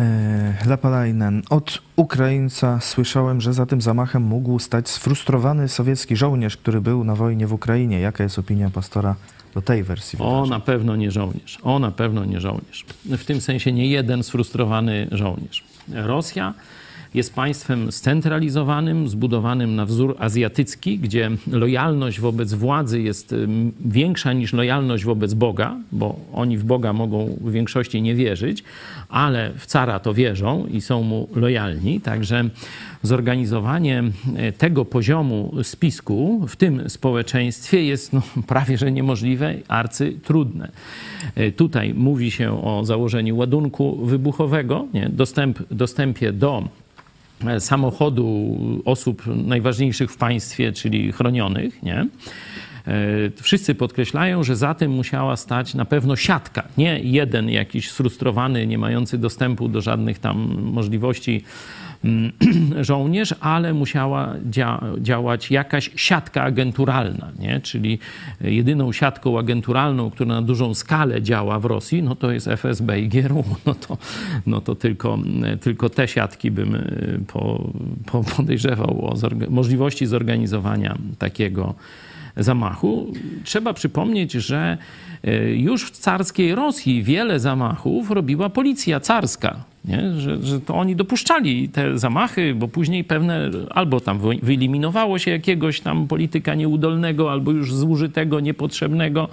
E, 0.00 0.54
Lapalainen. 0.66 1.42
Od 1.50 1.82
Ukraińca 1.96 2.80
słyszałem, 2.80 3.40
że 3.40 3.52
za 3.52 3.66
tym 3.66 3.80
zamachem 3.80 4.22
mógł 4.22 4.58
stać 4.58 4.88
sfrustrowany 4.88 5.68
sowiecki 5.68 6.16
żołnierz, 6.16 6.56
który 6.56 6.80
był 6.80 7.04
na 7.04 7.14
wojnie 7.14 7.46
w 7.46 7.52
Ukrainie. 7.52 8.00
Jaka 8.00 8.22
jest 8.22 8.38
opinia 8.38 8.70
pastora 8.70 9.14
do 9.54 9.62
tej 9.62 9.82
wersji? 9.82 10.18
O, 10.18 10.24
wydarzeń? 10.24 10.50
na 10.50 10.60
pewno 10.60 10.96
nie 10.96 11.10
żołnierz. 11.10 11.58
O, 11.62 11.78
na 11.78 11.90
pewno 11.90 12.24
nie 12.24 12.40
żołnierz. 12.40 12.86
W 13.04 13.24
tym 13.24 13.40
sensie 13.40 13.72
nie 13.72 13.86
jeden 13.86 14.22
sfrustrowany 14.22 15.08
żołnierz. 15.12 15.64
Rosja 15.94 16.54
jest 17.14 17.34
państwem 17.34 17.92
scentralizowanym, 17.92 19.08
zbudowanym 19.08 19.76
na 19.76 19.86
wzór 19.86 20.16
azjatycki, 20.18 20.98
gdzie 20.98 21.30
lojalność 21.50 22.20
wobec 22.20 22.54
władzy 22.54 23.02
jest 23.02 23.34
większa 23.80 24.32
niż 24.32 24.52
lojalność 24.52 25.04
wobec 25.04 25.34
Boga, 25.34 25.76
bo 25.92 26.16
oni 26.32 26.58
w 26.58 26.64
Boga 26.64 26.92
mogą 26.92 27.36
w 27.40 27.52
większości 27.52 28.02
nie 28.02 28.14
wierzyć, 28.14 28.64
ale 29.08 29.52
w 29.56 29.66
cara 29.66 29.98
to 29.98 30.14
wierzą 30.14 30.66
i 30.66 30.80
są 30.80 31.02
mu 31.02 31.28
lojalni. 31.34 32.00
Także 32.00 32.44
zorganizowanie 33.02 34.04
tego 34.58 34.84
poziomu 34.84 35.54
spisku 35.62 36.46
w 36.48 36.56
tym 36.56 36.90
społeczeństwie 36.90 37.84
jest 37.84 38.12
no, 38.12 38.22
prawie 38.46 38.78
że 38.78 38.92
niemożliwe, 38.92 39.54
arcytrudne. 39.68 40.68
E, 41.34 41.52
Tutaj 41.52 41.94
mówi 41.94 42.30
się 42.30 42.64
o 42.64 42.84
założeniu 42.84 43.36
ładunku 43.36 44.06
wybuchowego, 44.06 44.86
nie? 44.94 45.08
Dostęp, 45.08 45.58
dostępie 45.70 46.32
do 46.32 46.68
samochodu 47.58 48.56
osób 48.84 49.22
najważniejszych 49.26 50.10
w 50.10 50.16
państwie, 50.16 50.72
czyli 50.72 51.12
chronionych, 51.12 51.82
nie? 51.82 52.06
E, 52.86 53.30
Wszyscy 53.42 53.74
podkreślają, 53.74 54.44
że 54.44 54.56
za 54.56 54.74
tym 54.74 54.90
musiała 54.92 55.36
stać 55.36 55.74
na 55.74 55.84
pewno 55.84 56.16
siatka, 56.16 56.62
nie 56.78 57.00
jeden 57.00 57.50
jakiś 57.50 57.90
sfrustrowany, 57.90 58.66
nie 58.66 58.78
mający 58.78 59.18
dostępu 59.18 59.68
do 59.68 59.80
żadnych 59.80 60.18
tam 60.18 60.62
możliwości 60.62 61.42
żołnierz, 62.80 63.34
ale 63.40 63.74
musiała 63.74 64.34
dzia 64.50 64.80
działać 64.98 65.50
jakaś 65.50 65.90
siatka 65.96 66.42
agenturalna, 66.42 67.32
nie? 67.38 67.60
czyli 67.60 67.98
jedyną 68.40 68.92
siatką 68.92 69.38
agenturalną, 69.38 70.10
która 70.10 70.34
na 70.34 70.42
dużą 70.42 70.74
skalę 70.74 71.22
działa 71.22 71.58
w 71.58 71.64
Rosji, 71.64 72.02
no 72.02 72.14
to 72.14 72.32
jest 72.32 72.48
FSB 72.48 73.00
i 73.00 73.08
GRU. 73.08 73.44
No 73.66 73.74
to, 73.74 73.98
no 74.46 74.60
to 74.60 74.74
tylko, 74.74 75.18
tylko 75.60 75.88
te 75.88 76.08
siatki 76.08 76.50
bym 76.50 76.74
y, 76.74 77.20
po, 77.26 77.70
po 78.06 78.24
podejrzewał 78.24 79.06
o 79.06 79.14
możliwości 79.50 80.06
zorganizowania 80.06 80.98
takiego 81.18 81.74
zamachu. 82.38 83.12
Trzeba 83.44 83.72
przypomnieć, 83.72 84.32
że 84.32 84.78
e, 85.24 85.54
już 85.54 85.84
w 85.84 85.90
carskiej 85.90 86.54
Rosji 86.54 87.02
wiele 87.02 87.40
zamachów 87.40 88.10
robiła 88.10 88.48
policja 88.48 89.00
carska. 89.00 89.56
Nie? 89.84 90.12
Że, 90.12 90.42
że 90.42 90.60
to 90.60 90.74
oni 90.74 90.96
dopuszczali 90.96 91.68
te 91.68 91.98
zamachy, 91.98 92.54
bo 92.54 92.68
później 92.68 93.04
pewne 93.04 93.50
albo 93.70 94.00
tam 94.00 94.18
wy- 94.18 94.38
wyeliminowało 94.42 95.18
się 95.18 95.30
jakiegoś 95.30 95.80
tam 95.80 96.08
polityka 96.08 96.54
nieudolnego, 96.54 97.32
albo 97.32 97.50
już 97.52 97.74
zużytego, 97.74 98.40
niepotrzebnego, 98.40 99.28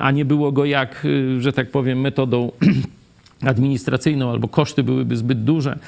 a 0.00 0.10
nie 0.10 0.24
było 0.24 0.52
go 0.52 0.64
jak, 0.64 1.04
y, 1.04 1.40
że 1.42 1.52
tak 1.52 1.70
powiem, 1.70 2.00
metodą 2.00 2.52
administracyjną, 3.46 4.30
albo 4.30 4.48
koszty 4.48 4.82
byłyby 4.82 5.16
zbyt 5.16 5.44
duże. 5.44 5.78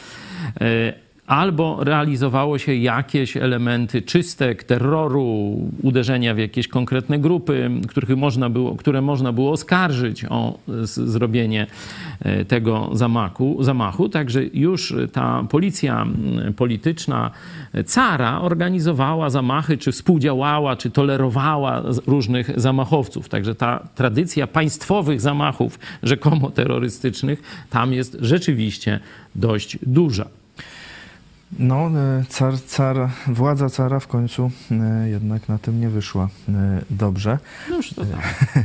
E, 1.29 1.35
Albo 1.35 1.85
realizowało 1.85 2.59
się 2.59 2.75
jakieś 2.75 3.37
elementy 3.37 4.03
czystek, 4.03 4.65
terroru, 4.65 5.59
uderzenia 5.83 6.35
w 6.35 6.39
jakieś 6.39 6.69
konkretne 6.69 7.19
grupy, 7.19 7.71
których 7.89 8.17
można 8.17 8.51
było, 8.51 8.77
które 8.77 9.03
można 9.03 9.33
było 9.33 9.53
oskarżyć 9.53 10.25
o 10.25 10.59
zrobienie 10.87 11.67
e, 12.21 12.45
tego 12.45 12.91
zamachu, 12.93 13.57
zamachu. 13.61 14.09
Także 14.09 14.45
już 14.45 14.95
ta 15.13 15.45
policja 15.51 16.07
polityczna 16.57 17.31
cara 17.87 18.41
organizowała 18.41 19.31
zamachy, 19.31 19.79
czy 19.79 19.93
współdziałała, 19.93 20.77
czy 20.77 20.91
tolerowała 20.91 21.83
różnych 22.07 22.61
zamachowców. 22.61 23.29
Także 23.29 23.55
ta 23.55 23.89
tradycja 23.95 24.47
państwowych 24.47 25.21
zamachów, 25.21 25.79
rzekomo 26.03 26.51
terrorystycznych, 26.51 27.67
tam 27.71 27.93
jest 27.93 28.17
rzeczywiście 28.21 29.01
dość 29.35 29.79
duża. 29.83 30.44
No, 31.59 31.91
e, 31.91 32.25
car, 32.29 32.61
car, 32.67 32.97
władza 33.27 33.71
cara 33.71 34.01
w 34.01 34.07
końcu 34.07 34.51
e, 34.71 35.09
jednak 35.09 35.49
na 35.49 35.59
tym 35.59 35.81
nie 35.81 35.89
wyszła 35.89 36.29
e, 36.49 36.53
dobrze. 36.91 37.39
No 37.71 37.77
już 37.77 37.91
to 37.95 38.05
tak. 38.05 38.21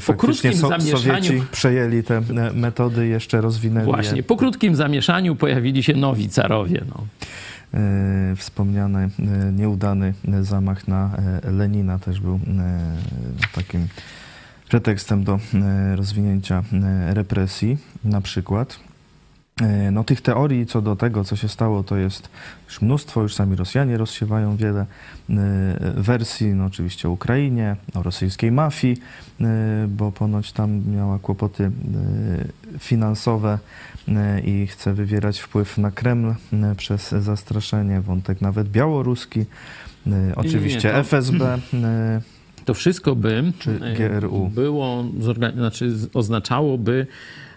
Faktycznie 0.00 0.50
krótkim 0.50 0.70
zamieszaniu- 0.70 0.96
Sowieci 0.98 1.42
przejęli 1.52 2.02
te 2.02 2.22
metody, 2.54 3.06
jeszcze 3.06 3.40
rozwinęli 3.40 3.84
Właśnie, 3.84 4.16
je. 4.16 4.22
po 4.22 4.36
krótkim 4.36 4.76
zamieszaniu 4.76 5.36
pojawili 5.36 5.82
się 5.82 5.94
nowi 5.94 6.28
carowie. 6.28 6.82
No. 6.88 7.06
Wspomniany 8.36 9.10
nieudany 9.52 10.14
zamach 10.40 10.88
na 10.88 11.10
Lenina 11.52 11.98
też 11.98 12.20
był 12.20 12.40
takim 13.54 13.88
pretekstem 14.68 15.24
do 15.24 15.38
rozwinięcia 15.96 16.62
represji 17.12 17.78
na 18.04 18.20
przykład. 18.20 18.78
E, 19.62 19.90
No, 19.90 20.04
tych 20.04 20.20
teorii 20.20 20.66
co 20.66 20.82
do 20.82 20.96
tego, 20.96 21.24
co 21.24 21.36
się 21.36 21.48
stało, 21.48 21.82
to 21.82 21.96
jest 21.96 22.28
już 22.68 22.82
mnóstwo. 22.82 23.22
Już 23.22 23.34
sami 23.34 23.56
Rosjanie 23.56 23.98
rozsiewają 23.98 24.56
wiele 24.56 24.80
e, 24.80 25.34
wersji. 25.96 26.46
No, 26.46 26.64
oczywiście 26.64 27.08
o 27.08 27.12
Ukrainie, 27.12 27.76
o 27.94 28.02
rosyjskiej 28.02 28.52
mafii, 28.52 28.96
e, 29.40 29.44
bo 29.88 30.12
ponoć 30.12 30.52
tam 30.52 30.82
miała 30.96 31.18
kłopoty 31.18 31.70
finansowe 32.78 33.58
i 34.44 34.66
chce 34.66 34.94
wywierać 34.94 35.40
wpływ 35.40 35.78
na 35.78 35.90
Kreml 35.90 36.34
przez 36.76 37.10
zastraszenie. 37.10 38.00
Wątek 38.00 38.40
nawet 38.40 38.68
białoruski. 38.68 39.44
Oczywiście 40.36 40.90
to- 40.90 40.96
FSB. 40.98 41.58
To 42.64 42.74
wszystko 42.74 43.14
by 43.16 43.52
Czy 43.58 43.80
GRU? 43.96 44.48
było, 44.54 45.04
znaczy 45.56 45.92
oznaczałoby, 46.14 47.06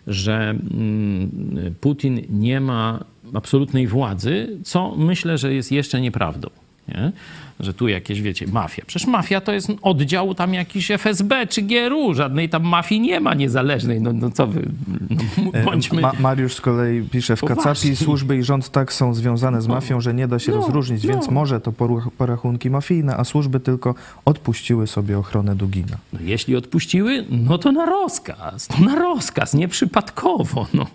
że 0.09 0.49
mm, 0.49 1.75
Putin 1.81 2.21
nie 2.29 2.61
ma 2.61 3.05
absolutnej 3.33 3.87
władzy, 3.87 4.57
co 4.63 4.95
myślę, 4.95 5.37
że 5.37 5.53
jest 5.53 5.71
jeszcze 5.71 6.01
nieprawdą. 6.01 6.49
Nie? 6.95 7.11
że 7.59 7.73
tu 7.73 7.87
jakieś, 7.87 8.21
wiecie, 8.21 8.47
mafia. 8.47 8.83
Przecież 8.87 9.07
mafia 9.07 9.41
to 9.41 9.51
jest 9.53 9.67
oddział 9.81 10.35
tam 10.35 10.53
jakiś 10.53 10.91
FSB 10.91 11.47
czy 11.47 11.61
GRU, 11.61 12.13
żadnej 12.13 12.49
tam 12.49 12.63
mafii 12.63 13.01
nie 13.01 13.19
ma 13.19 13.33
niezależnej. 13.33 14.01
No, 14.01 14.13
no 14.13 14.31
co 14.31 14.47
wy, 14.47 14.69
no, 15.09 15.49
E, 15.53 15.63
bądźmy... 15.65 16.01
Ma 16.01 16.11
Mariusz 16.19 16.55
z 16.55 16.61
kolei 16.61 17.01
pisze, 17.01 17.35
w 17.35 17.39
Poważnie. 17.39 17.63
Kacapi 17.63 17.95
służby 17.95 18.37
i 18.37 18.43
rząd 18.43 18.69
tak 18.69 18.93
są 18.93 19.13
związane 19.13 19.61
z 19.61 19.67
mafią, 19.67 20.01
że 20.01 20.13
nie 20.13 20.27
da 20.27 20.39
się 20.39 20.51
No, 20.51 20.57
rozróżnić, 20.57 21.07
więc 21.07 21.25
no. 21.25 21.31
może 21.31 21.61
to 21.61 21.73
porachunki 22.17 22.69
mafijne, 22.69 23.17
a 23.17 23.23
służby 23.23 23.59
tylko 23.59 23.95
odpuściły 24.25 24.87
sobie 24.87 25.17
ochronę 25.17 25.55
Dugina. 25.55 25.97
No, 26.13 26.19
jeśli 26.23 26.55
odpuściły, 26.55 27.25
no 27.29 27.57
to 27.57 27.71
na 27.71 27.85
rozkaz, 27.85 28.67
to 28.67 28.79
na 28.79 28.95
rozkaz, 28.95 29.53
nieprzypadkowo, 29.53 30.67
no. 30.73 30.85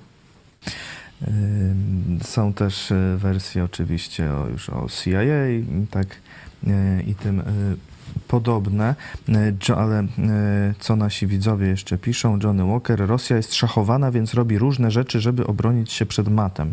Są 2.22 2.52
też 2.52 2.92
e, 2.92 3.16
wersje 3.18 3.64
oczywiście 3.64 4.32
o, 4.32 4.48
już 4.48 4.70
o 4.70 4.86
CIA 4.88 5.20
tak 5.90 6.06
e, 6.66 7.02
i 7.02 7.14
tym 7.14 7.40
e, 7.40 7.44
podobne, 8.28 8.94
ale 9.76 10.06
co 10.78 10.96
nasi 10.96 11.26
widzowie 11.26 11.66
jeszcze 11.66 11.98
piszą? 11.98 12.38
Johnny 12.42 12.64
Walker, 12.64 13.06
Rosja 13.06 13.36
jest 13.36 13.54
szachowana, 13.54 14.10
więc 14.10 14.34
robi 14.34 14.58
różne 14.58 14.90
rzeczy, 14.90 15.20
żeby 15.20 15.46
obronić 15.46 15.92
się 15.92 16.06
przed 16.06 16.28
matem. 16.28 16.72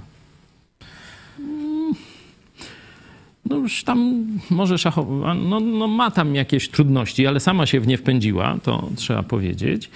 No 3.45 3.57
już 3.57 3.83
tam 3.83 4.25
może 4.49 4.77
szachowa, 4.77 5.33
no, 5.33 5.59
no 5.59 5.87
ma 5.87 6.11
tam 6.11 6.35
jakieś 6.35 6.69
trudności, 6.69 7.27
ale 7.27 7.39
sama 7.39 7.65
się 7.65 7.79
w 7.79 7.87
nie 7.87 7.97
wpędziła, 7.97 8.57
to 8.63 8.89
trzeba 8.95 9.23
powiedzieć. 9.23 9.89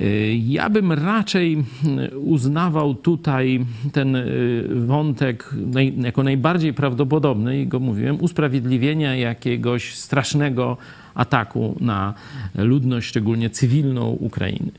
Y, 0.00 0.36
Ja 0.46 0.70
bym 0.70 0.92
raczej 0.92 1.64
y, 2.12 2.18
uznawał 2.18 2.94
tutaj 2.94 3.64
ten 3.92 4.16
y, 4.16 4.64
wątek 4.86 5.50
jako 5.96 6.22
najbardziej 6.22 6.74
prawdopodobny, 6.74 7.60
i 7.60 7.66
go 7.66 7.80
mówiłem, 7.80 8.20
usprawiedliwienia 8.20 9.16
jakiegoś 9.16 9.94
strasznego 9.94 10.76
ataku 11.14 11.76
na 11.80 12.14
ludność, 12.54 13.08
szczególnie 13.08 13.50
cywilną? 13.50 14.08
Ukrainy. 14.10 14.70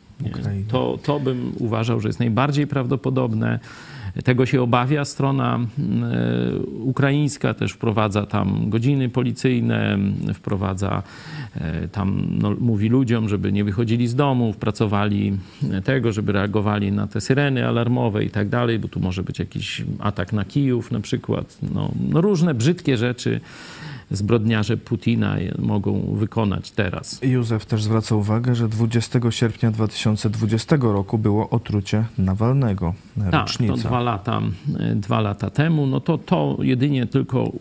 To, 0.68 1.00
to 1.04 1.20
bym 1.20 1.52
uważał, 1.60 2.00
że 2.00 2.10
jest 2.10 2.20
najbardziej 2.20 2.68
prawdopodobne. 2.68 3.60
Tego 4.24 4.46
się 4.46 4.62
obawia 4.62 5.06
strona 5.06 5.60
e, 5.60 6.60
ukraińska, 6.66 7.54
też 7.54 7.72
wprowadza 7.72 8.26
tam 8.26 8.70
godziny 8.70 9.10
policyjne, 9.10 9.98
wprowadza 10.34 11.04
e, 11.56 11.88
tam, 11.88 12.26
no, 12.30 12.56
mówi 12.60 12.90
ludziom, 12.90 13.30
żeby 13.30 13.52
nie 13.52 13.64
wychodzili 13.64 14.08
z 14.08 14.16
domów, 14.16 14.58
pracowali 14.58 15.38
tego, 15.84 16.12
żeby 16.12 16.32
reagowali 16.32 16.92
na 16.92 17.08
te 17.08 17.22
syreny 17.22 17.68
alarmowe 17.68 18.24
i 18.24 18.30
tak 18.30 18.50
dalej, 18.50 18.80
bo 18.80 18.88
tu 18.88 19.00
może 19.00 19.24
być 19.24 19.40
jakiś 19.40 19.84
atak 20.00 20.34
na 20.34 20.46
Kijów 20.46 20.92
na 20.92 21.00
przykład. 21.00 21.58
No, 21.74 21.92
no 22.10 22.22
różne 22.22 22.54
brzydkie 22.54 22.98
rzeczy 22.98 23.42
zbrodniarze 24.12 24.78
Putina 24.78 25.36
mogą 25.60 26.16
wykonać 26.16 26.72
teraz. 26.72 27.20
Józef 27.24 27.66
też 27.66 27.84
zwraca 27.84 28.16
uwagę, 28.16 28.56
że 28.56 28.70
20 28.70 29.20
sierpnia 29.30 29.72
2020 29.72 30.76
roku 30.82 31.18
było 31.18 31.50
otrucie 31.50 32.06
Nawalnego. 32.18 32.94
Tak, 33.18 33.32
to 33.32 33.38
Rocznica. 33.40 33.88
dwa 33.88 34.00
lata, 34.00 34.42
dwa 34.96 35.22
lata 35.22 35.50
temu, 35.50 35.88
no 35.88 36.00
to 36.00 36.18
to 36.18 36.58
jedynie 36.62 37.06
tylko 37.06 37.52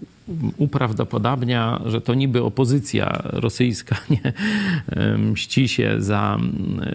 uprawdopodobnia, 0.56 1.80
że 1.86 2.00
to 2.00 2.14
niby 2.14 2.42
opozycja 2.42 3.22
rosyjska 3.24 3.96
nie 4.10 4.32
mści 5.18 5.68
się 5.68 5.94
za 5.98 6.38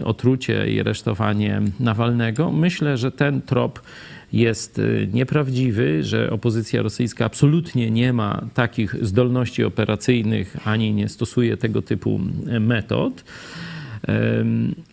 otrucie 0.03 0.67
i 0.67 0.79
aresztowanie 0.79 1.61
Nawalnego. 1.79 2.51
Myślę, 2.51 2.97
że 2.97 3.11
ten 3.11 3.41
trop 3.41 3.81
jest 4.33 4.79
e, 4.79 5.07
nieprawdziwy, 5.07 6.03
że 6.03 6.29
opozycja 6.31 6.81
rosyjska 6.81 7.25
absolutnie 7.25 7.91
nie 7.91 8.13
ma 8.13 8.45
takich 8.53 9.05
zdolności 9.05 9.63
operacyjnych 9.63 10.67
ani 10.67 10.93
nie 10.93 11.09
stosuje 11.09 11.57
tego 11.57 11.81
typu 11.81 12.19
metod. 12.59 13.23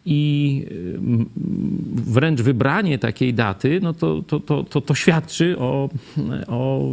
I 0.07 0.67
wręcz 1.95 2.41
wybranie 2.41 2.99
takiej 2.99 3.35
daty, 3.35 3.81
no 3.83 3.93
to, 3.93 4.23
to, 4.23 4.41
to, 4.41 4.65
to, 4.65 4.81
to 4.81 4.95
świadczy 4.95 5.59
o, 5.59 5.89
o, 6.49 6.91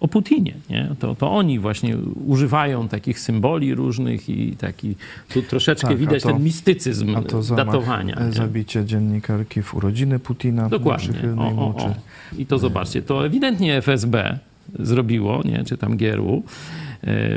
o 0.00 0.08
Putinie. 0.08 0.54
Nie? 0.70 0.88
To, 0.98 1.14
to 1.14 1.30
oni 1.32 1.58
właśnie 1.58 1.96
używają 2.26 2.88
takich 2.88 3.20
symboli 3.20 3.74
różnych 3.74 4.28
i 4.28 4.52
taki, 4.56 4.94
tu 5.28 5.42
troszeczkę 5.42 5.88
Tak, 5.88 5.96
widać 5.96 6.22
to- 6.22 6.32
ten 6.32 6.42
mistycyzm 6.44 7.16
A 7.16 7.22
to 7.22 7.42
zamach, 7.42 7.66
datowania. 7.66 8.26
nie? 8.26 8.32
zabicie 8.32 8.84
dziennikarki 8.84 9.62
w 9.62 9.74
urodziny 9.74 10.18
Putina. 10.18 10.68
Dokładnie. 10.68 11.14
O, 11.38 11.42
o, 11.42 11.74
o. 11.76 11.94
I 12.38 12.46
to 12.46 12.58
zobaczcie, 12.58 13.02
to 13.02 13.26
ewidentnie 13.26 13.76
FSB 13.76 14.38
zrobiło, 14.78 15.42
nie? 15.44 15.64
czy 15.64 15.76
tam 15.76 15.92
e, 15.92 16.42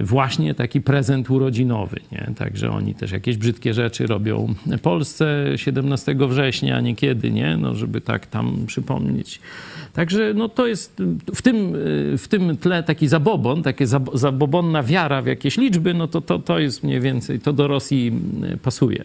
właśnie 0.04 0.54
taki 0.54 0.82
prezent 0.82 1.30
urodzinowy. 1.30 2.00
Nie? 2.12 2.32
Także 2.38 2.72
oni 2.72 2.96
też 2.96 3.12
jakieś 3.12 3.38
brzydkie 3.38 3.74
rzeczy 3.74 4.08
robią 4.08 4.54
Polsce 4.82 5.46
17 5.56 6.16
września, 6.28 6.82
niekiedy, 6.82 7.32
nie? 7.32 7.58
No, 7.58 7.76
żeby 7.76 8.02
tak 8.02 8.26
tam 8.26 8.64
przypomnieć. 8.68 9.40
Także 9.94 10.34
no, 10.36 10.50
to 10.50 10.68
jest 10.68 11.02
w 11.36 11.42
tym, 11.42 11.56
e, 11.58 12.18
w 12.18 12.28
tym 12.30 12.58
tle 12.58 12.84
taki 12.84 13.08
zabobon, 13.08 13.64
taka 13.64 13.86
zab- 13.86 14.18
zabobonna 14.18 14.84
wiara 14.84 15.22
w 15.22 15.26
jakieś 15.26 15.58
liczby, 15.58 15.94
no 15.94 16.08
to, 16.08 16.22
to, 16.22 16.40
to 16.40 16.60
jest 16.60 16.84
mniej 16.84 17.00
więcej, 17.02 17.40
to 17.40 17.54
do 17.54 17.68
Rosji 17.68 18.12
e, 18.54 18.58
pasuje. 18.58 19.04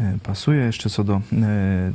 E, 0.00 0.18
Pasuje 0.22 0.60
jeszcze 0.64 0.90
co 0.90 1.04
do 1.04 1.14
e, 1.32 1.92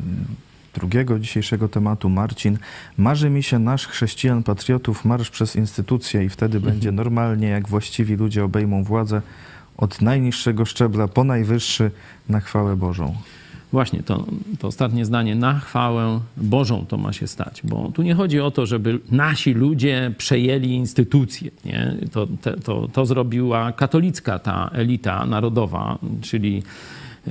drugiego 0.77 1.19
dzisiejszego 1.19 1.69
tematu. 1.69 2.09
Marcin, 2.09 2.57
marzy 2.97 3.29
mi 3.29 3.43
się 3.43 3.59
nasz 3.59 3.87
chrześcijan 3.87 4.43
patriotów 4.43 5.05
marsz 5.05 5.29
przez 5.29 5.55
instytucje 5.55 6.23
i 6.23 6.29
wtedy 6.29 6.59
będzie 6.59 6.91
normalnie, 6.91 7.47
jak 7.47 7.67
właściwi 7.67 8.15
ludzie 8.15 8.43
obejmą 8.43 8.83
władzę 8.83 9.21
od 9.77 10.01
najniższego 10.01 10.65
szczebla 10.65 11.07
po 11.07 11.23
najwyższy 11.23 11.91
na 12.29 12.39
chwałę 12.39 12.75
Bożą. 12.75 13.15
Właśnie, 13.71 14.03
to, 14.03 14.25
to 14.59 14.67
ostatnie 14.67 15.05
zdanie, 15.05 15.35
na 15.35 15.59
chwałę 15.59 16.19
Bożą 16.37 16.85
to 16.87 16.97
ma 16.97 17.13
się 17.13 17.27
stać, 17.27 17.61
bo 17.63 17.91
tu 17.91 18.01
nie 18.01 18.15
chodzi 18.15 18.39
o 18.39 18.51
to, 18.51 18.65
żeby 18.65 18.99
nasi 19.11 19.53
ludzie 19.53 20.13
przejęli 20.17 20.69
instytucje. 20.69 21.51
Nie? 21.65 21.95
To, 22.11 22.27
te, 22.41 22.57
to, 22.57 22.87
to 22.87 23.05
zrobiła 23.05 23.71
katolicka 23.71 24.39
ta 24.39 24.69
elita 24.73 25.25
narodowa, 25.25 25.97
czyli 26.21 26.63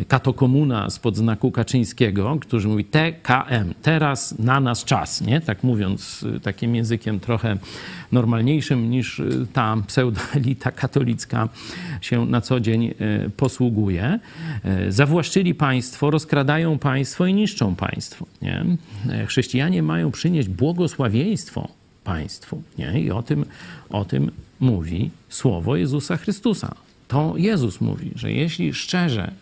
katokomuna 0.08 0.90
spod 0.90 1.16
znaku 1.16 1.50
Kaczyńskiego, 1.50 2.36
którzy 2.40 2.68
mówi 2.68 2.84
TKM, 2.84 3.74
teraz 3.82 4.38
na 4.38 4.60
nas 4.60 4.84
czas, 4.84 5.20
nie? 5.20 5.40
Tak 5.40 5.62
mówiąc 5.62 6.22
y, 6.36 6.40
takim 6.40 6.74
językiem 6.74 7.20
trochę 7.20 7.56
normalniejszym 8.12 8.90
niż 8.90 9.18
y, 9.18 9.46
ta 9.52 9.76
pseudoelita 9.86 10.70
katolicka 10.70 11.48
się 12.00 12.26
na 12.26 12.40
co 12.40 12.60
dzień 12.60 12.84
y, 12.84 13.30
posługuje. 13.36 14.18
Zawłaszczyli 14.88 15.54
państwo, 15.54 16.10
rozkradają 16.10 16.78
państwo 16.78 17.26
i 17.26 17.34
niszczą 17.34 17.74
państwo, 17.74 18.26
nie? 18.42 18.64
Chrześcijanie 19.26 19.82
mają 19.82 20.10
przynieść 20.10 20.48
błogosławieństwo 20.48 21.68
państwu, 22.04 22.62
nie? 22.78 23.00
I 23.00 23.10
o 23.10 23.22
tym, 23.22 23.44
o 23.90 24.04
tym 24.04 24.30
mówi 24.60 25.10
słowo 25.28 25.76
Jezusa 25.76 26.16
Chrystusa. 26.16 26.74
To 27.08 27.34
Jezus 27.36 27.80
mówi, 27.80 28.10
że 28.14 28.32
jeśli 28.32 28.74
szczerze 28.74 29.32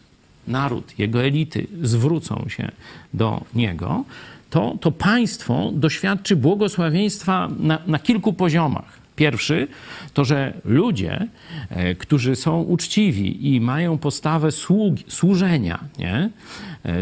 naród, 0.49 0.99
jego 0.99 1.23
elity 1.23 1.67
zwrócą 1.83 2.45
się 2.49 2.71
do 3.15 3.45
niego, 3.55 4.05
to, 4.51 4.77
to 4.81 4.91
państwo 4.93 5.71
doświadczy 5.73 6.37
błogosławieństwa 6.37 7.49
na, 7.59 7.79
na 7.87 7.99
kilku 7.99 8.33
poziomach. 8.33 8.99
Pierwszy 9.17 9.69
to, 10.13 10.25
że 10.25 10.53
ludzie, 10.65 11.29
e, 11.71 11.95
którzy 11.95 12.37
są 12.37 12.63
uczciwi 12.63 13.55
i 13.55 13.61
mają 13.61 13.99
postawę 13.99 14.53
sługi, 14.53 15.05
służenia, 15.09 15.79
nie? 15.99 16.31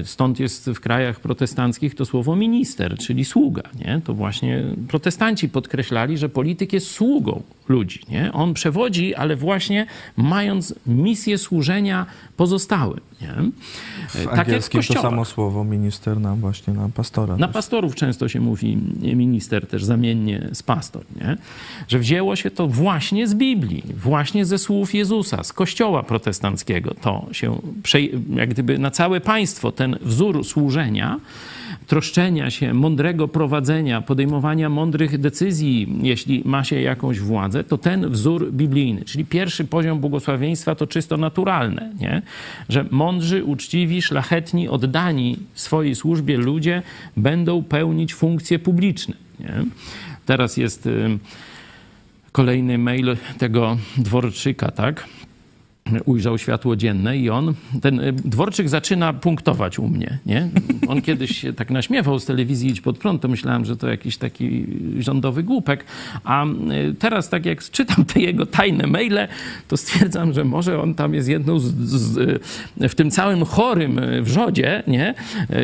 Stąd 0.05 0.41
jest 0.41 0.71
w 0.71 0.81
krajach 0.81 1.21
protestanckich 1.21 1.95
to 1.95 2.05
słowo 2.05 2.37
minister, 2.37 2.99
czyli 2.99 3.25
sługa. 3.25 3.63
Nie? 3.85 4.01
To 4.05 4.15
właśnie 4.15 4.63
protestanci 4.89 5.49
podkreślali, 5.49 6.19
że 6.19 6.29
polityk 6.29 6.73
jest 6.73 6.91
sługą 6.91 7.43
ludzi. 7.69 8.01
Nie? 8.09 8.33
On 8.33 8.55
przewodzi, 8.55 9.15
ale 9.15 9.37
właśnie 9.37 9.87
mając 10.17 10.75
misję 10.87 11.39
służenia 11.39 12.07
pozostałym. 12.37 13.01
Nie? 13.23 13.29
E, 13.31 13.53
W 14.09 14.25
Tak 14.25 14.39
angielskim 14.39 14.83
to 14.83 15.03
samo 15.03 15.25
słowo 15.25 15.65
minister 15.65 16.21
na 16.21 16.37
właśnie 16.37 16.75
na 16.75 16.89
pastora. 16.89 17.37
Na 17.37 17.47
też. 17.47 17.55
pastorów 17.55 17.95
często 17.95 18.29
się 18.29 18.41
mówi 18.41 18.79
minister 19.17 19.67
też 19.67 19.85
zamiennie 19.85 20.49
z 20.53 20.63
pastor, 20.63 21.05
nie? 21.21 21.37
Że 21.89 21.99
wzięło 21.99 22.37
się 22.37 22.51
to 22.51 22.69
właśnie 22.69 23.27
z 23.27 23.35
Biblii, 23.35 23.83
właśnie 23.97 24.45
ze 24.45 24.59
słów 24.59 24.95
Jezusa, 24.95 25.45
z 25.45 25.53
kościoła 25.53 26.03
protestanckiego. 26.03 26.95
To 26.95 27.27
się 27.33 27.59
jak 28.35 28.49
gdyby 28.49 28.79
na 28.79 28.91
całe 28.91 29.21
państwo 29.21 29.72
ten 29.73 29.97
wzór 30.01 30.45
służenia, 30.45 31.21
troszczenia 31.87 32.51
się, 32.51 32.75
mądrego 32.75 33.29
prowadzenia, 33.29 34.01
podejmowania 34.01 34.69
mądrych 34.69 35.19
decyzji, 35.19 35.99
jeśli 36.03 36.43
ma 36.45 36.65
się 36.65 36.81
jakąś 36.81 37.21
władzę, 37.21 37.65
to 37.65 37.79
ten 37.79 38.11
wzór 38.11 38.53
biblijny. 38.53 39.05
Czyli 39.05 39.25
pierwszy 39.25 39.65
poziom 39.65 40.01
błogosławieństwa 40.01 40.75
to 40.75 40.87
czysto 40.87 41.17
naturalne, 41.17 41.93
nie? 42.01 42.23
Że 42.69 42.85
mądrzy, 42.91 43.45
uczciwi, 43.45 44.03
szlachetni, 44.03 44.69
oddani 44.69 45.37
swojej 45.55 45.95
służbie 45.95 46.37
ludzie 46.37 46.83
będą 47.17 47.63
pełnić 47.63 48.15
funkcje 48.15 48.59
publiczne. 48.59 49.15
Nie? 49.41 49.65
Teraz 50.27 50.57
jest 50.57 50.87
y, 50.87 51.19
kolejny 52.33 52.79
mail 52.79 53.17
tego 53.39 53.77
Dworczyka, 53.99 54.71
tak? 54.71 55.09
Ujrzał 56.05 56.39
światło 56.39 56.77
dzienne 56.77 57.19
i 57.19 57.31
on, 57.31 57.55
ten 57.81 58.01
y, 58.01 58.13
dworczyk 58.13 58.69
zaczyna 58.69 59.13
punktować 59.13 59.79
u 59.79 59.89
mnie, 59.89 60.19
nie? 60.27 60.49
On 60.89 61.03
kiedyś 61.03 61.39
się 61.39 61.53
tak 61.53 61.71
naśmiewał 61.71 62.19
z 62.19 62.25
telewizji 62.25 62.71
Idź 62.71 62.81
Pod 62.81 62.99
Prąd, 62.99 63.23
to 63.23 63.29
myślałem, 63.29 63.65
że 63.65 63.77
to 63.77 63.89
jakiś 63.89 64.17
taki 64.17 64.67
rządowy 64.99 65.43
głupek, 65.43 65.85
a 66.25 66.45
y, 66.45 66.95
teraz 66.99 67.29
tak 67.29 67.47
jak 67.47 67.63
czytam 67.71 68.05
te 68.05 68.21
jego 68.21 68.47
tajne 68.47 68.87
maile, 68.87 69.29
to 69.69 69.77
stwierdzam, 69.77 70.33
że 70.33 70.45
może 70.45 70.83
on 70.83 70.95
tam 70.95 71.15
jest 71.15 71.29
jedną 71.29 71.59
z, 71.59 71.75
z, 71.75 72.19
y, 72.83 72.89
w 72.89 72.95
tym 72.95 73.11
całym 73.11 73.45
chorym 73.45 74.01
wrzodzie, 74.21 74.83
nie? 74.87 75.15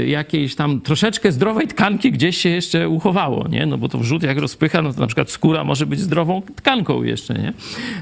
Jakiejś 0.07 0.55
tam 0.55 0.81
troszeczkę 0.81 1.33
zdrowej 1.33 1.67
tkanki 1.67 2.13
gdzieś 2.13 2.37
się 2.37 2.49
jeszcze 2.49 2.89
uchowało, 2.89 3.49
nie? 3.49 3.67
No 3.67 3.79
bo 3.79 3.89
to 3.89 3.99
wrzód 3.99 4.23
jak 4.23 4.39
rozpycha, 4.39 4.83
no 4.83 4.93
to 4.93 5.01
na 5.01 5.07
przykład 5.07 5.31
skóra 5.31 5.65
może 5.65 5.87
być 5.87 6.01
zdrową 6.01 6.43
tkanką 6.57 7.03
jeszcze, 7.03 7.35
nie? 7.35 7.53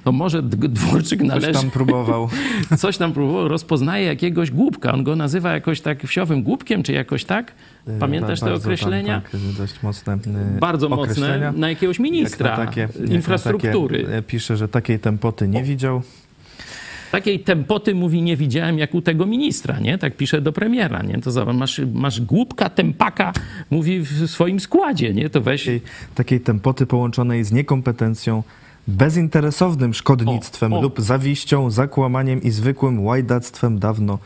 To 0.04 0.12
może 0.12 0.42
dworczyk 0.42 1.22
należy... 1.22 1.52
Coś 1.52 1.62
tam 1.62 1.70
próbował 1.70 2.05
próbował. 2.07 2.28
Coś 2.82 2.96
tam 2.96 3.12
próbował, 3.12 3.48
rozpoznaje 3.48 4.07
jakiegoś 4.07 4.50
głupka. 4.50 4.92
On 4.92 5.04
go 5.04 5.16
nazywa 5.16 5.52
jakoś 5.52 5.80
tak 5.80 6.02
wsiowym 6.02 6.42
głupkiem, 6.42 6.82
czy 6.82 6.92
jakoś 6.92 7.24
tak? 7.24 7.52
Pamiętasz 8.00 8.40
te 8.40 8.54
określenia? 8.54 9.20
Tam, 9.20 9.40
tak, 9.40 9.52
dość 9.59 9.82
mocne. 9.82 10.18
Bardzo 10.61 10.88
mocne. 10.88 11.52
Na 11.57 11.68
jakiegoś 11.68 11.98
ministra 11.98 12.50
na 12.50 12.66
takie, 12.66 12.88
infrastruktury. 13.11 14.04
Takie, 14.04 14.22
pisze, 14.22 14.57
że 14.57 14.68
takiej 14.68 14.98
tempoty 14.98 15.48
nie 15.48 15.62
widział. 15.62 16.02
Takiej 17.12 17.40
tempoty 17.40 17.94
mówi 17.94 18.22
nie 18.22 18.36
widziałem 18.36 18.78
jak 18.78 18.94
u 18.94 19.02
tego 19.02 19.26
ministra, 19.26 19.80
nie? 19.80 19.98
Tak 19.98 20.16
pisze 20.16 20.40
do 20.40 20.52
premiera, 20.52 21.02
nie? 21.02 21.20
To 21.20 21.30
zobacz, 21.30 21.57
masz, 21.57 21.80
masz 21.92 22.20
głupka, 22.20 22.70
tempaka, 22.70 23.32
mówi 23.70 24.00
w 24.00 24.30
swoim 24.30 24.61
składzie, 24.61 25.14
nie? 25.14 25.30
To 25.30 25.40
weź... 25.40 25.61
Takiej, 25.61 25.80
takiej 26.14 26.40
tempoty 26.40 26.86
połączonej 26.86 27.44
z 27.44 27.52
niekompetencją, 27.52 28.42
bezinteresownym 28.89 29.95
szkodnictwem 29.95 30.72
o, 30.72 30.78
o. 30.78 30.82
lub 30.82 31.01
zawiścią, 31.01 31.70
zakłamaniem 31.70 32.43
i 32.43 32.51
zwykłym 32.51 33.05
łajdactwem 33.05 33.78
dawno 33.78 34.18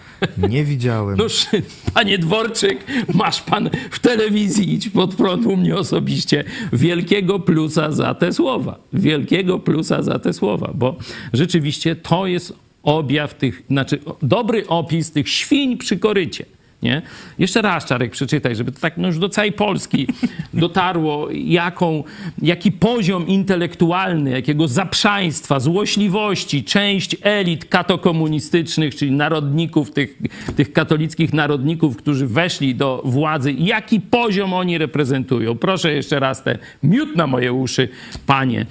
nie 0.50 0.64
widziałem. 0.64 1.16
Noż, 1.16 1.46
panie 1.94 2.18
Dworczyk, 2.18 2.84
masz 3.14 3.42
pan 3.42 3.70
w 3.90 3.98
telewizji 3.98 4.74
idź 4.74 4.88
pod 4.88 5.14
prąd 5.14 5.46
u 5.46 5.56
mnie 5.56 5.76
osobiście. 5.76 6.44
Wielkiego 6.72 7.40
plusa 7.40 7.92
za 7.92 8.14
te 8.14 8.32
słowa. 8.32 8.78
Wielkiego 8.92 9.58
plusa 9.58 10.02
za 10.02 10.18
te 10.18 10.32
słowa, 10.32 10.70
bo 10.74 10.96
rzeczywiście 11.32 11.96
to 11.96 12.26
jest 12.26 12.52
objaw 12.82 13.34
tych, 13.34 13.62
znaczy 13.70 13.98
dobry 14.22 14.66
opis 14.66 15.10
tych 15.12 15.28
świń 15.28 15.76
przy 15.76 15.98
korycie. 15.98 16.46
Nie? 16.82 17.02
Jeszcze 17.38 17.62
raz, 17.62 17.84
Czarek, 17.84 18.12
przeczytaj, 18.12 18.56
żeby 18.56 18.72
to 18.72 18.80
tak 18.80 18.96
no 18.96 19.06
już 19.06 19.18
do 19.18 19.28
całej 19.28 19.52
Polski 19.52 20.06
dotarło, 20.54 21.28
jaką, 21.30 22.04
jaki 22.42 22.72
poziom 22.72 23.26
intelektualny, 23.26 24.30
jakiego 24.30 24.68
zaprzaństwa, 24.68 25.60
złośliwości 25.60 26.64
część 26.64 27.16
elit 27.22 27.64
katokomunistycznych, 27.64 28.94
czyli 28.94 29.10
narodników, 29.10 29.90
tych, 29.90 30.18
tych 30.56 30.72
katolickich 30.72 31.32
narodników, 31.32 31.96
którzy 31.96 32.26
weszli 32.26 32.74
do 32.74 33.02
władzy, 33.04 33.52
jaki 33.52 34.00
poziom 34.00 34.52
oni 34.52 34.78
reprezentują. 34.78 35.58
Proszę 35.58 35.92
jeszcze 35.92 36.20
raz 36.20 36.42
te 36.42 36.58
miód 36.82 37.16
na 37.16 37.26
moje 37.26 37.52
uszy, 37.52 37.88
panie 38.26 38.66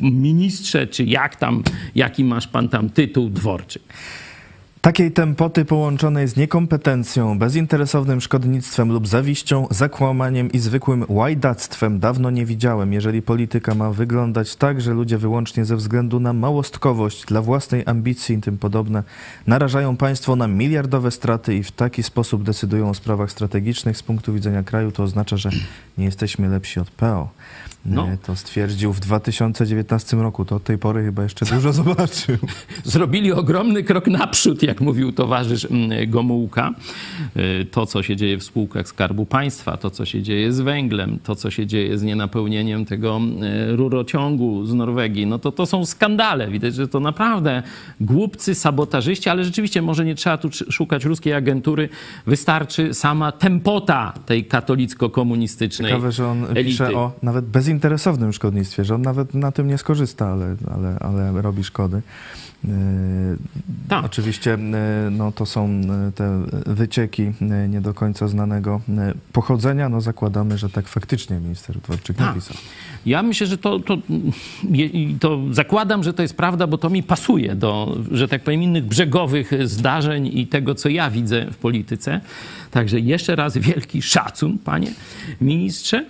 ministrze, 0.00 0.86
czy 0.86 1.04
jak 1.04 1.36
tam, 1.36 1.62
jaki 1.94 2.24
masz 2.24 2.48
pan 2.48 2.68
tam 2.68 2.90
tytuł 2.90 3.30
dworczy. 3.30 3.80
Takiej 4.80 5.12
tempoty 5.12 5.64
połączonej 5.64 6.28
z 6.28 6.36
niekompetencją, 6.36 7.38
bezinteresownym 7.38 8.20
szkodnictwem 8.20 8.92
lub 8.92 9.08
zawiścią, 9.08 9.66
zakłamaniem 9.70 10.52
i 10.52 10.58
zwykłym 10.58 11.04
łajdactwem 11.08 12.00
dawno 12.00 12.30
nie 12.30 12.46
widziałem. 12.46 12.92
Jeżeli 12.92 13.22
polityka 13.22 13.74
ma 13.74 13.90
wyglądać 13.90 14.56
tak, 14.56 14.80
że 14.80 14.94
ludzie 14.94 15.18
wyłącznie 15.18 15.64
ze 15.64 15.76
względu 15.76 16.20
na 16.20 16.32
małostkowość, 16.32 17.24
dla 17.24 17.42
własnej 17.42 17.82
ambicji 17.86 18.36
i 18.36 18.40
tym 18.40 18.58
podobne 18.58 19.02
narażają 19.46 19.96
państwo 19.96 20.36
na 20.36 20.48
miliardowe 20.48 21.10
straty 21.10 21.54
i 21.54 21.62
w 21.62 21.72
taki 21.72 22.02
sposób 22.02 22.42
decydują 22.42 22.90
o 22.90 22.94
sprawach 22.94 23.30
strategicznych 23.30 23.96
z 23.96 24.02
punktu 24.02 24.32
widzenia 24.32 24.62
kraju, 24.62 24.92
to 24.92 25.02
oznacza, 25.02 25.36
że 25.36 25.50
nie 25.98 26.04
jesteśmy 26.04 26.48
lepsi 26.48 26.80
od 26.80 26.90
PO. 26.90 27.28
No. 27.94 28.08
To 28.26 28.36
stwierdził 28.36 28.92
w 28.92 29.00
2019 29.00 30.16
roku. 30.16 30.44
To 30.44 30.56
od 30.56 30.64
tej 30.64 30.78
pory 30.78 31.04
chyba 31.04 31.22
jeszcze 31.22 31.46
dużo 31.46 31.72
zobaczył. 31.82 32.36
Zrobili 32.84 33.32
ogromny 33.32 33.82
krok 33.82 34.06
naprzód, 34.06 34.62
jak 34.62 34.80
mówił 34.80 35.12
towarzysz 35.12 35.64
mm, 35.64 36.10
Gomułka. 36.10 36.74
Y, 37.36 37.66
to, 37.70 37.86
co 37.86 38.02
się 38.02 38.16
dzieje 38.16 38.38
w 38.38 38.44
spółkach 38.44 38.88
Skarbu 38.88 39.26
Państwa, 39.26 39.76
to, 39.76 39.90
co 39.90 40.04
się 40.04 40.22
dzieje 40.22 40.52
z 40.52 40.60
węglem, 40.60 41.18
to, 41.24 41.34
co 41.34 41.50
się 41.50 41.66
dzieje 41.66 41.98
z 41.98 42.02
nienapełnieniem 42.02 42.84
tego 42.84 43.20
y, 43.72 43.76
rurociągu 43.76 44.66
z 44.66 44.74
Norwegii, 44.74 45.26
no 45.26 45.38
to 45.38 45.52
to 45.52 45.66
są 45.66 45.86
skandale. 45.86 46.50
Widać, 46.50 46.74
że 46.74 46.88
to 46.88 47.00
naprawdę 47.00 47.62
głupcy, 48.00 48.54
sabotażyści, 48.54 49.28
ale 49.28 49.44
rzeczywiście 49.44 49.82
może 49.82 50.04
nie 50.04 50.14
trzeba 50.14 50.38
tu 50.38 50.48
szukać 50.70 51.04
ruskiej 51.04 51.32
agentury. 51.32 51.88
Wystarczy 52.26 52.94
sama 52.94 53.32
tempota 53.32 54.12
tej 54.26 54.44
katolicko-komunistycznej 54.44 55.90
Ciekawe, 55.90 56.12
że 56.12 56.26
on 56.26 56.44
elity. 56.44 56.64
pisze 56.64 56.92
o 56.92 57.12
nawet 57.22 57.44
bez 57.46 57.68
bezinteresownym 57.78 58.32
szkodnictwie, 58.32 58.84
że 58.84 58.94
on 58.94 59.02
nawet 59.02 59.34
na 59.34 59.52
tym 59.52 59.68
nie 59.68 59.78
skorzysta, 59.78 60.26
ale, 60.26 60.56
ale, 60.70 60.98
ale 61.00 61.42
robi 61.42 61.64
szkody. 61.64 62.02
E, 62.64 62.70
tak. 63.88 64.04
Oczywiście 64.04 64.54
e, 64.54 64.58
no, 65.10 65.32
to 65.32 65.46
są 65.46 65.66
e, 66.08 66.12
te 66.12 66.42
wycieki 66.66 67.32
nie 67.68 67.80
do 67.80 67.94
końca 67.94 68.28
znanego 68.28 68.80
pochodzenia. 69.32 69.88
No, 69.88 70.00
zakładamy, 70.00 70.58
że 70.58 70.70
tak 70.70 70.88
faktycznie 70.88 71.40
minister 71.40 71.76
Dworczyk 71.76 72.16
tak. 72.16 72.26
napisał. 72.26 72.56
Ja 73.06 73.22
myślę, 73.22 73.46
że 73.46 73.58
to, 73.58 73.80
to, 73.80 73.98
to 75.20 75.40
zakładam, 75.50 76.04
że 76.04 76.12
to 76.14 76.22
jest 76.22 76.36
prawda, 76.36 76.66
bo 76.66 76.78
to 76.78 76.90
mi 76.90 77.02
pasuje 77.02 77.54
do, 77.54 77.98
że 78.10 78.28
tak 78.28 78.42
powiem, 78.42 78.62
innych 78.62 78.84
brzegowych 78.84 79.68
zdarzeń 79.68 80.30
i 80.38 80.46
tego, 80.46 80.74
co 80.74 80.88
ja 80.88 81.10
widzę 81.10 81.46
w 81.50 81.56
polityce. 81.56 82.20
Także 82.70 83.00
jeszcze 83.00 83.36
raz 83.36 83.58
wielki 83.58 84.02
szacun, 84.02 84.58
panie 84.58 84.92
ministrze, 85.40 86.04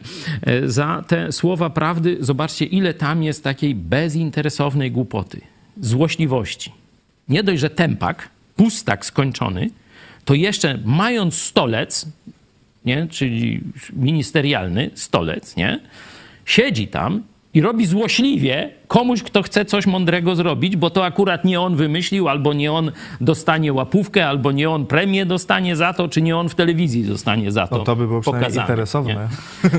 za 0.66 1.04
te 1.06 1.32
słowa 1.32 1.70
prawdy. 1.70 2.16
Zobaczcie, 2.20 2.64
ile 2.64 2.94
tam 2.94 3.22
jest 3.22 3.44
takiej 3.44 3.74
bezinteresownej 3.74 4.92
głupoty 4.92 5.40
złośliwości. 5.80 6.72
Nie 7.28 7.42
dość, 7.42 7.60
że 7.60 7.70
tempak, 7.70 8.28
pustak 8.56 9.06
skończony, 9.06 9.70
to 10.24 10.34
jeszcze 10.34 10.78
mając 10.84 11.34
stolec, 11.34 12.06
nie, 12.84 13.06
czyli 13.10 13.60
ministerialny 13.92 14.90
stolec, 14.94 15.56
nie, 15.56 15.80
siedzi 16.48 16.86
tam 16.88 17.22
i 17.54 17.60
robi 17.60 17.86
złośliwie 17.86 18.70
komuś, 18.88 19.22
kto 19.22 19.42
chce 19.42 19.64
coś 19.64 19.86
mądrego 19.86 20.36
zrobić, 20.36 20.76
bo 20.76 20.90
to 20.90 21.04
akurat 21.04 21.44
nie 21.44 21.60
on 21.60 21.76
wymyślił, 21.76 22.28
albo 22.28 22.52
nie 22.52 22.72
on 22.72 22.92
dostanie 23.20 23.72
łapówkę, 23.72 24.28
albo 24.28 24.52
nie 24.52 24.70
on 24.70 24.86
premię 24.86 25.26
dostanie 25.26 25.76
za 25.76 25.92
to, 25.92 26.08
czy 26.08 26.22
nie 26.22 26.36
on 26.36 26.48
w 26.48 26.54
telewizji 26.54 27.04
zostanie 27.04 27.52
za 27.52 27.66
to. 27.66 27.78
No 27.78 27.84
to 27.84 27.96
by 27.96 28.06
było 28.06 28.20
pokazane, 28.20 28.60
interesowne. 28.60 29.28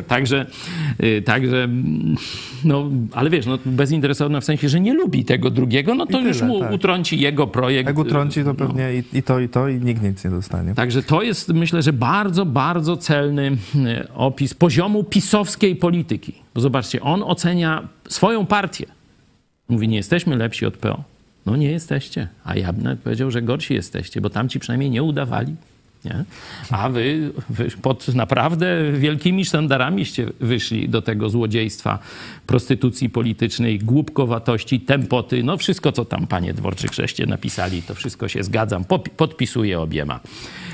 Także, 0.08 0.46
y, 1.04 1.22
także, 1.22 1.68
no, 2.66 2.90
ale 3.14 3.30
wiesz, 3.30 3.46
no, 3.46 3.58
bezinteresowne 3.66 4.42
w 4.42 4.46
sensie, 4.46 4.70
że 4.70 4.80
nie 4.80 4.94
lubi 4.94 5.26
tego 5.26 5.50
drugiego, 5.50 5.96
no 5.96 6.06
to 6.06 6.18
tyle, 6.18 6.28
już 6.28 6.42
mu 6.42 6.60
tak. 6.60 6.72
utrąci 6.72 7.20
jego 7.20 7.48
projekt. 7.48 7.88
Jak 7.88 8.00
utrąci, 8.00 8.44
to 8.44 8.52
y, 8.52 8.56
pewnie 8.56 8.84
no. 8.84 8.90
i, 8.90 9.20
i, 9.20 9.24
to, 9.24 9.40
i 9.40 9.50
to, 9.50 9.68
i 9.68 9.76
nikt 9.76 10.04
nic 10.04 10.24
nie 10.24 10.32
dostanie. 10.32 10.74
Także 10.76 11.04
to 11.04 11.22
jest, 11.22 11.54
myślę, 11.54 11.82
że 11.82 11.94
bardzo, 11.94 12.46
bardzo 12.46 12.98
celny 12.98 13.58
y, 13.76 14.08
opis 14.14 14.54
poziomu 14.54 15.04
pisowskiej 15.04 15.76
polityki. 15.76 16.34
Bo 16.56 16.62
zobaczcie, 16.62 17.02
on 17.02 17.24
ocenia 17.24 17.88
swoją 18.08 18.46
partię 18.46 18.99
Mówi, 19.70 19.88
nie 19.88 19.98
jesteśmy 19.98 20.36
lepsi 20.36 20.66
od 20.66 20.78
PO. 20.78 21.04
No 21.46 21.56
nie 21.56 21.72
jesteście. 21.72 22.28
A 22.44 22.56
ja 22.56 22.74
bym 22.74 22.98
powiedział, 22.98 23.32
że 23.32 23.42
gorsi 23.42 23.74
jesteście, 23.74 24.22
bo 24.22 24.30
tamci 24.30 24.60
przynajmniej 24.60 24.90
nie 24.90 25.04
udawali. 25.04 25.56
Nie? 26.06 26.24
A 26.72 26.90
wy, 26.90 27.32
wy, 27.50 27.68
pod 27.82 28.16
naprawdę 28.16 28.92
wielkimi 28.92 29.46
sztandaramiście 29.46 30.30
wyszli 30.40 30.90
do 30.90 31.02
tego 31.02 31.30
złodziejstwa, 31.30 32.00
prostytucji 32.48 33.10
politycznej, 33.10 33.80
głupkowatości, 33.80 34.80
tempoty. 34.80 35.44
No 35.44 35.58
wszystko, 35.58 35.92
co 35.92 36.06
tam 36.06 36.28
panie 36.28 36.54
Dworczyk 36.54 36.94
żeście 36.94 37.26
napisali, 37.26 37.82
to 37.82 37.96
wszystko 37.96 38.28
się 38.28 38.44
zgadzam. 38.44 38.84
Podpisuję 39.18 39.80
obiema 39.80 40.20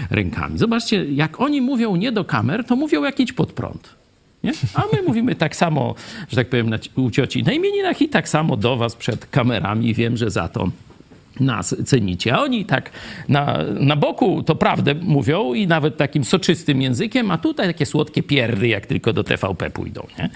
rękami. 0.09 0.57
Zobaczcie, 0.57 1.05
jak 1.05 1.41
oni 1.41 1.61
mówią 1.61 1.95
nie 1.95 2.11
do 2.11 2.25
kamer, 2.25 2.63
to 2.63 2.75
mówią 2.75 3.03
jak 3.03 3.19
idź 3.19 3.33
pod 3.33 3.51
prąd. 3.51 4.04
Nie? 4.45 4.51
A 4.73 4.83
my 4.93 5.01
mówimy 5.07 5.35
tak 5.35 5.55
samo, 5.55 5.95
że 6.29 6.35
tak 6.35 6.49
powiem, 6.49 6.71
u 6.95 7.11
cioci 7.11 7.43
na 7.43 7.53
imieninach 7.53 8.01
i 8.01 8.09
tak 8.09 8.29
samo 8.29 8.57
do 8.57 8.77
was 8.77 8.95
przed 8.95 9.25
kamerami. 9.25 9.93
Wiem, 9.93 10.17
że 10.17 10.29
za 10.29 10.47
to 10.47 10.69
nas 11.39 11.75
cenicie. 11.85 12.33
A 12.33 12.41
oni 12.41 12.65
tak 12.65 12.91
na, 13.29 13.57
na 13.79 13.95
boku 13.95 14.43
to 14.43 14.55
prawdę 14.55 14.95
mówią 14.95 15.53
i 15.53 15.67
nawet 15.67 15.97
takim 15.97 16.23
soczystym 16.23 16.81
językiem, 16.81 17.31
a 17.31 17.37
tutaj 17.37 17.67
takie 17.67 17.85
słodkie 17.85 18.23
pierry, 18.23 18.67
jak 18.67 18.85
tylko 18.85 19.13
do 19.13 19.23
TVP 19.23 19.69
pójdą. 19.69 20.07
Nie? 20.19 20.29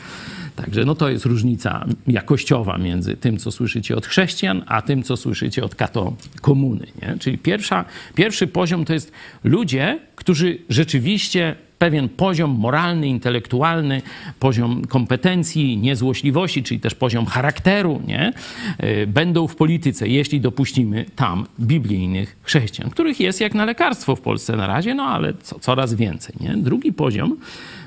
Także 0.61 0.85
no 0.85 0.95
to 0.95 1.09
jest 1.09 1.25
różnica 1.25 1.85
jakościowa 2.07 2.77
między 2.77 3.17
tym, 3.17 3.37
co 3.37 3.51
słyszycie 3.51 3.95
od 3.95 4.05
chrześcijan, 4.05 4.63
a 4.67 4.81
tym, 4.81 5.03
co 5.03 5.17
słyszycie 5.17 5.63
od 5.63 5.75
kato 5.75 6.13
komuny. 6.41 6.87
Nie? 7.01 7.17
Czyli 7.19 7.37
pierwsza, 7.37 7.85
pierwszy 8.15 8.47
poziom 8.47 8.85
to 8.85 8.93
jest 8.93 9.11
ludzie, 9.43 9.99
którzy 10.15 10.57
rzeczywiście 10.69 11.55
pewien 11.77 12.09
poziom 12.09 12.51
moralny, 12.51 13.07
intelektualny, 13.07 14.01
poziom 14.39 14.85
kompetencji, 14.85 15.77
niezłośliwości, 15.77 16.63
czyli 16.63 16.79
też 16.79 16.95
poziom 16.95 17.25
charakteru, 17.25 18.01
nie? 18.07 18.33
Y, 18.83 19.07
będą 19.07 19.47
w 19.47 19.55
polityce, 19.55 20.07
jeśli 20.07 20.41
dopuścimy 20.41 21.05
tam 21.15 21.45
biblijnych 21.59 22.37
chrześcijan, 22.43 22.89
których 22.89 23.19
jest 23.19 23.41
jak 23.41 23.53
na 23.53 23.65
lekarstwo 23.65 24.15
w 24.15 24.21
Polsce 24.21 24.55
na 24.55 24.67
razie, 24.67 24.95
no 24.95 25.03
ale 25.03 25.33
co, 25.33 25.59
coraz 25.59 25.93
więcej. 25.93 26.35
Nie? 26.39 26.57
Drugi 26.57 26.93
poziom 26.93 27.37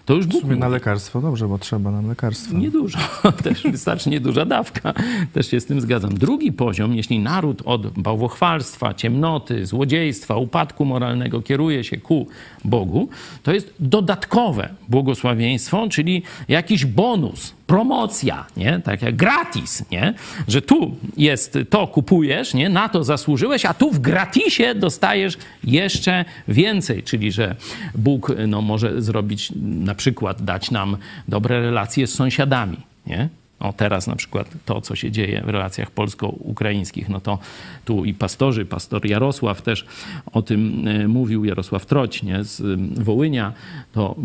to 0.04 0.14
już 0.14 0.26
W 0.26 0.40
sumie 0.40 0.56
na 0.56 0.68
lekarstwo 0.68 1.20
dobrze, 1.20 1.48
bo 1.48 1.58
trzeba 1.58 1.90
nam 1.90 2.08
lekarstwa. 2.08 2.58
Niedużo, 2.58 2.98
też 3.44 3.62
wystarczy 3.62 4.10
nieduża 4.10 4.44
dawka, 4.44 4.94
też 5.32 5.50
się 5.50 5.60
z 5.60 5.66
tym 5.66 5.80
zgadzam. 5.80 6.14
Drugi 6.14 6.52
poziom, 6.52 6.94
jeśli 6.94 7.18
naród 7.18 7.62
od 7.64 7.98
bałwochwalstwa, 7.98 8.94
ciemnoty, 8.94 9.66
złodziejstwa, 9.66 10.36
upadku 10.36 10.84
moralnego 10.84 11.42
kieruje 11.42 11.84
się 11.84 11.96
ku 11.96 12.26
Bogu, 12.64 13.08
to 13.42 13.52
jest 13.52 13.74
dodatkowe 13.80 14.68
błogosławieństwo, 14.88 15.88
czyli 15.88 16.22
jakiś 16.48 16.84
bonus, 16.86 17.54
promocja, 17.66 18.46
nie? 18.56 18.80
Tak 18.84 19.02
jak 19.02 19.16
gratis, 19.16 19.84
nie? 19.90 20.14
Że 20.48 20.62
tu 20.62 20.96
jest, 21.16 21.58
to 21.70 21.86
kupujesz, 21.86 22.54
nie? 22.54 22.68
Na 22.68 22.88
to 22.88 23.04
zasłużyłeś, 23.04 23.64
a 23.64 23.74
tu 23.74 23.90
w 23.90 23.98
gratisie 23.98 24.74
dostajesz 24.74 25.38
jeszcze 25.64 26.24
więcej, 26.48 27.02
czyli 27.02 27.32
że 27.32 27.56
Bóg 27.94 28.32
no, 28.48 28.62
może 28.62 29.02
zrobić, 29.02 29.52
na 29.62 29.94
przykład 29.94 30.42
dać 30.42 30.70
nam 30.70 30.96
dobre 31.28 31.60
relacje 31.60 32.06
z 32.06 32.14
sąsiadami, 32.14 32.76
nie? 33.06 33.28
O, 33.62 33.72
teraz 33.72 34.06
na 34.06 34.16
przykład 34.16 34.50
to, 34.64 34.80
co 34.80 34.96
się 34.96 35.10
dzieje 35.10 35.42
w 35.46 35.48
relacjach 35.48 35.90
polsko-ukraińskich, 35.90 37.08
no 37.08 37.20
to 37.20 37.38
tu 37.84 38.04
i 38.04 38.14
pastorzy, 38.14 38.64
pastor 38.64 39.06
Jarosław 39.06 39.62
też 39.62 39.86
o 40.32 40.42
tym 40.42 40.88
e, 40.88 41.08
mówił, 41.08 41.44
Jarosław 41.44 41.86
Troć 41.86 42.22
nie, 42.22 42.44
z 42.44 42.62
Wołynia, 43.00 43.52
to 43.92 44.16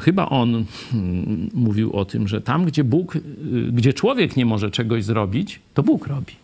chyba 0.00 0.28
on 0.28 0.64
mówił 1.54 1.92
o 1.92 2.04
tym, 2.04 2.28
że 2.28 2.40
tam, 2.40 2.64
gdzie 2.64 2.84
Bóg, 2.84 3.16
y, 3.16 3.20
gdzie 3.72 3.92
człowiek 3.92 4.36
nie 4.36 4.46
może 4.46 4.70
czegoś 4.70 5.04
zrobić, 5.04 5.60
to 5.74 5.82
Bóg 5.82 6.06
robi. 6.06 6.39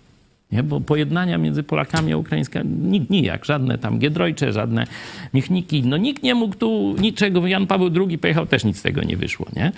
Nie? 0.53 0.62
Bo 0.62 0.80
pojednania 0.80 1.38
między 1.38 1.62
Polakami 1.62 2.12
a 2.12 2.16
Ukraińskami 2.16 2.70
nikt 2.70 3.11
nijak, 3.11 3.44
żadne 3.44 3.78
tam 3.78 3.99
Giedroycze, 3.99 4.53
żadne 4.53 4.86
Michniki, 5.34 5.82
no 5.82 5.97
nikt 5.97 6.22
nie 6.22 6.34
mógł 6.34 6.55
tu 6.55 6.97
niczego, 6.99 7.47
Jan 7.47 7.66
Paweł 7.66 7.90
II 8.09 8.18
pojechał, 8.18 8.47
też 8.47 8.64
nic 8.64 8.78
z 8.78 8.82
tego 8.82 9.03
nie 9.03 9.16
wyszło, 9.16 9.47
nie? 9.57 9.72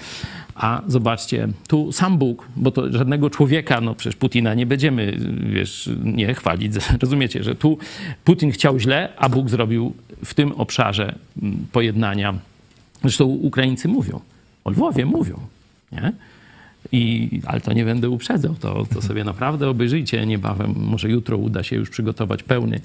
A 0.54 0.82
zobaczcie, 0.86 1.48
tu 1.68 1.92
sam 1.92 2.18
Bóg, 2.18 2.48
bo 2.56 2.70
to 2.70 2.92
żadnego 2.92 3.30
człowieka, 3.30 3.80
no 3.80 3.94
przecież 3.94 4.16
Putina 4.16 4.54
nie 4.54 4.66
będziemy, 4.66 5.16
wiesz, 5.52 5.90
nie 6.04 6.34
chwalić, 6.34 6.72
rozumiecie, 7.02 7.44
że 7.44 7.54
tu 7.54 7.78
Putin 8.24 8.50
chciał 8.50 8.78
źle, 8.78 9.08
a 9.16 9.28
Bóg 9.28 9.50
zrobił 9.50 9.94
w 10.24 10.34
tym 10.34 10.52
obszarze 10.52 11.14
mm, 11.42 11.66
pojednania, 11.72 12.34
zresztą 13.00 13.24
Ukraińcy 13.24 13.88
mówią, 13.88 14.20
o 14.64 14.70
Lwowie 14.70 15.06
mówią, 15.06 15.40
nie? 15.92 16.12
I, 16.92 17.30
ale 17.46 17.60
to 17.60 17.72
nie 17.72 17.84
będę 17.84 18.10
uprzedzał, 18.10 18.54
to, 18.54 18.86
to 18.94 19.02
sobie 19.02 19.24
naprawdę 19.24 19.68
obejrzyjcie 19.68 20.26
niebawem, 20.26 20.74
może 20.76 21.08
jutro 21.08 21.36
uda 21.36 21.62
się 21.62 21.76
już 21.76 21.90
przygotować 21.90 22.42
pełny 22.42 22.80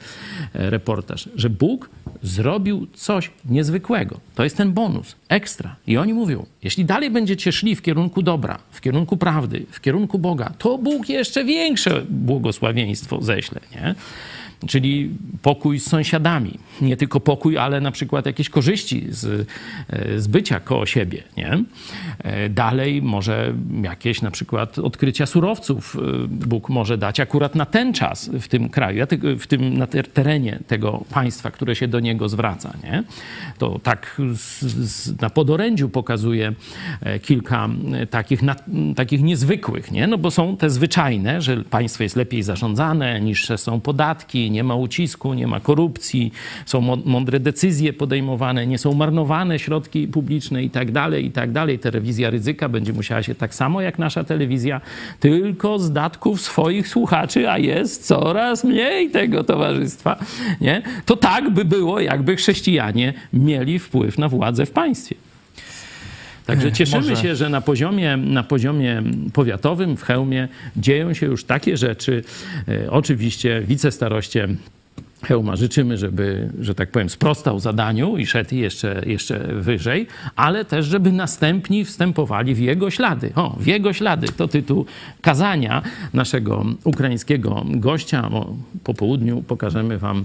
e, 0.54 0.70
reportaż, 0.70 1.30
że 1.36 1.50
Bóg 1.50 1.90
zrobił 2.24 2.88
coś 2.94 3.32
niezwykłego. 3.46 4.20
To 4.36 4.44
jest 4.44 4.58
ten 4.58 4.74
bonus, 4.74 5.16
ekstra. 5.30 5.76
I 5.88 5.98
oni 5.98 6.14
mówią, 6.14 6.46
jeśli 6.64 6.86
dalej 6.86 7.12
będziecie 7.12 7.52
szli 7.52 7.76
w 7.76 7.82
kierunku 7.82 8.22
dobra, 8.22 8.60
w 8.72 8.82
kierunku 8.82 9.18
prawdy, 9.18 9.66
w 9.72 9.82
kierunku 9.82 10.20
Boga, 10.20 10.52
to 10.58 10.78
Bóg 10.78 11.10
jeszcze 11.10 11.46
większe 11.46 12.02
błogosławieństwo 12.10 13.22
ześle, 13.22 13.60
nie? 13.76 13.96
Czyli 14.68 15.10
pokój 15.42 15.80
z 15.80 15.86
sąsiadami. 15.90 16.60
Nie 16.82 16.98
tylko 16.98 17.20
pokój, 17.20 17.58
ale 17.58 17.82
na 17.82 17.92
przykład 17.92 18.26
jakieś 18.26 18.50
korzyści 18.50 19.06
z, 19.10 19.48
e, 19.90 20.20
z 20.20 20.28
bycia 20.28 20.60
koło 20.60 20.86
siebie. 20.86 21.24
Nie? 21.38 21.64
E, 22.20 22.50
Dalej 22.50 23.02
może 23.02 23.54
jakieś 23.84 24.22
na 24.22 24.32
przykład 24.32 24.80
odkrycia 24.80 25.26
surowców 25.26 25.96
e, 25.96 26.28
Bóg 26.28 26.70
może 26.70 26.98
dać 26.98 27.20
akurat 27.20 27.56
na 27.56 27.66
ten 27.66 27.94
czas 27.94 28.30
w 28.42 28.48
tym 28.48 28.70
kraju, 28.70 29.06
w 29.40 29.48
tym 29.48 29.78
na 29.78 29.88
ter- 29.88 30.08
terenie 30.08 30.60
tego 30.68 31.04
państwa, 31.14 31.52
które 31.52 31.76
się 31.76 31.88
do 31.88 32.00
niego 32.00 32.30
zwraca. 32.30 32.74
Nie? 32.84 33.04
To 33.58 33.80
tak 33.80 34.22
z, 34.36 34.62
z, 34.62 35.22
na 35.22 35.30
podorędziu 35.30 35.90
pokazuje 35.90 36.54
kilka 37.22 37.70
takich, 38.10 38.44
na, 38.44 38.56
takich 38.96 39.24
niezwykłych, 39.24 39.92
nie? 39.92 40.08
no 40.08 40.18
bo 40.18 40.32
są 40.32 40.58
te 40.58 40.70
zwyczajne, 40.70 41.42
że 41.42 41.64
państwo 41.64 42.04
jest 42.04 42.16
lepiej 42.16 42.44
zarządzane, 42.44 43.22
niższe 43.22 43.58
są 43.58 43.82
podatki, 43.82 44.52
nie 44.54 44.64
ma 44.64 44.76
ucisku, 44.76 45.34
nie 45.34 45.48
ma 45.48 45.60
korupcji, 45.60 46.32
są 46.66 46.82
mądre 47.06 47.40
decyzje 47.40 47.94
podejmowane, 47.94 48.68
nie 48.68 48.78
są 48.78 48.94
marnowane 48.94 49.60
środki 49.60 50.08
publiczne 50.08 50.64
i 50.64 50.70
tak 50.70 50.92
dalej, 50.92 51.26
i 51.26 51.32
tak 51.32 51.52
dalej. 51.52 51.80
Telewizja 51.80 52.30
ryzyka 52.30 52.70
będzie 52.70 52.94
musiała 52.94 53.24
się 53.24 53.36
tak 53.36 53.56
samo 53.56 53.82
jak 53.82 54.00
nasza 54.00 54.24
telewizja, 54.24 54.82
tylko 55.20 55.80
z 55.80 55.92
datków 55.92 56.42
swoich 56.42 56.88
słuchaczy, 56.88 57.50
a 57.50 57.58
jest 57.58 58.08
coraz 58.08 58.64
mniej 58.64 59.10
tego 59.10 59.44
towarzystwa, 59.44 60.20
nie? 60.62 60.82
To 61.06 61.18
tak 61.18 61.50
by 61.50 61.66
było, 61.66 62.00
jakby 62.00 62.36
chrześcijanie 62.36 63.14
mieli 63.34 63.80
wpływ 63.80 64.18
na 64.18 64.30
władzę 64.30 64.66
w 64.66 64.72
państwie. 64.72 65.33
Także 66.46 66.72
cieszymy 66.72 67.10
może- 67.10 67.16
się, 67.22 67.36
że 67.36 67.50
na 67.50 67.62
poziomie, 67.62 68.18
na 68.18 68.44
poziomie 68.44 69.04
powiatowym 69.34 69.98
w 69.98 70.04
Chełmie 70.04 70.48
dzieją 70.78 71.14
się 71.14 71.26
już 71.26 71.44
takie 71.44 71.78
rzeczy. 71.78 72.24
E, 72.68 72.92
Oczywiście 72.92 73.62
wicestaroście 73.68 74.48
Chełma 75.24 75.56
życzymy, 75.56 75.98
żeby, 75.98 76.50
że 76.60 76.76
tak 76.76 76.92
powiem, 76.92 77.10
sprostał 77.10 77.60
zadaniu 77.60 78.18
i 78.18 78.26
szedł 78.26 78.56
jeszcze, 78.56 79.02
jeszcze 79.06 79.40
wyżej, 79.40 80.08
ale 80.36 80.66
też, 80.66 80.86
żeby 80.86 81.12
następni 81.12 81.86
wstępowali 81.86 82.56
w 82.56 82.60
jego 82.60 82.90
ślady. 82.90 83.32
O, 83.36 83.56
w 83.60 83.68
jego 83.68 83.94
ślady 83.94 84.28
to 84.28 84.48
tytuł 84.48 84.86
kazania 85.22 85.82
naszego 86.14 86.66
ukraińskiego 86.84 87.66
gościa. 87.66 88.30
O, 88.32 88.54
po 88.84 88.94
południu 88.94 89.42
pokażemy 89.42 89.98
wam 89.98 90.24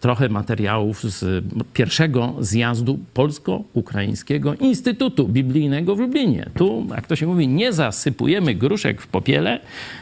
trochę 0.00 0.28
materiałów 0.28 1.02
z 1.02 1.44
pierwszego 1.72 2.34
zjazdu 2.40 2.98
Polsko-Ukraińskiego 3.14 4.54
Instytutu 4.54 5.28
Biblijnego 5.28 5.96
w 5.96 5.98
Lublinie. 5.98 6.50
Tu, 6.56 6.86
jak 6.90 7.06
to 7.06 7.16
się 7.16 7.26
mówi, 7.26 7.48
nie 7.48 7.72
zasypujemy 7.72 8.54
gruszek 8.54 9.02
w 9.02 9.06
popiele, 9.06 9.60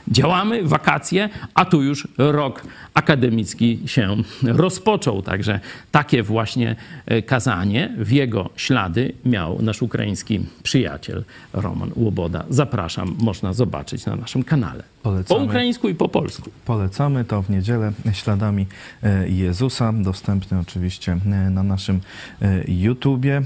działamy, 0.09 0.63
wakacje, 0.63 1.29
a 1.55 1.65
tu 1.65 1.83
już 1.83 2.09
rok 2.19 2.63
akademicki 2.95 3.79
się 3.87 4.17
rozpoczął. 4.43 5.23
Także 5.23 5.61
takie 5.91 6.23
właśnie 6.23 6.77
e, 7.07 7.23
kazanie 7.23 7.95
w 7.99 8.13
jego 8.13 8.51
ślady 8.57 9.13
miał 9.25 9.63
nasz 9.63 9.83
ukraiński 9.83 10.41
przyjaciel 10.63 11.25
Roman 11.53 11.91
Łoboda. 11.97 12.45
Zapraszam, 12.51 13.17
można 13.19 13.53
zobaczyć 13.53 14.07
na 14.07 14.17
naszym 14.17 14.45
kanale. 14.45 14.85
Po 15.03 15.11
Polecamy. 15.11 15.45
ukraińsku 15.45 15.89
i 15.89 15.95
po 15.95 16.09
polsku. 16.09 16.51
Polecamy 16.65 17.25
to 17.25 17.43
w 17.43 17.51
niedzielę 17.51 17.93
śladami 18.13 18.67
e, 19.03 19.29
Jezusa, 19.29 19.93
dostępny 19.93 20.59
oczywiście 20.59 21.13
e, 21.27 21.51
na 21.51 21.63
naszym 21.63 22.01
e, 22.43 22.65
YouTubie. 22.69 23.43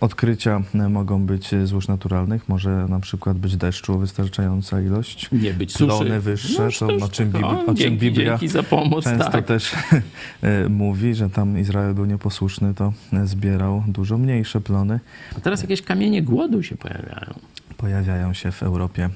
Odkrycia 0.00 0.62
mogą 0.90 1.26
być 1.26 1.50
złóż 1.64 1.88
naturalnych, 1.88 2.48
może 2.48 2.86
na 2.88 3.00
przykład 3.00 3.38
być 3.38 3.56
deszczu 3.56 3.98
wystarczająca 3.98 4.80
ilość. 4.80 5.28
Nie 5.32 5.52
być 5.52 5.72
suszy. 5.72 5.86
Plony 5.86 6.20
wyższe, 6.20 6.68
No, 6.80 6.98
to, 6.98 7.04
o 7.04 7.08
czym, 7.08 7.26
już- 7.26 7.34
Bibli- 7.36 7.44
o, 7.62 7.64
czym 7.66 7.76
dzięki, 7.76 7.98
Biblia 7.98 8.30
dzięki 8.30 8.48
za 8.48 8.62
pomoc, 8.62 9.04
często 9.04 9.30
tak. 9.30 9.46
też 9.46 9.72
mówi, 10.70 11.14
że 11.14 11.30
tam 11.30 11.58
Izrael 11.58 11.94
był 11.94 12.04
nieposłuszny, 12.04 12.74
to 12.74 12.92
zbierał 13.24 13.84
dużo 13.88 14.18
mniejsze 14.18 14.60
plony. 14.60 15.00
A 15.36 15.40
teraz 15.40 15.62
jakieś 15.62 15.82
kamienie 15.82 16.22
głodu 16.22 16.62
się 16.62 16.76
pojawiają. 16.76 17.34
Pojawiają 17.76 18.34
się 18.34 18.52
w 18.52 18.62
Europie 18.62 19.08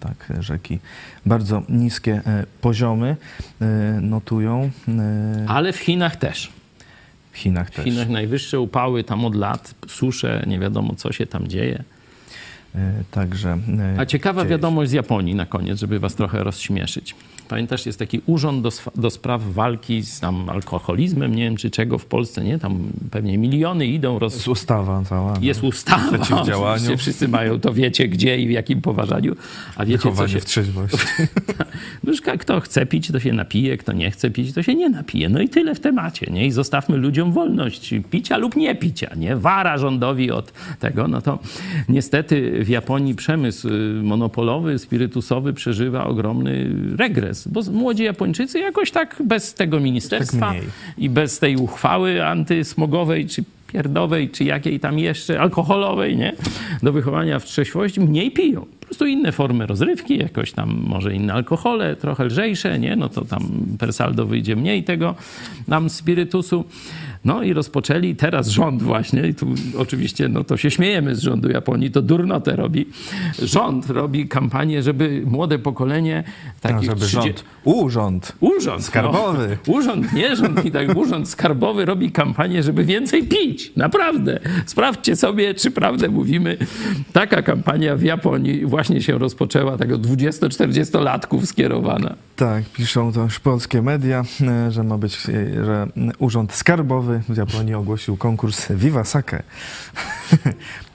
tak 0.00 0.32
rzeki. 0.40 0.78
Bardzo 1.26 1.62
niskie 1.68 2.20
e, 2.26 2.46
poziomy 2.60 3.16
e, 3.60 3.66
notują 4.00 4.70
e, 4.88 5.44
Ale 5.48 5.72
w 5.72 5.78
Chinach 5.78 6.16
też. 6.16 6.52
w 7.32 7.38
Chinach 7.38 7.68
W 7.70 7.74
też. 7.74 7.84
Chinach 7.84 8.08
najwyższe 8.08 8.60
upały 8.60 9.04
tam 9.04 9.24
od 9.24 9.34
lat, 9.34 9.74
susze, 9.88 10.44
nie 10.46 10.58
wiadomo 10.58 10.94
co 10.94 11.12
się 11.12 11.26
tam 11.26 11.48
dzieje. 11.48 11.84
Także. 13.10 13.58
A 13.98 14.06
ciekawa 14.06 14.42
dzieje 14.42 14.50
wiadomość 14.50 14.90
z 14.90 14.92
Japonii 14.92 15.34
na 15.34 15.46
koniec, 15.46 15.80
żeby 15.80 15.98
was 15.98 16.14
trochę 16.14 16.44
rozśmieszyć. 16.44 17.14
Pamiętasz, 17.50 17.86
jest 17.86 17.98
taki 17.98 18.20
urząd 18.26 18.62
do, 18.62 18.70
do 18.96 19.10
spraw 19.10 19.42
walki 19.42 20.02
z 20.02 20.20
tam 20.20 20.50
alkoholizmem, 20.50 21.34
nie 21.34 21.44
wiem 21.44 21.56
czy 21.56 21.70
czego 21.70 21.98
w 21.98 22.06
Polsce, 22.06 22.44
nie? 22.44 22.58
Tam 22.58 22.82
pewnie 23.10 23.38
miliony 23.38 23.86
idą, 23.86 24.18
roz... 24.18 24.34
Jest 24.34 24.48
ustawa 24.48 25.02
cała. 25.04 25.32
no. 25.32 25.38
jest 25.42 25.62
ustawa. 25.62 26.18
Przeciwdziałaniu. 26.18 26.96
Wszyscy 26.96 27.28
mają, 27.28 27.60
to 27.60 27.72
wiecie 27.72 28.08
gdzie 28.08 28.38
i 28.38 28.46
w 28.46 28.50
jakim 28.50 28.80
poważaniu. 28.80 29.36
A 29.76 29.84
wiecie 29.84 29.98
co 29.98 30.10
Wychowanie 30.10 30.32
się... 30.32 30.40
w 30.40 30.44
trzeźwości. 30.44 30.98
No 32.04 32.10
już 32.10 32.20
ka- 32.20 32.36
kto 32.36 32.60
chce 32.60 32.86
pić, 32.86 33.12
to 33.12 33.20
się 33.20 33.32
napije, 33.32 33.76
kto 33.76 33.92
nie 33.92 34.10
chce 34.10 34.30
pić, 34.30 34.52
to 34.52 34.62
się 34.62 34.74
nie 34.74 34.88
napije. 34.88 35.28
No 35.28 35.40
i 35.40 35.48
tyle 35.48 35.74
w 35.74 35.80
temacie, 35.80 36.26
nie? 36.30 36.46
I 36.46 36.50
zostawmy 36.50 36.96
ludziom 36.96 37.32
wolność 37.32 37.94
picia 38.10 38.36
lub 38.36 38.56
nie 38.56 38.74
picia, 38.74 39.10
nie? 39.16 39.36
Wara 39.36 39.78
rządowi 39.78 40.30
od 40.30 40.52
tego, 40.78 41.08
no 41.08 41.22
to 41.22 41.38
niestety 41.88 42.64
w 42.64 42.68
Japonii 42.68 43.14
przemysł 43.14 43.68
y, 43.68 44.02
monopolowy, 44.02 44.78
spirytusowy 44.78 45.52
przeżywa 45.52 46.04
ogromny 46.04 46.70
regres, 46.96 47.39
bo 47.48 47.62
młodzi 47.72 48.04
Japończycy 48.04 48.58
jakoś 48.58 48.90
tak 48.90 49.16
bez 49.24 49.54
tego 49.54 49.80
ministerstwa 49.80 50.50
mniej. 50.50 50.62
i 50.98 51.10
bez 51.10 51.38
tej 51.38 51.56
uchwały 51.56 52.26
antysmogowej, 52.26 53.26
czy 53.26 53.44
pierdowej, 53.72 54.30
czy 54.30 54.44
jakiej 54.44 54.80
tam 54.80 54.98
jeszcze, 54.98 55.40
alkoholowej, 55.40 56.16
nie? 56.16 56.32
Do 56.82 56.92
wychowania 56.92 57.38
w 57.38 57.44
trzeźwości, 57.44 58.00
mniej 58.00 58.30
piją. 58.30 58.66
Po 58.80 58.86
prostu 58.86 59.06
inne 59.06 59.32
formy 59.32 59.66
rozrywki, 59.66 60.18
jakoś 60.18 60.52
tam 60.52 60.82
może 60.86 61.14
inne 61.14 61.32
alkohole, 61.32 61.96
trochę 61.96 62.24
lżejsze, 62.24 62.78
nie? 62.78 62.96
No 62.96 63.08
to 63.08 63.24
tam 63.24 63.50
per 63.78 63.92
saldo 63.92 64.26
wyjdzie 64.26 64.56
mniej 64.56 64.84
tego 64.84 65.14
nam 65.68 65.90
spirytusu. 65.90 66.64
No 67.24 67.42
i 67.42 67.52
rozpoczęli 67.52 68.16
teraz 68.16 68.48
rząd 68.48 68.82
właśnie, 68.82 69.28
i 69.28 69.34
tu 69.34 69.46
oczywiście 69.78 70.28
no 70.28 70.44
to 70.44 70.56
się 70.56 70.70
śmiejemy 70.70 71.14
z 71.14 71.20
rządu 71.20 71.50
Japonii, 71.50 71.90
to 71.90 72.02
durnotę 72.02 72.56
robi. 72.56 72.86
Rząd 73.42 73.90
robi 73.90 74.28
kampanię, 74.28 74.82
żeby 74.82 75.22
młode 75.26 75.58
pokolenie 75.58 76.24
takich 76.60 76.90
żeby 76.90 77.00
30 77.00 77.20
rząd, 77.20 77.44
urząd 77.64 78.32
Urząd. 78.40 78.84
Skarbowy. 78.84 79.58
No. 79.66 79.74
Urząd, 79.74 80.12
nie 80.12 80.36
rząd 80.36 80.64
i 80.64 80.70
tak 80.70 80.96
urząd 80.96 81.28
skarbowy 81.28 81.84
robi 81.84 82.12
kampanię, 82.12 82.62
żeby 82.62 82.84
więcej 82.84 83.24
pić. 83.24 83.72
Naprawdę. 83.76 84.40
Sprawdźcie 84.66 85.16
sobie, 85.16 85.54
czy 85.54 85.70
prawdę 85.70 86.08
mówimy. 86.08 86.56
Taka 87.12 87.42
kampania 87.42 87.96
w 87.96 88.02
Japonii 88.02 88.66
właśnie 88.66 89.02
się 89.02 89.18
rozpoczęła, 89.18 89.78
tego 89.78 89.98
20-40-latków 89.98 91.46
skierowana. 91.46 92.14
Tak, 92.36 92.64
piszą 92.64 93.12
to 93.12 93.22
już 93.22 93.40
polskie 93.40 93.82
media, 93.82 94.24
e, 94.40 94.70
że 94.70 94.82
ma 94.84 94.98
być, 94.98 95.18
e, 95.28 95.64
że 95.64 95.86
Urząd 96.18 96.52
Skarbowy 96.52 97.09
w 97.18 97.36
Japonii 97.36 97.74
ogłosił 97.74 98.16
konkurs 98.16 98.72
Viva 98.72 99.04
Sake. 99.04 99.42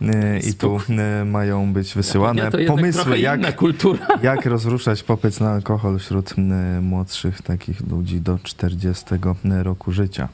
E, 0.02 0.40
I 0.50 0.54
tu 0.54 0.80
e, 0.90 1.26
mają 1.26 1.74
być 1.74 1.94
wysyłane 1.94 2.52
pomysły, 2.68 3.20
jak, 3.20 3.42
jak 4.24 4.46
rozruszać 4.46 5.04
popyt 5.04 5.40
na 5.42 5.50
alkohol 5.52 6.00
wśród 6.00 6.34
e, 6.38 6.82
młodszych 6.82 7.42
takich 7.42 7.82
ludzi 7.90 8.22
do 8.22 8.40
40 8.44 9.06
roku 9.64 9.92
życia. 9.92 10.30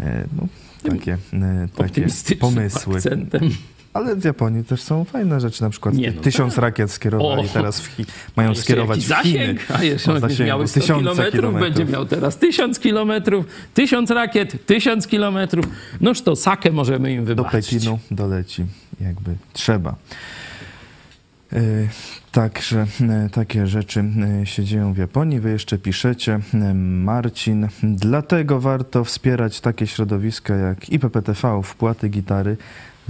E, 0.00 0.24
No, 0.36 0.46
takie, 0.90 1.18
e, 1.32 1.68
takie 1.76 2.06
pomysły. 2.40 2.96
akcentem. 2.96 3.50
Ale 3.94 4.16
w 4.16 4.24
Japonii 4.24 4.64
też 4.64 4.82
są 4.82 5.04
fajne 5.04 5.40
rzeczy, 5.40 5.62
na 5.62 5.70
przykład 5.70 5.94
Nie, 5.94 6.12
no 6.12 6.22
tysiąc 6.22 6.54
tak. 6.54 6.62
rakiet 6.62 6.90
skierowali 6.90 7.48
O! 7.48 7.52
teraz 7.52 7.80
w 7.80 7.98
Chi- 7.98 8.04
mają 8.36 8.54
skierować 8.54 8.98
w 8.98 9.02
Chiny. 9.02 9.16
zasięg, 9.16 9.60
a 9.74 9.84
jeszcze 9.84 10.44
miały 10.44 10.68
100 10.68 10.80
tysiące 10.80 11.00
kilometrów, 11.02 11.32
kilometrów. 11.32 11.76
będzie 11.76 11.92
miał 11.92 12.06
teraz 12.06 12.38
1000 12.38 12.78
kilometrów, 12.78 13.46
1000 13.74 14.10
rakiet, 14.10 14.66
1000 14.66 15.06
kilometrów. 15.06 15.66
Noż 16.00 16.22
to 16.22 16.36
sakę 16.36 16.72
możemy 16.72 17.12
im 17.12 17.24
do 17.24 17.34
wybaczyć. 17.34 17.70
Pekinu 17.74 17.98
doleci, 18.10 18.64
jakby 19.00 19.34
trzeba. 19.52 19.94
Y, 21.52 21.88
Także 22.32 22.86
y, 23.26 23.30
takie 23.30 23.66
rzeczy 23.66 24.04
y, 24.42 24.46
się 24.46 24.64
dzieją 24.64 24.92
w 24.92 24.98
Japonii. 24.98 25.40
Wy 25.40 25.50
jeszcze 25.50 25.78
piszecie, 25.78 26.40
Marcin, 26.74 27.68
dlatego 27.82 28.60
warto 28.60 29.04
wspierać 29.04 29.60
takie 29.60 29.86
środowiska 29.86 30.54
jak 30.56 30.88
IPPTV, 30.88 31.60
wpłaty 31.64 32.08
gitary. 32.08 32.56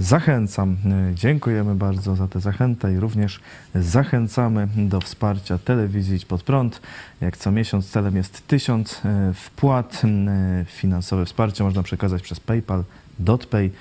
Zachęcam, 0.01 0.77
dziękujemy 1.13 1.75
bardzo 1.75 2.15
za 2.15 2.27
tę 2.27 2.39
zachętę 2.39 2.93
i 2.93 2.97
również 2.97 3.39
zachęcamy 3.75 4.67
do 4.77 5.01
wsparcia 5.01 5.57
telewizji 5.57 6.15
Idź 6.15 6.25
Pod 6.25 6.43
Prąd. 6.43 6.81
Jak 7.21 7.37
co 7.37 7.51
miesiąc 7.51 7.89
celem 7.89 8.15
jest 8.15 8.47
tysiąc 8.47 8.93
y, 8.93 8.99
wpłat. 9.33 10.01
y, 10.03 10.07
Finansowe 10.65 11.25
wsparcie 11.25 11.63
można 11.63 11.83
przekazać 11.83 12.21
przez 12.21 12.39
PayPal, 12.39 12.83
DotPay. 13.19 13.71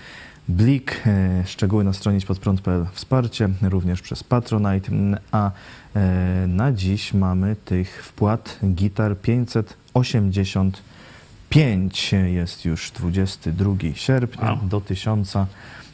Blik, 0.49 1.01
e, 1.07 1.43
szczegóły 1.47 1.85
na 1.85 1.93
stronie 1.93 2.21
podprąd.pl 2.21 2.87
wsparcie, 2.93 3.49
również 3.63 4.03
przez 4.03 4.25
Patronite, 4.25 4.93
a 5.33 5.51
e, 5.95 6.47
na 6.47 6.73
dziś 6.73 7.15
mamy 7.15 7.57
tych 7.65 8.05
wpłat 8.05 8.59
gitar 8.75 9.17
585, 9.17 12.13
jest 12.27 12.65
już 12.65 12.91
22 12.91 13.75
sierpnia, 13.95 14.53
Wow. 14.53 14.59
do 14.63 14.81
1000 14.81 15.37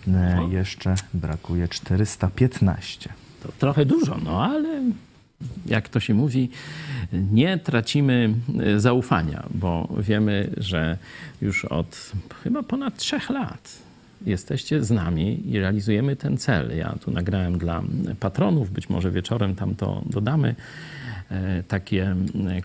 e, 0.09 0.49
jeszcze 0.51 0.95
brakuje 1.15 1.69
415. 1.69 3.09
To 3.43 3.53
trochę 3.59 3.85
dużo, 3.85 4.19
no 4.25 4.45
ale 4.45 4.83
jak 5.67 5.89
to 5.89 6.01
się 6.01 6.15
mówi, 6.15 6.51
nie 7.13 7.59
tracimy 7.59 8.35
e, 8.61 8.81
zaufania, 8.81 9.47
bo 9.55 9.89
wiemy, 9.99 10.51
że 10.57 10.99
już 11.43 11.65
od 11.65 12.13
chyba 12.43 12.63
ponad 12.63 12.97
trzech 12.97 13.31
lat 13.31 13.87
jesteście 14.27 14.85
z 14.85 14.91
nami 14.91 15.51
i 15.51 15.61
realizujemy 15.61 16.17
ten 16.17 16.39
cel. 16.39 16.77
Ja 16.77 16.95
tu 17.01 17.11
nagrałem 17.11 17.59
dla 17.59 17.83
patronów, 18.21 18.71
być 18.71 18.89
może 18.89 19.11
wieczorem 19.11 19.55
tam 19.55 19.75
to 19.75 20.03
dodamy. 20.07 20.55
E, 21.31 21.63
Takie 21.63 22.17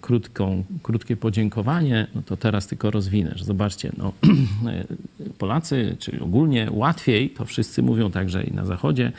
krótką, 0.02 0.64
krótkie 0.84 1.18
podziękowanie, 1.18 2.08
no 2.16 2.22
to 2.22 2.38
teraz 2.38 2.68
tylko 2.68 2.92
rozwinę, 2.92 3.36
zobaczcie, 3.40 3.92
no, 3.98 4.14
e, 4.68 4.86
Polacy, 5.38 5.96
czyli 6.00 6.20
ogólnie 6.20 6.68
łatwiej, 6.72 7.30
to 7.30 7.46
wszyscy 7.46 7.84
mówią 7.84 8.12
także 8.12 8.44
i 8.44 8.54
na 8.54 8.66
Zachodzie, 8.66 9.12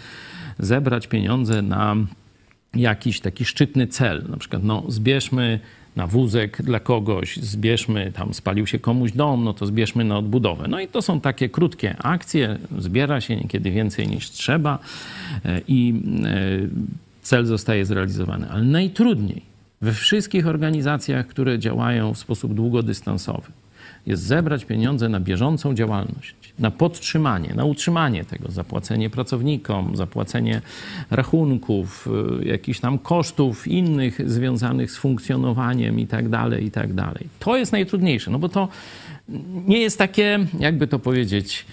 zebrać 0.58 1.06
pieniądze 1.06 1.62
na 1.62 1.96
jakiś 2.74 3.20
taki 3.20 3.44
szczytny 3.44 3.86
cel. 3.86 4.24
Na 4.28 4.36
przykład, 4.36 4.64
no, 4.64 4.82
zbierzmy 4.88 5.60
na 5.96 6.06
wózek 6.06 6.62
dla 6.62 6.80
kogoś, 6.80 7.36
zbierzmy, 7.36 8.12
tam 8.12 8.34
spalił 8.34 8.66
się 8.66 8.78
komuś 8.78 9.12
dom, 9.12 9.44
no 9.44 9.52
to 9.52 9.66
zbierzmy 9.66 10.04
na 10.04 10.18
odbudowę. 10.18 10.68
No 10.68 10.80
i 10.80 10.88
to 10.88 11.02
są 11.02 11.20
takie 11.20 11.48
krótkie 11.48 11.96
akcje, 11.98 12.58
zbiera 12.78 13.20
się 13.20 13.36
niekiedy 13.36 13.70
więcej 13.70 14.08
niż 14.08 14.30
trzeba 14.30 14.78
e, 15.44 15.60
i 15.68 16.02
cel 17.22 17.46
zostaje 17.46 17.84
zrealizowany. 17.84 18.50
Ale 18.50 18.64
najtrudniej 18.64 19.42
we 19.80 19.92
wszystkich 19.92 20.46
organizacjach, 20.46 21.26
które 21.26 21.58
działają 21.58 22.14
w 22.14 22.18
sposób 22.18 22.54
długodystansowy, 22.54 23.52
jest 24.06 24.22
zebrać 24.22 24.64
pieniądze 24.64 25.08
na 25.08 25.20
bieżącą 25.20 25.74
działalność, 25.74 26.34
na 26.58 26.70
podtrzymanie, 26.70 27.54
na 27.54 27.64
utrzymanie 27.64 28.24
tego, 28.24 28.50
zapłacenie 28.50 29.10
pracownikom, 29.10 29.96
zapłacenie 29.96 30.60
rachunków, 31.10 32.08
y, 32.40 32.44
jakichś 32.44 32.80
tam 32.80 32.98
kosztów 32.98 33.68
innych 33.68 34.30
związanych 34.30 34.92
z 34.92 34.96
funkcjonowaniem 34.96 36.00
i 36.00 36.06
tak 36.06 36.28
dalej, 36.28 36.64
i 36.64 36.70
tak 36.70 36.94
dalej. 36.94 37.26
To 37.38 37.56
jest 37.56 37.72
najtrudniejsze, 37.72 38.30
no 38.30 38.38
bo 38.38 38.48
to 38.48 38.68
nie 39.66 39.78
jest 39.78 39.98
takie, 39.98 40.46
jakby 40.58 40.86
to 40.86 40.98
powiedzieć, 40.98 41.66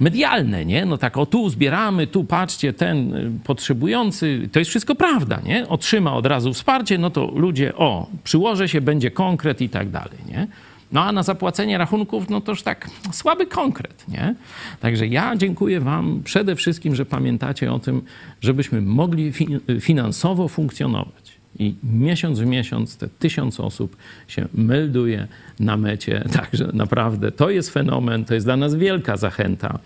medialne, 0.00 0.64
nie? 0.64 0.86
No 0.86 0.98
tak, 0.98 1.16
o 1.16 1.26
tu 1.26 1.48
zbieramy, 1.48 2.06
tu 2.06 2.24
patrzcie, 2.24 2.72
ten 2.72 3.14
y, 3.14 3.30
potrzebujący, 3.44 4.48
to 4.52 4.58
jest 4.58 4.68
wszystko 4.68 4.94
prawda, 4.94 5.40
nie? 5.44 5.68
Otrzyma 5.68 6.14
od 6.14 6.26
razu 6.26 6.52
wsparcie, 6.54 6.98
no 6.98 7.10
to 7.10 7.26
ludzie, 7.36 7.74
o, 7.76 8.06
przyłożę 8.24 8.68
się, 8.68 8.80
będzie 8.80 9.10
konkret 9.10 9.60
i 9.60 9.68
tak 9.68 9.90
dalej, 9.90 10.18
nie? 10.28 10.46
No 10.92 11.04
a 11.04 11.12
na 11.12 11.22
zapłacenie 11.22 11.78
rachunków, 11.78 12.30
no 12.30 12.40
toż 12.40 12.62
tak 12.62 12.90
słaby 13.12 13.46
konkret, 13.46 14.04
nie? 14.08 14.34
Także 14.80 15.06
ja 15.06 15.36
dziękuję 15.36 15.80
Wam 15.80 16.20
przede 16.24 16.56
wszystkim, 16.56 16.94
że 16.94 17.04
pamiętacie 17.06 17.72
o 17.72 17.78
tym, 17.78 18.02
żebyśmy 18.40 18.80
mogli 18.80 19.32
fi- 19.32 19.80
finansowo 19.80 20.48
funkcjonować. 20.48 21.25
I 21.58 21.74
miesiąc 21.82 22.40
w 22.40 22.46
miesiąc 22.46 22.96
te 22.96 23.08
tysiąc 23.08 23.60
osób 23.60 23.96
się 24.28 24.48
melduje 24.54 25.26
na 25.60 25.76
mecie. 25.76 26.24
Także 26.40 26.70
naprawdę 26.72 27.32
to 27.32 27.50
jest 27.50 27.70
fenomen, 27.70 28.24
to 28.24 28.34
jest 28.34 28.46
dla 28.46 28.56
nas 28.56 28.74
wielka 28.74 29.16
zachęta. 29.16 29.78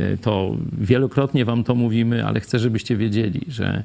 Y, 0.00 0.18
To 0.22 0.56
wielokrotnie 0.78 1.44
Wam 1.44 1.64
to 1.64 1.74
mówimy, 1.74 2.26
ale 2.26 2.40
chcę, 2.40 2.58
żebyście 2.58 2.96
wiedzieli, 2.96 3.40
że 3.48 3.82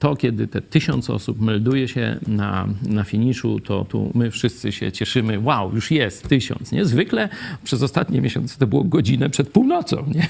to, 0.00 0.16
kiedy 0.16 0.46
te 0.48 0.60
tysiąc 0.60 1.10
osób 1.10 1.40
melduje 1.40 1.88
się 1.88 2.16
na, 2.26 2.68
na 2.82 3.04
finiszu, 3.04 3.60
to 3.60 3.84
tu 3.84 4.10
my 4.14 4.30
wszyscy 4.30 4.72
się 4.72 4.92
cieszymy. 4.92 5.40
Wow, 5.40 5.74
już 5.74 5.90
jest 5.90 6.28
tysiąc. 6.28 6.72
Nie? 6.72 6.84
Zwykle 6.84 7.28
przez 7.64 7.82
ostatnie 7.82 8.20
miesiące 8.20 8.58
to 8.58 8.66
było 8.66 8.84
godzinę 8.84 9.30
przed 9.30 9.48
północą, 9.48 10.06
nie? 10.14 10.26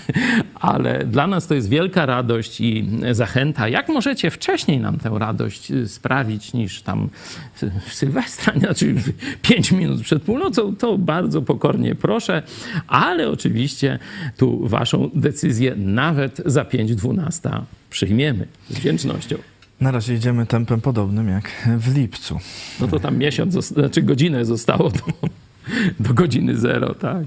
ale 0.54 1.04
dla 1.04 1.26
nas 1.26 1.46
to 1.46 1.54
jest 1.54 1.68
wielka 1.68 2.06
radość 2.06 2.60
i 2.60 2.88
zachęta. 3.12 3.68
Jak 3.68 3.88
możecie 3.88 4.30
wcześniej 4.30 4.80
nam 4.80 4.98
tę 4.98 5.10
radość 5.18 5.70
y, 5.70 5.88
sprawić 5.88 6.52
niż 6.52 6.82
tam 6.82 7.08
w 7.86 7.94
Sylwestra, 7.94 8.58
znaczy 8.58 8.94
pięć 9.42 9.72
minut 9.72 10.02
przed 10.02 10.22
północą, 10.22 10.76
to 10.76 10.98
bardzo 10.98 11.42
pokornie 11.42 11.94
proszę, 11.94 12.42
ale 12.86 13.28
oczywiście 13.28 13.98
tu 14.36 14.68
waszą 14.68 15.10
decyzję 15.14 15.74
nawet 15.76 16.42
za 16.46 16.62
5.12 16.62 17.60
przyjmiemy 17.90 18.46
z 18.68 18.74
wdzięcznością. 18.78 19.36
Na 19.80 19.90
razie 19.90 20.14
idziemy 20.14 20.46
tempem 20.46 20.80
podobnym 20.80 21.28
jak 21.28 21.50
w 21.78 21.94
lipcu. 21.94 22.38
No 22.80 22.88
to 22.88 23.00
tam 23.00 23.18
miesiąc, 23.18 23.54
znaczy 23.66 24.02
godzinę 24.02 24.44
zostało 24.44 24.90
do, 24.90 25.28
do 26.00 26.14
godziny 26.14 26.56
zero, 26.56 26.94
tak. 26.94 27.24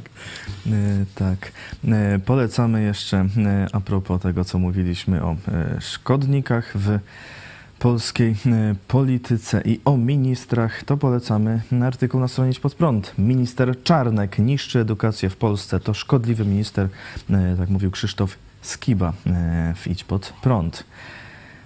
E, 0.67 0.71
Tak. 1.15 1.51
E, 1.87 2.19
Polecamy 2.19 2.83
jeszcze 2.83 3.17
e, 3.17 3.67
a 3.71 3.79
propos 3.79 4.21
tego, 4.21 4.45
co 4.45 4.59
mówiliśmy 4.59 5.23
o 5.23 5.35
szkodnikach 5.79 6.71
w 6.75 6.99
polskiej 7.79 8.35
polityce 8.87 9.61
i 9.65 9.79
o 9.85 9.97
ministrach, 9.97 10.83
to 10.83 10.97
polecamy 10.97 11.61
artykuł 11.83 12.19
na 12.19 12.27
stronie 12.27 12.53
Pod 12.61 12.75
Prąd. 12.75 13.13
Minister 13.17 13.83
Czarnek 13.83 14.39
niszczy 14.39 14.79
edukację 14.79 15.29
w 15.29 15.35
Polsce. 15.35 15.79
To 15.79 15.93
szkodliwy 15.93 16.45
minister, 16.45 16.89
tak 17.57 17.69
mówił 17.69 17.91
Krzysztof 17.91 18.37
Skiba 18.61 19.13
w 19.75 19.87
Idź 19.87 20.03
Pod 20.03 20.33
Prąd. 20.41 20.83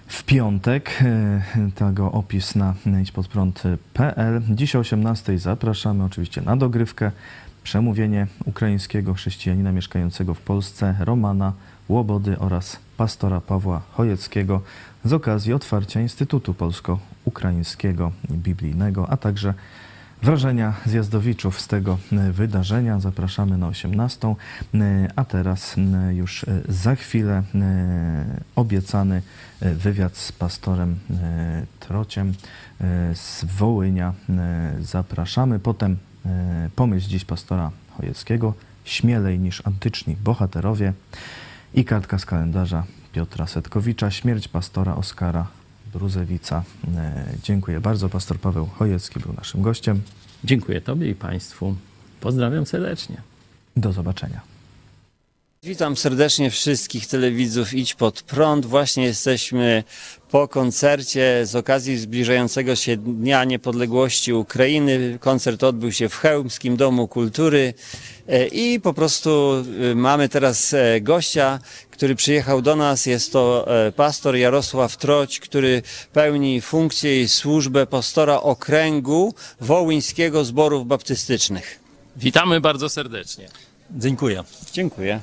W 0.08 0.24
piątek, 0.24 1.02
e, 1.02 1.40
tego 1.74 2.12
opis 2.12 2.54
na 2.54 2.74
idźpodprąd.pl. 3.02 4.42
Dziś 4.50 4.76
o 4.76 4.78
18 4.78 5.38
zapraszamy 5.38 6.04
oczywiście 6.04 6.42
na 6.42 6.56
dogrywkę 6.56 7.10
przemówienie 7.62 8.26
ukraińskiego 8.44 9.14
chrześcijanina 9.14 9.72
mieszkającego 9.72 10.34
w 10.34 10.40
Polsce 10.40 10.94
Romana 11.00 11.52
Łobody 11.88 12.38
oraz 12.38 12.78
pastora 12.96 13.40
Pawła 13.40 13.82
Chojeckiego 13.92 14.62
z 15.04 15.12
okazji 15.12 15.52
otwarcia 15.52 16.00
Instytutu 16.00 16.54
Polsko-Ukraińskiego 16.54 18.12
Biblijnego, 18.30 19.10
a 19.10 19.16
także 19.16 19.54
wrażenia 20.22 20.74
zjazdowiczów 20.86 21.60
z 21.60 21.68
tego 21.68 21.98
e, 22.12 22.32
wydarzenia. 22.32 23.00
Zapraszamy 23.00 23.58
na 23.58 23.68
18, 23.68 24.28
e, 24.74 25.08
a 25.16 25.24
teraz 25.24 25.76
e, 25.78 26.14
już 26.14 26.46
za 26.68 26.94
chwilę 26.94 27.42
obiecany 28.56 29.22
wywiad 29.60 30.16
z 30.16 30.32
pastorem 30.32 30.98
Trociem 31.80 32.34
z 33.14 33.44
Wołynia. 33.44 34.12
Zapraszamy. 34.80 35.58
Potem 35.58 35.96
pomyśl 36.76 37.08
dziś 37.08 37.24
pastora 37.24 37.70
Chojeckiego, 37.96 38.54
śmielej 38.84 39.38
niż 39.38 39.66
antyczni 39.66 40.16
bohaterowie 40.24 40.92
i 41.74 41.84
kartka 41.84 42.18
z 42.18 42.26
kalendarza 42.26 42.84
Piotra 43.12 43.46
Setkowicza, 43.46 44.10
śmierć 44.10 44.48
pastora 44.48 44.94
Oskara 44.94 45.57
Bruzewica. 45.92 46.62
E, 46.96 47.24
Dziękuję 47.42 47.80
bardzo. 47.80 48.08
Pastor 48.08 48.38
Paweł 48.40 48.66
Chojecki 48.66 49.20
był 49.20 49.32
naszym 49.32 49.62
gościem. 49.62 50.02
Dziękuję 50.44 50.80
Tobie 50.80 51.10
i 51.10 51.14
Państwu. 51.14 51.74
Pozdrawiam 52.20 52.66
serdecznie. 52.66 53.16
Do 53.76 53.92
zobaczenia. 53.92 54.40
Witam 55.62 55.96
serdecznie 55.96 56.50
wszystkich 56.50 57.06
telewidzów 57.06 57.74
Idź 57.74 57.94
Pod 57.94 58.22
Prąd. 58.22 58.66
Właśnie 58.66 59.04
jesteśmy 59.04 59.84
po 60.30 60.48
koncercie 60.48 61.46
z 61.46 61.56
okazji 61.56 61.98
zbliżającego 61.98 62.76
się 62.76 62.96
Dnia 62.96 63.44
Niepodległości 63.44 64.32
Ukrainy. 64.32 65.18
Koncert 65.20 65.64
odbył 65.64 65.92
się 65.92 66.08
w 66.08 66.14
Chełmskim 66.14 66.76
Domu 66.76 67.08
Kultury 67.08 67.74
E, 68.28 68.46
i 68.46 68.80
po 68.80 68.94
prostu 68.94 69.54
e, 69.90 69.94
mamy 69.94 70.28
teraz 70.28 70.74
e, 70.74 71.00
gościa, 71.00 71.58
który 71.90 72.14
przyjechał 72.14 72.62
do 72.62 72.76
nas. 72.76 73.06
Jest 73.06 73.32
to 73.32 73.68
pastor 73.96 74.36
Jarosław 74.36 74.96
Troć, 74.96 75.40
który 75.40 75.82
pełni 76.12 76.60
funkcję 76.60 77.22
i 77.22 77.28
służbę 77.28 77.86
pastora 77.86 78.40
okręgu 78.40 79.34
Wołyńskiego 79.60 80.44
Zborów 80.44 80.86
Baptystycznych. 80.86 81.80
Witamy 82.16 82.60
bardzo 82.60 82.88
serdecznie. 82.88 83.48
Dziękuję. 83.91 84.43
Dziękuję. 84.73 85.19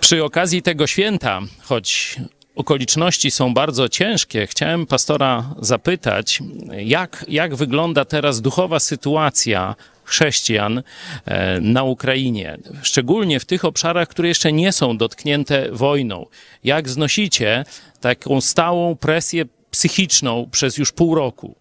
Przy 0.00 0.24
okazji 0.24 0.62
tego 0.62 0.86
święta, 0.86 1.40
choć 1.62 2.16
okoliczności 2.56 3.30
są 3.30 3.54
bardzo 3.54 3.88
ciężkie, 3.88 4.46
chciałem 4.46 4.86
pastora 4.86 5.54
zapytać, 5.60 6.40
jak, 6.78 7.24
jak 7.28 7.54
wygląda 7.54 8.04
teraz 8.04 8.40
duchowa 8.40 8.80
sytuacja 8.80 9.74
chrześcijan 10.04 10.82
e, 11.24 11.60
na 11.60 11.82
Ukrainie, 11.82 12.58
szczególnie 12.82 13.40
w 13.40 13.44
tych 13.44 13.64
obszarach, 13.64 14.08
które 14.08 14.28
jeszcze 14.28 14.52
nie 14.52 14.72
są 14.72 14.96
dotknięte 14.96 15.68
wojną. 15.72 16.26
Jak 16.64 16.88
znosicie 16.88 17.64
taką 18.00 18.40
stałą 18.40 18.96
presję 18.96 19.44
psychiczną 19.70 20.48
przez 20.50 20.78
już 20.78 20.92
pół 20.92 21.14
roku? 21.14 21.54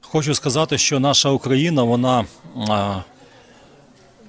Хочу 0.00 0.34
сказати, 0.34 0.78
що 0.78 1.00
наша 1.00 1.30
Україна 1.30 1.82
вона 1.82 2.24
а, 2.68 3.02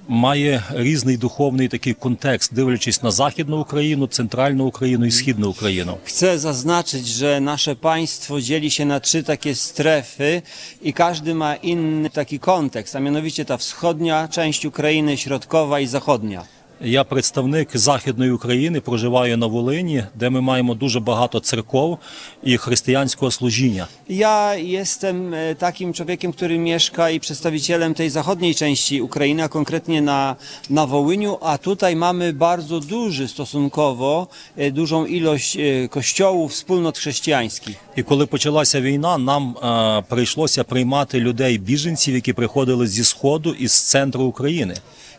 має 0.08 0.62
різний 0.70 1.16
духовний 1.16 1.68
такий 1.68 1.94
контекст, 1.94 2.54
дивлячись 2.54 3.02
на 3.02 3.10
Західну 3.10 3.60
Україну, 3.60 4.06
центральну 4.06 4.64
Україну 4.64 5.06
і 5.06 5.10
Східну 5.10 5.50
Україну. 5.50 5.98
Chcę 6.04 6.38
zaznaczyć, 6.38 7.06
że 7.06 7.40
nasze 7.40 7.76
państwo 7.76 8.40
dzieli 8.40 8.70
się 8.70 8.84
na 8.84 9.00
trzy 9.00 9.22
takie 9.22 9.54
strefy 9.54 10.42
i 10.82 10.92
każdy 10.92 11.34
ma 11.34 11.56
inny 11.56 12.10
taki 12.10 12.38
kontekst, 12.38 12.96
a 12.96 13.00
mianowicie 13.00 13.44
ta 13.44 13.56
wschodnia 13.56 14.28
część 14.28 14.64
Ukrainy, 14.64 15.16
środkowa 15.16 15.80
i 15.80 15.86
zachodnia. 15.86 16.53
Я 16.81 17.03
представник 17.03 17.77
Західної 17.77 18.31
України, 18.31 18.79
проживаю 18.79 19.37
на 19.37 19.47
Волині, 19.47 20.03
де 20.15 20.29
ми 20.29 20.41
маємо 20.41 20.75
дуже 20.75 20.99
багато 20.99 21.39
церков 21.39 21.97
і 22.43 22.57
християнського 22.57 23.31
служіння. 23.31 23.87
Ja 24.09 24.55
jestem 24.55 25.33
e, 25.33 25.55
takim 25.55 25.93
człowiekiem, 25.93 26.31
który 26.33 26.57
mieszka 26.57 27.09
i 27.09 27.19
przedstawicielem 27.19 27.93
tej 27.93 28.09
zachodniej 28.09 28.55
części 28.55 29.01
Ukrainy, 29.01 29.43
a 29.43 29.47
konkretnie 29.47 30.01
na, 30.01 30.35
na 30.69 30.85
Wołyniu, 30.85 31.37
a 31.41 31.57
tutaj 31.57 31.95
mamy 31.95 32.33
bardzo 32.33 32.79
duży 32.79 33.27
stosunkowo, 33.27 34.27
e, 34.57 34.71
dużą 34.71 35.05
ilość 35.05 35.57
e, 35.57 35.87
kościołów, 35.87 36.51
wspólnot 36.51 36.97
chrześcijańskich. 36.97 37.75
І 37.95 38.03
коли 38.03 38.25
почалася 38.25 38.81
війна, 38.81 39.17
нам 39.17 39.55
е, 39.57 40.03
прийшлося 40.09 40.63
приймати 40.63 41.19
людей 41.19 41.57
біженців, 41.57 42.15
які 42.15 42.33
приходили 42.33 42.87
зі 42.87 43.03
сходу 43.03 43.55
і 43.59 43.67
з 43.67 43.81
центру 43.81 44.23
України. 44.23 44.75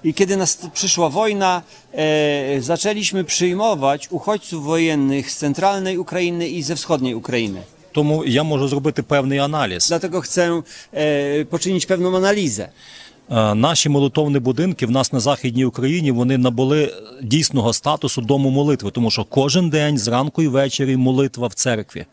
I 0.07 0.15
kiedy 0.15 0.37
nas 0.37 0.59
przyszła 0.73 1.09
wojna, 1.46 1.62
e, 1.94 2.62
zaczęliśmy 2.62 3.24
przyjmować 3.24 4.08
uchodźców 4.12 4.64
wojennych 4.64 5.32
z 5.32 5.38
centralnej 5.38 5.98
Ukrainy 5.98 6.48
i 6.48 6.64
ze 6.64 6.76
wschodniej 6.76 7.16
Ukrainy. 7.16 7.62
Тому 7.92 8.24
я 8.26 8.44
можу 8.44 8.68
зробити 8.68 9.04
певний 9.04 9.40
аналіз. 9.40 9.88
Dlatego 9.88 10.22
chcę 10.22 10.62
e, 10.94 11.46
poczynić 11.46 11.86
pewną 11.86 12.18
analizę. 12.18 12.70
Е, 13.31 13.55
наші 13.55 13.89
молитовні 13.89 14.39
будинки 14.39 14.87
в 14.87 14.91
нас 14.91 15.13
на 15.13 15.21
західній 15.21 15.65
Україні 15.65 16.11
вони 16.11 16.39
набули 16.39 16.93
дійсного 17.23 17.73
статусу 17.73 18.23
дому 18.23 18.51
молитви, 18.51 18.91
тому 18.91 19.11
що 19.11 19.25
кожен 19.25 19.71
день 19.71 19.99
зранку 19.99 20.43
і 20.43 20.49
ввечері 20.49 20.97
молитва 20.97 21.47
в 21.47 21.55
церкві. 21.55 22.07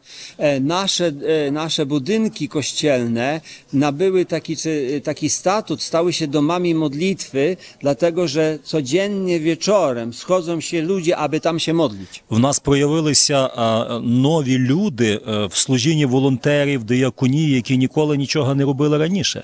Наше 0.59 1.11
наші 1.51 1.83
будинки 1.83 2.47
кощельне 2.47 3.41
набили 3.71 4.23
такий, 4.23 4.55
такий 4.99 5.29
статус, 5.29 5.81
стали 5.81 6.11
ще 6.11 6.27
домами 6.27 6.73
молитви, 6.73 7.57
тому 7.99 8.27
що 8.27 8.57
щоденно 8.67 9.39
вечором 9.39 10.61
ще 10.61 10.81
люди, 10.81 11.15
аби 11.17 11.39
там 11.39 11.59
ще 11.59 11.73
молити. 11.73 12.21
В 12.29 12.39
нас 12.39 12.59
проявилися 12.59 13.45
е, 13.45 13.99
нові 13.99 14.57
люди 14.57 15.19
е, 15.27 15.45
в 15.45 15.55
служінні 15.55 16.05
волонтерів, 16.05 16.83
дияконії, 16.83 17.51
які 17.51 17.77
ніколи 17.77 18.17
нічого 18.17 18.55
не 18.55 18.63
робили 18.63 18.97
раніше. 18.97 19.43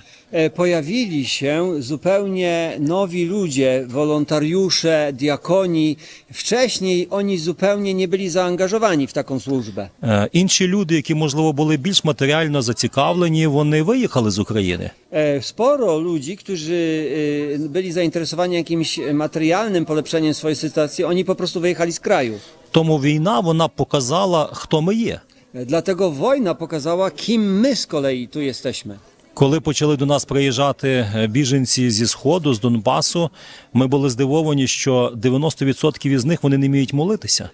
Появилися 0.55 1.58
się 1.58 1.82
zupełnie 1.90 2.76
nowi 2.80 3.22
ludzie, 3.34 3.70
wolontariusze, 3.88 5.12
diakoni. 5.12 5.96
Wcześniej 6.32 6.98
oni 7.10 7.38
zupełnie 7.38 7.94
nie 7.94 8.08
byli 8.08 8.28
zaangażowani 8.30 9.06
w 9.06 9.12
taką 9.12 9.40
służbę. 9.40 9.88
Е, 10.02 10.28
Інші 10.32 10.66
люди, 10.66 10.94
які 10.94 11.14
можливо 11.14 11.52
були 11.52 11.76
більш 11.76 12.04
матеріально 12.04 12.62
зацікавлені, 12.62 13.46
вони 13.46 13.82
виїхали 13.82 14.30
з 14.30 14.38
України. 14.38 14.90
E, 15.12 15.42
Sporo 15.42 15.98
ludzi, 15.98 16.36
którzy 16.36 16.80
e, 17.54 17.68
byli 17.68 17.92
zainteresowani 17.92 18.56
jakimś 18.56 18.90
materialnym 19.12 19.84
polepszeniem 19.84 20.34
swojej 20.34 20.56
sytuacji, 20.56 21.04
oni 21.04 21.24
po 21.24 21.34
prostu 21.34 21.60
wyjechali 21.60 21.92
z 21.92 21.98
kraju. 22.00 22.34
Тому 22.70 22.98
війна 22.98 23.40
вона 23.40 23.68
показала, 23.68 24.48
хто 24.52 24.82
ми 24.82 24.94
є. 24.94 25.20
E, 25.54 25.64
Dlatego 25.64 26.10
wojna 26.10 26.54
pokazała, 26.54 27.10
kim 27.10 27.42
my 27.60 27.76
z 27.76 27.86
kolei 27.86 28.28
tu 28.28 28.40
jesteśmy. 28.40 28.94
Коли 29.39 29.59
почали 29.59 29.97
до 29.97 30.05
нас 30.05 30.25
приїжджати 30.25 30.89
е, 30.89 31.27
біженці 31.27 31.91
зі 31.91 32.07
сходу, 32.07 32.53
з 32.53 32.59
Донбасу, 32.59 33.29
ми 33.73 33.87
були 33.87 34.09
здивовані, 34.09 34.67
що 34.67 35.13
90% 35.15 36.07
із 36.07 36.25
них 36.25 36.43
вони 36.43 36.57
не 36.57 36.67
вміють 36.67 36.93
молитися. 36.93 37.49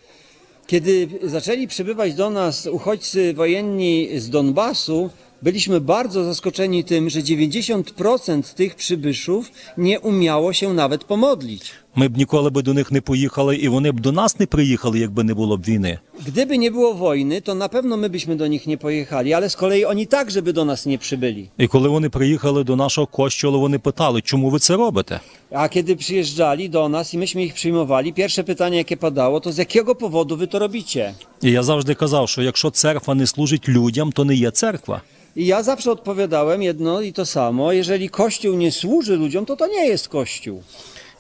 Kiedy 0.66 1.08
zaczęli 1.24 1.68
przybywać 1.68 2.14
do 2.14 2.30
nas 2.30 2.68
uchodźcy 2.68 3.34
wojenni 3.34 4.20
z 4.20 4.30
Donbasu, 4.30 5.10
byliśmy 5.42 5.80
bardzo 5.80 6.24
zaskoczeni 6.24 6.84
tym, 6.84 7.10
że 7.10 7.20
90% 7.20 8.54
tych 8.56 8.76
przybyszów 8.76 9.52
nie 9.78 10.00
umiało 10.00 10.54
się 10.54 10.74
nawet 10.74 11.04
pomodlić. 11.04 11.72
Ми 11.95 12.09
б 12.09 12.17
ніколи 12.17 12.51
би 12.51 12.63
до 12.63 12.75
них 12.75 12.93
не 12.93 13.01
поїхали, 13.01 13.57
і 13.57 13.69
вони 13.69 13.93
б 13.93 14.01
до 14.01 14.13
нас 14.13 14.41
не 14.41 14.47
приїхали, 14.47 14.99
якби 14.99 15.25
не 15.25 15.35
було 15.35 15.57
б 15.57 15.63
війни. 15.63 15.99
Gdyby 16.27 16.59
nie 16.59 16.71
było 16.71 16.93
wojny, 16.95 17.41
to 17.41 17.55
na 17.55 17.69
pewno 17.69 17.97
my 17.97 18.09
byśmy 18.09 18.37
do 18.37 18.47
nich 18.47 18.67
nie 18.67 18.79
pojechali, 18.79 19.35
ale 19.35 19.51
z 19.51 19.57
kolei 19.57 19.85
oni 19.85 20.07
także 20.07 20.43
by 20.43 20.53
do 20.53 20.65
nas 20.65 20.87
nie 20.87 20.99
przybyli. 20.99 21.49
І 21.59 21.67
коли 21.67 21.89
вони 21.89 22.09
приїхали 22.09 22.65
до 22.65 22.77
нашого 22.77 23.07
костюлу, 23.07 23.61
вони 23.61 23.79
питали, 23.79 24.21
чому 24.23 24.51
ви 24.51 24.59
це 24.59 24.77
робите? 24.77 25.21
A 25.53 25.69
kiedy 25.69 25.97
przyjeżdżali 25.97 26.69
do 26.69 26.89
nas 26.89 27.15
i 27.15 27.19
myśmy 27.19 27.43
ich 27.45 27.55
przyjmowali, 27.55 28.13
pierwsze 28.13 28.45
pytanie, 28.45 28.77
jakie 28.79 28.97
padało, 28.97 29.41
to 29.41 29.53
z 29.53 29.59
jakiego 29.59 29.95
powodu 29.95 30.37
wy 30.37 30.47
to 30.47 30.59
robicie? 30.59 31.15
І 31.43 31.51
я 31.51 31.63
завжди 31.63 31.95
казав, 31.95 32.29
що 32.29 32.43
якщо 32.43 32.71
церква 32.71 33.15
не 33.15 33.27
служить 33.27 33.69
людям, 33.69 34.13
то 34.13 34.25
не 34.25 34.35
є 34.35 34.51
церква. 34.51 35.01
I 35.37 35.47
ja 35.47 35.63
zawsze 35.63 35.91
odpowiadałem 35.91 36.63
jedno 36.63 37.01
i 37.01 37.13
to 37.13 37.27
samo. 37.27 37.73
Jeżeli 37.73 38.09
Kościół 38.09 38.57
nie 38.57 38.73
służy 38.73 39.17
ludziom, 39.17 39.47
to 39.47 39.57
to 39.57 39.67
nie 39.67 39.87
jest 39.87 40.09
Kościół. 40.09 40.63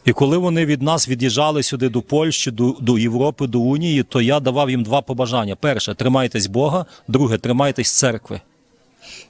І 0.06 0.14
коли 0.14 0.38
вони 0.38 0.66
від 0.66 0.82
нас 0.82 1.10
від'їжджали 1.10 1.64
сюди 1.64 1.90
до 1.90 2.02
Польщі, 2.02 2.52
до, 2.52 2.76
до 2.80 2.98
Європи, 2.98 3.48
до 3.48 3.60
Унії, 3.60 4.04
то 4.04 4.22
я 4.22 4.40
давав 4.40 4.70
їм 4.70 4.84
два 4.84 5.02
побажання: 5.02 5.56
перше, 5.56 5.96
тримайтесь 5.96 6.48
Бога, 6.48 6.86
друге, 7.08 7.38
тримайтесь 7.38 7.98
церкви. 7.98 8.42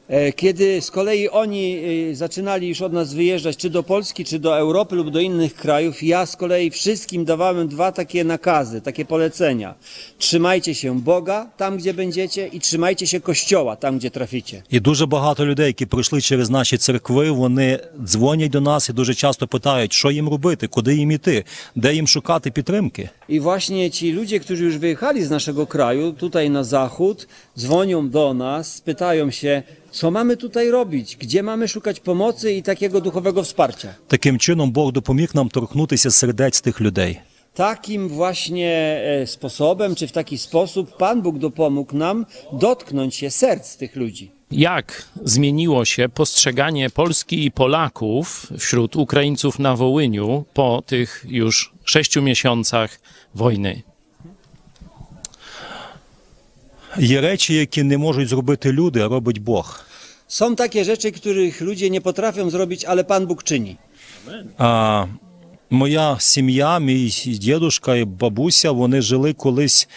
E, 0.09 0.33
Kiedy 0.33 0.81
z 0.81 0.91
kolei 0.91 1.29
oni 1.29 1.79
e, 2.11 2.15
zaczynali 2.15 2.69
już 2.69 2.83
od 2.83 2.93
nas 2.93 3.15
wyjeżdżać, 3.15 3.57
czy 3.57 3.71
do 3.71 3.83
Polski, 3.83 4.25
czy 4.25 4.39
do 4.39 4.59
Europy 4.59 4.97
lub 4.97 5.11
do 5.11 5.21
innych 5.21 5.55
krajów, 5.55 6.03
ja 6.03 6.27
z 6.27 6.37
kolei 6.37 6.71
wszystkim 6.71 7.25
dawałem 7.25 7.69
dwa 7.69 7.93
takie 7.93 8.25
nakazy, 8.25 8.81
takie 8.81 9.05
polecenia. 9.05 9.75
Trzymajcie 10.19 10.75
się 10.75 11.01
Boga 11.01 11.47
tam, 11.57 11.77
gdzie 11.77 11.95
będziecie 11.95 12.47
i 12.47 12.61
trzymajcie 12.61 13.07
się 13.07 13.21
Kościoła 13.21 13.77
tam, 13.77 13.99
gdzie 13.99 14.11
traficie. 14.11 14.63
І 14.71 14.81
дуже 14.81 15.07
багато 15.07 15.47
людей, 15.47 15.67
які 15.67 15.87
пройшли 15.87 16.21
через 16.21 16.51
наші 16.51 16.77
церкви, 16.79 17.31
вони 17.31 17.79
дзвонять 18.05 18.51
до 18.51 18.61
нас 18.61 18.89
і 18.89 18.93
дуже 18.93 19.15
часто 19.15 19.47
питають, 19.47 19.93
що 19.93 20.11
їм 20.11 20.29
робити, 20.29 20.67
куди 20.67 20.95
їм 20.95 21.11
іти, 21.11 21.45
де 21.77 21.95
їм 21.95 22.07
шукати 22.09 22.51
підтримки. 22.51 23.09
I 23.29 23.41
właśnie 23.41 23.91
ci 23.91 24.13
ludzie, 24.13 24.41
którzy 24.41 24.65
już 24.65 24.77
wyjechali 24.79 25.23
z 25.25 25.31
naszego 25.31 25.67
kraju, 25.67 26.13
tutaj 26.13 26.51
na 26.51 26.65
zachód, 26.65 27.29
dzwonią 27.59 28.09
do 28.11 28.35
nas, 28.35 28.81
pytają 28.81 29.31
się, 29.31 29.63
co 29.95 30.11
mamy 30.11 30.37
tutaj 30.37 30.71
robić, 30.71 31.17
gdzie 31.17 31.43
mamy 31.43 31.69
szukać 31.69 32.01
pomocy 32.01 32.53
i 32.53 32.63
takiego 32.63 33.01
duchowego 33.01 33.43
wsparcia. 33.43 33.95
Таким 34.09 34.39
чином 34.39 34.71
Бог 34.73 34.93
допоміг 34.93 35.35
нам 35.35 35.49
торкнутися 35.49 36.11
сердець 36.11 36.61
тих 36.61 36.81
людей. 36.81 37.21
Takim 37.55 38.09
właśnie 38.09 39.01
e, 39.05 39.27
sposobem, 39.27 39.95
czy 39.95 40.07
w 40.07 40.13
taki 40.13 40.39
sposób 40.39 40.97
Pan 40.97 41.23
Bóg 41.23 41.39
dopomógł 41.39 41.97
nam 41.97 42.27
dotknąć 42.53 43.15
się 43.15 43.31
serc 43.31 43.77
tych 43.77 43.97
ludzi. 43.97 44.31
Jak 44.51 45.05
zmieniło 45.25 45.85
się 45.85 46.09
postrzeganie 46.09 46.91
Polski 46.91 47.45
i 47.45 47.51
Polaków 47.51 48.47
wśród 48.59 48.97
Ukraińców 48.97 49.59
na 49.59 49.77
Wołyniu 49.77 50.45
po 50.55 50.83
tych 50.87 51.27
już 51.29 51.73
sześciu 51.85 52.23
miesiącach 52.23 53.01
wojny? 53.35 53.83
Є 56.99 57.21
речі, 57.21 57.55
які 57.55 57.83
не 57.83 57.99
можуть 57.99 58.29
зробити 58.29 58.73
люди, 58.73 59.01
а 59.01 59.09
робить 59.09 59.39
Бог. 59.39 59.84
Są 60.29 60.57
takie 60.57 60.85
rzeczy, 60.85 61.13
których 61.13 61.61
ludzie 61.61 61.91
nie 61.91 62.01
potrafią 62.01 62.51
zrobić, 62.51 62.85
ale 62.85 63.05
Pan 63.05 63.27
Bóg 63.27 63.43
czyni. 63.45 63.77
А, 64.59 65.07
моя 65.71 66.17
сім'я, 66.21 66.79
мій 66.79 67.09
дідушка 67.27 67.97
і 67.97 68.05
бабуся, 68.05 68.71
вони 68.71 69.01
жили 69.03 69.33
колись 69.33 69.89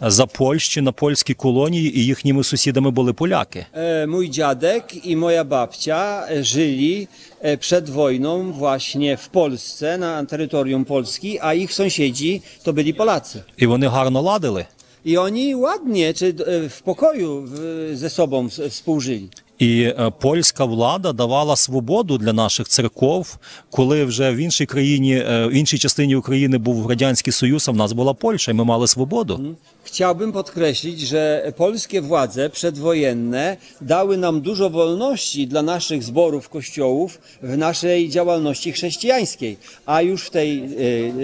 за 0.00 0.26
Польщі 0.26 0.80
на 0.80 0.92
польській 0.92 1.34
колонії, 1.34 1.98
і 1.98 2.04
їхніми 2.04 2.44
сусідами 2.44 2.90
були 2.90 3.12
поляки. 3.12 3.66
E, 3.74 4.06
Mój 4.06 4.28
dziadek 4.30 4.84
i 5.06 5.16
moja 5.16 5.44
babcia 5.44 6.26
e, 6.30 6.44
żyli 6.44 7.08
e, 7.40 7.56
przed 7.56 7.88
wojną 7.90 8.52
właśnie 8.52 9.16
w 9.16 9.26
Polsce, 9.28 9.98
na 9.98 10.24
terytorium 10.24 10.84
Polski, 10.84 11.38
a 11.40 11.54
ich 11.54 11.72
sąsiedzi 11.72 12.42
to 12.64 12.72
byli 12.72 12.92
Polacy. 12.94 13.42
І 13.56 13.66
вони 13.66 13.86
гарно 13.86 14.20
ладили. 14.22 14.66
I 15.04 15.16
oni 15.18 15.54
ładnie, 15.54 16.14
czy 16.14 16.26
e, 16.46 16.68
w 16.68 16.80
pokoju 16.82 17.42
w- 17.46 17.90
ze 17.96 18.10
sobą 18.10 18.46
s- 18.46 18.60
współżyli. 18.70 19.28
І 19.59 19.81
е, 19.81 20.11
польська 20.19 20.65
влада 20.65 21.13
давала 21.13 21.55
свободу 21.55 22.17
для 22.17 22.33
наших 22.33 22.67
церков, 22.67 23.37
коли 23.69 24.05
вже 24.05 24.31
в 24.31 24.35
іншій 24.35 24.65
країні, 24.65 25.15
е, 25.15 25.47
в 25.47 25.51
іншій 25.51 25.77
частині 25.77 26.15
України 26.15 26.57
був 26.57 26.87
радянський 26.87 27.33
союз, 27.33 27.69
а 27.69 27.71
в 27.71 27.75
нас 27.75 27.93
була 27.93 28.13
Польща, 28.13 28.51
і 28.51 28.53
ми 28.53 28.63
мали 28.63 28.87
свободу. 28.87 29.55
Chciałbym 29.83 30.31
podkreślić, 30.31 30.99
że 30.99 31.53
polskie 31.57 32.01
władze 32.01 32.49
przedwojenne 32.49 33.57
dały 33.81 34.17
nam 34.17 34.41
dużo 34.41 34.69
wolności 34.69 35.47
dla 35.47 35.61
naszych 35.61 36.03
zborów 36.03 36.49
kościołów 36.49 37.19
w 37.41 37.57
naszej 37.57 38.09
działalności 38.09 38.71
chrześcijańskiej, 38.71 39.57
a 39.85 40.01
już 40.01 40.23
w 40.23 40.29
tej 40.29 40.51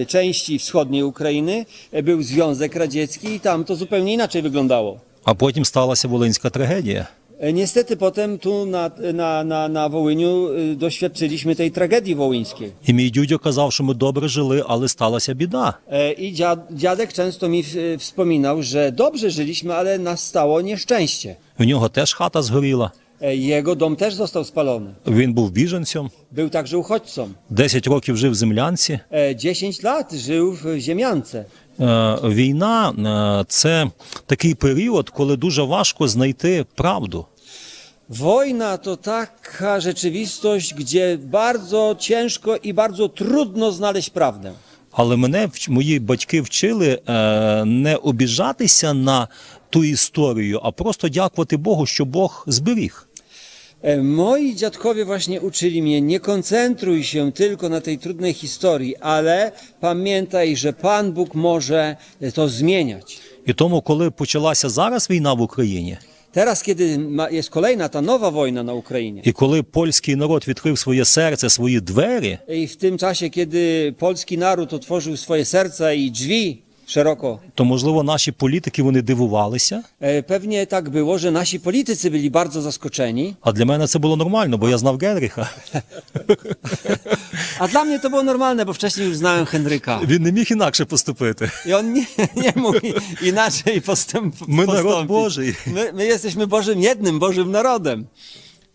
e, 0.01 0.05
części 0.05 0.59
wschodniej 0.59 1.03
Ukrainy 1.03 1.65
e, 1.91 2.03
był 2.03 2.23
Związek 2.23 2.75
Radziecki 2.75 3.27
i 3.33 3.39
tam 3.39 3.65
to 3.65 3.75
zupełnie 3.75 4.13
inaczej 4.13 4.41
wyglądało. 4.41 4.99
А 5.25 5.33
потім 5.35 5.65
сталася 5.65 6.07
волинська 6.07 6.49
трагедія. 6.49 6.99
E, 7.01 7.22
Niestety 7.52 7.96
potem 7.96 8.38
tu 8.38 8.66
na, 8.66 8.90
na, 9.14 9.44
na, 9.44 9.68
na 9.68 9.88
Wołyniu 9.88 10.48
e, 10.48 10.74
doświadczyliśmy 10.76 11.56
tej 11.56 11.70
tragedii 11.70 12.14
wołyńskiej. 12.14 12.72
І 12.86 12.92
мій 12.92 13.10
дідьо 13.10 13.38
казав, 13.38 13.72
що 13.72 13.84
ми 13.84 13.94
добре 13.94 14.28
жили, 14.28 14.64
але 14.68 14.88
сталася 14.88 15.34
біда. 15.34 15.74
E, 15.92 16.12
I 16.12 16.32
dziad, 16.34 16.58
dziadek 16.70 17.12
często 17.12 17.48
mi 17.48 17.60
e, 17.76 17.98
wspominał, 17.98 18.62
że 18.62 18.92
dobrze 18.92 19.30
żyliśmy, 19.30 19.74
ale 19.74 19.98
nas 19.98 20.24
stało 20.26 20.60
nieszczęście. 20.60 21.36
В 21.58 21.64
нього 21.64 21.88
теж 21.88 22.14
хата 22.14 22.42
згоріла. 22.42 22.90
E, 23.20 23.36
Jego 23.36 23.74
dom 23.76 23.96
też 23.96 24.14
został 24.14 24.44
spalony. 24.44 24.90
Він 25.06 25.32
був 25.32 25.50
біженцем, 25.50 26.10
Był 26.32 26.48
także 26.50 26.78
uchodźcą. 26.78 27.28
10 27.50 27.86
років 27.86 28.16
жив 28.16 28.32
в 28.32 28.34
землянці. 28.34 29.00
E, 29.10 29.34
10 29.34 29.82
lat 29.84 30.14
żył 30.14 30.52
w 30.52 30.64
ziemiance. 30.80 31.44
Е, 31.80 32.18
Війна 32.24 32.90
е, 32.90 33.44
це 33.48 33.90
такий 34.26 34.54
період, 34.54 35.10
коли 35.10 35.36
дуже 35.36 35.62
важко 35.62 36.08
знайти 36.08 36.64
правду. 36.74 37.26
Wojna 38.09 38.77
to 38.77 38.97
taka 38.97 39.79
rzeczywistość, 39.79 40.73
gdzie 40.73 41.17
bardzo 41.17 41.95
ciężko 41.99 42.57
i 42.57 42.73
bardzo 42.73 43.09
trudno 43.09 43.71
znaleźć 43.71 44.09
prawdę. 44.09 44.51
Але 44.91 45.17
мене 45.17 45.47
вч- 45.47 45.69
мої 45.69 45.99
батьки 45.99 46.41
вчили 46.41 46.99
е, 47.07 47.65
не 47.65 47.95
обіжатися 47.95 48.93
на 48.93 49.27
ту 49.69 49.83
історію, 49.83 50.59
а 50.63 50.71
просто 50.71 51.09
дякувати 51.09 51.57
Богу, 51.57 51.85
що 51.85 52.05
Бог 52.05 52.43
зберіг. 52.47 53.07
E, 53.83 54.03
Moi 54.03 54.55
dziadkowie 54.55 55.05
właśnie 55.05 55.41
uczyli 55.41 55.81
mnie, 55.81 56.01
nie 56.01 56.19
koncentruj 56.19 57.03
się 57.03 57.31
tylko 57.31 57.69
na 57.69 57.81
tej 57.81 57.97
trudnej 57.97 58.33
historii, 58.33 58.95
ale 58.97 59.51
pamiętaj, 59.79 60.57
że 60.57 60.73
Pan 60.73 61.11
Bóg 61.13 61.35
może 61.35 61.95
e, 62.21 62.31
to 62.31 62.49
zmieniać. 62.49 63.19
І 63.45 63.53
тому, 63.53 63.81
коли 63.81 64.11
почалася 64.11 64.69
зараз 64.69 65.09
війна 65.09 65.33
в 65.33 65.41
Україні, 65.41 65.97
Teraz, 66.33 66.63
kiedy 66.63 66.99
jest 67.31 67.49
kolejna 67.49 67.89
ta 67.89 68.01
nowa 68.01 68.31
wojna 68.31 68.63
na 68.63 68.73
Ukrainie, 68.73 69.21
і 69.25 69.31
коли 69.31 69.63
польський 69.63 70.15
народ 70.15 70.47
відкрив 70.47 70.77
своє 70.79 71.05
серце, 71.05 71.49
свої 71.49 71.81
двері, 71.81 72.37
i 72.49 72.67
w 72.67 72.75
tym 72.75 72.97
czasie, 72.97 73.29
kiedy 73.29 73.93
polski 73.99 74.37
naród 74.37 74.73
otworzył 74.73 75.17
swoje 75.17 75.45
serca 75.45 75.93
i 75.93 76.11
drzwi 76.11 76.61
szeroko, 76.93 77.39
то 77.55 77.65
можливо 77.65 78.03
наші 78.03 78.31
політики 78.31 78.83
вони 78.83 79.01
дивувалися. 79.01 79.83
e, 80.01 80.21
pewnie 80.21 80.65
tak 80.65 80.89
było, 80.89 81.17
że 81.17 81.31
nasi 81.31 81.59
politycy 81.59 82.09
byli 82.11 82.29
bardzo 82.29 82.61
zaskoczeni. 82.61 83.35
А 83.41 83.51
для 83.51 83.65
мене 83.65 83.87
це 83.87 83.99
було 83.99 84.15
нормально, 84.15 84.57
бо 84.57 84.69
я 84.69 84.77
знав 84.77 84.97
Генріха. 84.97 85.49
A 87.59 87.67
dla 87.67 87.83
mnie 87.83 87.99
to 87.99 88.09
było 88.09 88.23
normalne, 88.23 88.65
bo 88.65 88.73
wcześniej 88.73 89.07
już 89.07 89.17
znałem 89.17 89.45
Henryka. 89.45 89.99
Він 90.07 90.23
не 90.23 90.31
міг 90.31 90.47
інакше 90.51 90.85
поступити. 90.85 91.51
I 91.65 91.73
on 91.73 91.93
nie, 91.93 92.05
nie 92.35 92.53
mógł 92.55 92.79
inaczej 93.21 93.81
postęp, 93.81 94.35
My 94.47 94.65
postąpić. 94.65 95.07
Boży. 95.07 95.55
My, 95.67 95.93
my 95.93 96.05
jesteśmy 96.05 96.47
Bożym, 96.47 96.79
jednym 96.81 97.19
Bożym 97.19 97.51
narodem. 97.51 98.05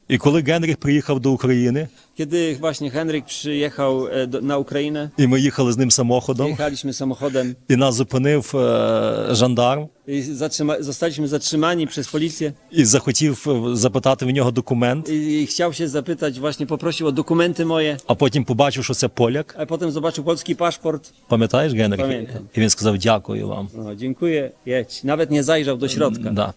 І 0.09 0.19
коли 0.19 0.43
Генріх 0.43 0.77
приїхав 0.77 1.21
до 1.21 1.33
України, 1.33 1.89
Kiedy 2.19 2.57
właśnie 2.61 2.91
Henryk 2.91 3.25
przyjechał 3.25 4.09
e, 4.09 4.27
do, 4.27 4.41
na 4.41 4.59
Ukrainę, 4.59 5.11
і 5.19 5.27
ми 5.27 5.41
їхали 5.41 5.73
з 5.73 5.77
ним 5.77 5.91
самоходом, 5.91 6.49
jechaliśmy 6.49 6.93
samochodem 6.93 7.55
і 7.69 7.77
нас 7.77 7.95
зупинив 7.95 8.57
е, 8.57 9.29
жандарм 9.31 9.89
i 10.07 10.23
zatrzyma, 10.23 10.77
zostaliśmy 10.81 11.29
zatrzymani 11.29 11.87
przez 11.87 12.09
policję 12.09 12.53
і 12.71 12.85
захотів 12.85 13.47
е, 13.49 13.77
запитати 13.77 14.25
в 14.27 14.31
нього 14.31 14.51
документ, 14.51 15.09
i, 15.09 15.43
i 15.43 15.47
chciał 15.47 15.73
się 15.73 15.89
zapytać, 15.89 16.39
właśnie 16.39 16.67
poprosił 16.67 17.07
o 17.07 17.13
dokumenty 17.13 17.65
moje, 17.65 17.97
а 18.07 18.15
потім 18.15 18.45
побачив, 18.45 18.85
що 18.85 18.95
це 18.95 19.09
поляк. 19.09 19.55
a 19.59 19.67
potem 19.67 19.91
zobaczył 19.91 20.25
polski 20.25 20.55
paszport. 20.55 21.13
Пам'ятаєш, 21.29 21.73
Генріх? 21.73 22.01
Пам'ятаю. 22.01 22.41
І 22.55 22.61
він 22.61 22.71
сказав: 22.71 22.99
дякую 22.99 23.49
вам. 23.49 23.69
No, 23.75 23.97
dziękuję, 23.97 24.51
jedź. 24.67 25.05
Nawet 25.05 25.31
nie 25.31 25.43
zajrzał 25.43 25.77
do 25.77 25.89
środka. 25.89 26.31
Да. 26.31 26.53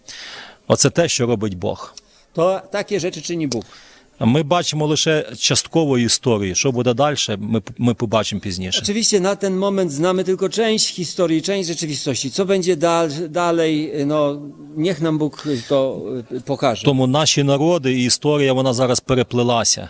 Оце 0.68 0.90
те, 0.90 1.08
що 1.08 1.26
робить 1.26 1.54
Бог. 1.54 1.94
To 2.33 2.61
takie 2.71 2.99
rzeczy 2.99 3.21
czyni 3.21 3.47
Bóg. 3.47 3.65
Ми 4.19 4.43
бачимо 4.43 4.87
лише 4.87 5.25
часткову 5.37 5.97
історію. 5.97 6.55
Що 6.55 6.71
буде 6.71 6.93
далі, 6.93 7.15
ми, 7.37 7.61
ми 7.77 7.93
побачимо 7.93 8.41
пізніше. 8.41 8.79
Oczywiście 8.83 9.19
na 9.19 9.35
ten 9.35 9.57
moment 9.57 9.91
znamy 9.91 10.23
tylko 10.23 10.49
część 10.49 10.95
historii, 10.95 11.41
część 11.41 11.67
rzeczywistości. 11.67 12.31
Co 12.31 12.45
będzie 12.45 12.75
dal, 12.75 13.09
dalej, 13.29 13.91
no 14.05 14.41
niech 14.77 15.01
nam 15.01 15.17
Bóg 15.17 15.43
to 15.69 16.01
y, 16.31 16.41
pokaże. 16.41 16.85
Тому 16.85 17.07
наші 17.07 17.43
народи 17.43 17.93
і 17.93 18.03
історія 18.03 18.53
вона 18.53 18.73
зараз 18.73 18.99
переплилася. 18.99 19.89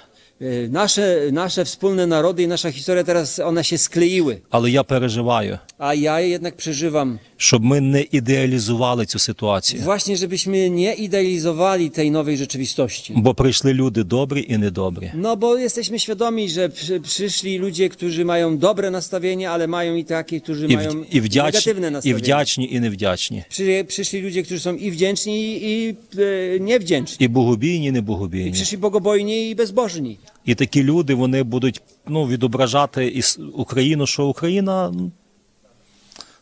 Nasze, 0.70 1.18
nasze 1.32 1.64
wspólne 1.64 2.06
narody 2.06 2.42
i 2.42 2.48
nasza 2.48 2.72
historia 2.72 3.04
teraz, 3.04 3.38
one 3.38 3.64
się 3.64 3.78
skleiły. 3.78 4.40
Але 4.50 4.70
я 4.70 4.84
переживаю, 4.84 5.58
A 5.78 5.94
ja 5.94 6.20
jednak 6.20 6.56
przeżywam 6.56 7.18
щоб 7.36 7.64
ми 7.64 7.80
не 7.80 8.02
ідеалізували 8.02 9.06
цю 9.06 9.18
ситуацію. 9.18 9.82
właśnie, 9.82 10.16
żebyśmy 10.16 10.70
nie 10.70 10.94
idealizowali 10.94 11.90
tej 11.90 12.10
nowej 12.10 12.36
rzeczywistości. 12.36 13.12
Бо 13.16 13.34
прийшли 13.34 13.72
люди 13.74 14.04
добрі 14.04 14.46
і 14.48 14.58
недобрі. 14.58 15.10
No 15.14 15.36
bo 15.36 15.56
jesteśmy 15.58 15.98
świadomi, 15.98 16.48
że 16.48 16.68
przy, 16.68 17.00
przyszli 17.00 17.58
ludzie, 17.58 17.88
którzy 17.88 18.24
mają 18.24 18.58
dobre 18.58 18.90
nastawienie, 18.90 19.50
ale 19.50 19.66
mają 19.66 19.94
i 19.96 20.04
takie, 20.04 20.40
którzy 20.40 20.66
І, 20.66 20.76
mają 20.76 20.90
в- 20.90 21.14
і, 21.14 21.20
вдячні, 21.20 21.58
negatywne 21.60 21.88
і 21.88 21.90
nastawienie. 21.90 22.18
вдячні, 22.18 22.72
і 22.74 22.80
невдячні. 22.80 23.44
Przy, 23.48 23.84
przyszli 23.88 24.20
ludzie, 24.20 24.42
którzy 24.42 24.60
są 24.60 24.74
i 24.76 24.90
wdzięczni, 24.90 25.34
i, 25.52 25.58
i 25.72 25.94
e, 26.18 26.60
niewdzięczni. 26.60 27.16
І 27.24 27.28
богобійні, 27.28 27.86
і 27.86 27.92
небогобійні. 27.92 28.50
Przyszli 28.52 28.78
bogobojni 28.78 29.50
i 29.50 29.54
bezbożni. 29.54 30.18
І 30.44 30.54
такі 30.54 30.82
люди 30.84 31.14
вони 31.14 31.42
будуть 31.42 31.82
ну, 32.08 32.26
відображати 32.26 33.00
іс- 33.20 33.50
Україну, 33.54 34.06
що 34.06 34.26
Україна 34.26 34.92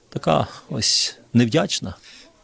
така 0.09 0.47
ось 0.71 1.17
невдячна. 1.35 1.95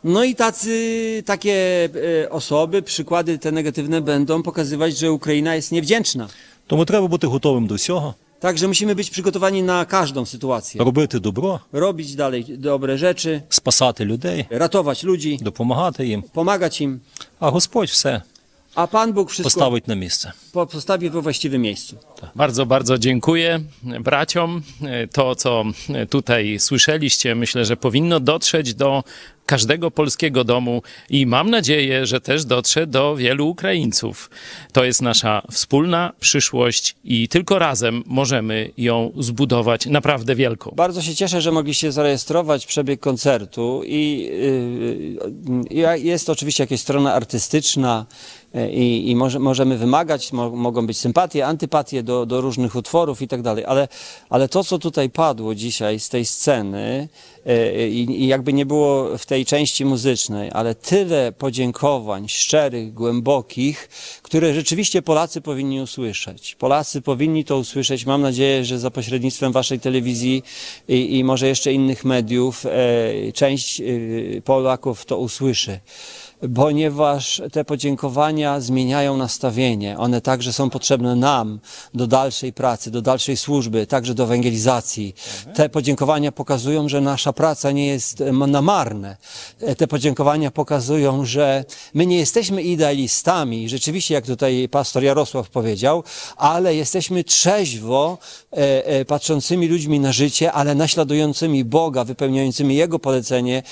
No 0.04 0.24
i 0.24 0.34
tacy, 0.34 1.22
takie 1.26 1.88
e, 1.94 2.30
osoby, 2.30 2.82
przykłady 2.82 3.38
te 3.38 3.52
negatywne 3.52 4.00
będą 4.00 4.42
pokazywać, 4.42 4.96
że 4.98 5.12
Ukraina 5.12 5.54
jest 5.54 5.72
niewdzięczna. 5.72 6.28
Тому 6.66 6.84
треба 6.84 7.08
бути 7.08 7.26
готовим 7.26 7.66
до 7.66 7.74
всього, 7.74 8.14
Także 8.40 8.68
musimy 8.68 8.94
być 8.94 9.10
przygotowani 9.10 9.62
na 9.62 9.84
każdą 9.84 10.26
sytuację. 10.26 10.80
робити 10.84 11.20
добро, 11.20 11.60
Robić 11.72 12.14
dalej 12.14 12.44
dobre 12.58 12.98
rzeczy, 12.98 13.42
спасати 13.48 14.04
людей, 14.04 14.46
ratować 14.50 15.04
ludzi, 15.04 15.38
допомагати 15.42 16.06
їм. 16.06 16.22
pomagać 16.22 16.80
im, 16.80 17.00
А 17.40 17.50
Господь 17.50 17.88
все 17.90 18.22
A 18.76 18.86
Pan 18.86 19.12
Bóg 19.12 19.30
wszystko 19.30 19.60
postawić 19.60 19.86
na 19.86 19.94
miejsce. 19.94 20.32
Postawi 20.52 21.10
we 21.10 21.22
właściwym 21.22 21.62
miejscu. 21.62 21.96
Tak. 22.20 22.30
Bardzo, 22.34 22.66
bardzo 22.66 22.98
dziękuję 22.98 23.60
braciom. 24.00 24.62
To, 25.12 25.34
co 25.34 25.64
tutaj 26.10 26.58
słyszeliście, 26.58 27.34
myślę, 27.34 27.64
że 27.64 27.76
powinno 27.76 28.20
dotrzeć 28.20 28.74
do 28.74 29.04
każdego 29.46 29.90
polskiego 29.90 30.44
domu 30.44 30.82
i 31.10 31.26
mam 31.26 31.50
nadzieję, 31.50 32.06
że 32.06 32.20
też 32.20 32.44
dotrze 32.44 32.86
do 32.86 33.16
wielu 33.16 33.48
Ukraińców. 33.48 34.30
To 34.72 34.84
jest 34.84 35.02
nasza 35.02 35.42
wspólna 35.50 36.12
przyszłość 36.20 36.96
i 37.04 37.28
tylko 37.28 37.58
razem 37.58 38.02
możemy 38.06 38.70
ją 38.78 39.12
zbudować 39.18 39.86
naprawdę 39.86 40.34
wielką. 40.34 40.72
Bardzo 40.76 41.02
się 41.02 41.14
cieszę, 41.14 41.40
że 41.40 41.52
mogliście 41.52 41.92
zarejestrować 41.92 42.66
przebieg 42.66 43.00
koncertu 43.00 43.82
i 43.84 44.28
yy, 45.70 45.82
yy, 45.82 45.98
jest 45.98 46.30
oczywiście 46.30 46.62
jakaś 46.62 46.80
strona 46.80 47.14
artystyczna, 47.14 48.06
i, 48.70 49.10
i 49.10 49.16
może, 49.16 49.38
możemy 49.38 49.78
wymagać, 49.78 50.32
mo, 50.32 50.50
mogą 50.50 50.86
być 50.86 50.98
sympatie, 50.98 51.46
antypatie 51.46 52.02
do, 52.02 52.26
do 52.26 52.40
różnych 52.40 52.74
utworów 52.74 53.22
i 53.22 53.28
tak 53.28 53.42
dalej, 53.42 53.64
ale, 53.64 53.88
ale 54.30 54.48
to, 54.48 54.64
co 54.64 54.78
tutaj 54.78 55.10
padło 55.10 55.54
dzisiaj 55.54 56.00
z 56.00 56.08
tej 56.08 56.24
sceny 56.24 57.08
yy, 57.46 57.88
i, 57.88 58.22
i 58.22 58.26
jakby 58.26 58.52
nie 58.52 58.66
było 58.66 59.18
w 59.18 59.26
tej 59.26 59.46
części 59.46 59.84
muzycznej, 59.84 60.50
ale 60.52 60.74
tyle 60.74 61.32
podziękowań 61.32 62.28
szczerych, 62.28 62.94
głębokich, 62.94 63.88
które 64.22 64.54
rzeczywiście 64.54 65.02
Polacy 65.02 65.40
powinni 65.40 65.80
usłyszeć. 65.80 66.54
Polacy 66.54 67.02
powinni 67.02 67.44
to 67.44 67.58
usłyszeć. 67.58 68.06
Mam 68.06 68.22
nadzieję, 68.22 68.64
że 68.64 68.78
za 68.78 68.90
pośrednictwem 68.90 69.52
waszej 69.52 69.80
telewizji 69.80 70.42
i, 70.88 71.18
i 71.18 71.24
może 71.24 71.48
jeszcze 71.48 71.72
innych 71.72 72.04
mediów 72.04 72.66
e, 72.66 73.32
część 73.32 73.80
e, 73.80 73.84
Polaków 74.44 75.04
to 75.04 75.18
usłyszy. 75.18 75.80
Ponieważ 76.54 77.42
te 77.52 77.64
podziękowania 77.64 78.60
zmieniają 78.60 79.16
nastawienie. 79.16 79.98
One 79.98 80.20
także 80.20 80.52
są 80.52 80.70
potrzebne 80.70 81.16
nam 81.16 81.60
do 81.94 82.06
dalszej 82.06 82.52
pracy, 82.52 82.90
do 82.90 83.02
dalszej 83.02 83.36
służby, 83.36 83.86
także 83.86 84.14
do 84.14 84.24
ewangelizacji. 84.24 85.14
Te 85.54 85.68
podziękowania 85.68 86.32
pokazują, 86.32 86.88
że 86.88 87.00
nasza 87.00 87.32
praca 87.32 87.70
nie 87.70 87.86
jest 87.86 88.20
em, 88.20 88.50
na 88.50 88.62
marne. 88.62 89.16
E, 89.60 89.76
Te 89.76 89.86
podziękowania 89.86 90.50
pokazują, 90.50 91.24
że 91.24 91.64
my 91.94 92.06
nie 92.06 92.18
jesteśmy 92.18 92.62
idealistami, 92.62 93.68
rzeczywiście, 93.68 94.14
jak 94.14 94.26
tutaj 94.26 94.68
pastor 94.70 95.02
Jarosław 95.02 95.50
powiedział, 95.50 96.04
ale 96.36 96.74
jesteśmy 96.74 97.24
trzeźwo 97.24 98.18
e, 98.52 98.86
e, 98.86 99.04
patrzącymi 99.04 99.68
ludźmi 99.68 100.00
na 100.00 100.12
życie, 100.12 100.52
ale 100.52 100.74
naśladującymi 100.74 101.64
Boga, 101.64 102.04
wypełniającymi 102.04 102.76
Jego 102.76 102.98
polecenie 102.98 103.62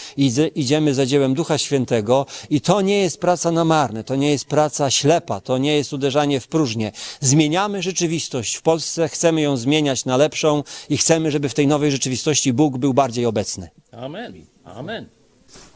idziemy 0.54 0.94
za 0.94 1.06
dziełem 1.06 1.34
Ducha 1.34 1.58
Świętego 1.58 2.26
i 2.53 2.61
to 2.61 2.81
nie 2.81 2.99
jest 2.99 3.19
praca 3.19 3.51
na 3.51 3.65
marne, 3.65 4.03
to 4.03 4.15
nie 4.15 4.31
jest 4.31 4.45
praca 4.45 4.91
ślepa, 4.91 5.41
to 5.41 5.57
nie 5.57 5.77
jest 5.77 5.93
uderzanie 5.93 6.39
w 6.39 6.47
próżnię. 6.47 6.91
Zmieniamy 7.21 7.81
rzeczywistość. 7.81 8.55
W 8.55 8.61
Polsce 8.61 9.09
chcemy 9.09 9.41
ją 9.41 9.57
zmieniać 9.57 10.05
na 10.05 10.17
lepszą 10.17 10.63
i 10.89 10.97
chcemy, 10.97 11.31
żeby 11.31 11.49
w 11.49 11.53
tej 11.53 11.67
nowej 11.67 11.91
rzeczywistości 11.91 12.53
Bóg 12.53 12.77
był 12.77 12.93
bardziej 12.93 13.25
obecny. 13.25 13.69
Amen. 13.91 14.33
Amen. 14.65 15.05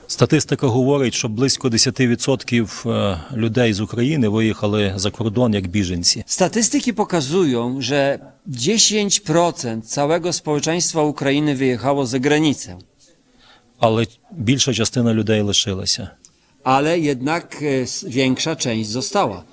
Статистика 0.07 0.67
говорить, 0.67 1.13
що 1.13 1.30
близько 1.30 1.69
10% 1.69 2.89
е, 2.89 3.21
людей 3.35 3.73
з 3.73 3.80
України 3.81 4.30
виїхали 4.30 4.93
за 4.95 5.11
кордон 5.11 5.53
як 5.53 5.67
біженці. 5.67 6.23
Statystyki 6.27 6.93
pokazują, 6.93 7.81
że 7.81 8.19
10% 8.49 9.81
całego 9.81 10.34
społeczeństwa 10.34 11.01
Ukrainy 11.01 11.55
wyjechało 11.55 12.05
za 12.05 12.19
granicę, 12.19 12.77
Але 13.80 14.05
більша 14.31 14.73
частина 14.73 15.13
людей 15.13 15.41
лишилася. 15.41 16.09
ale 16.67 16.99
jednak 16.99 17.45
e, 17.61 17.65
s- 17.81 18.05
większa 18.09 18.55
część 18.55 18.89
została. 18.89 19.43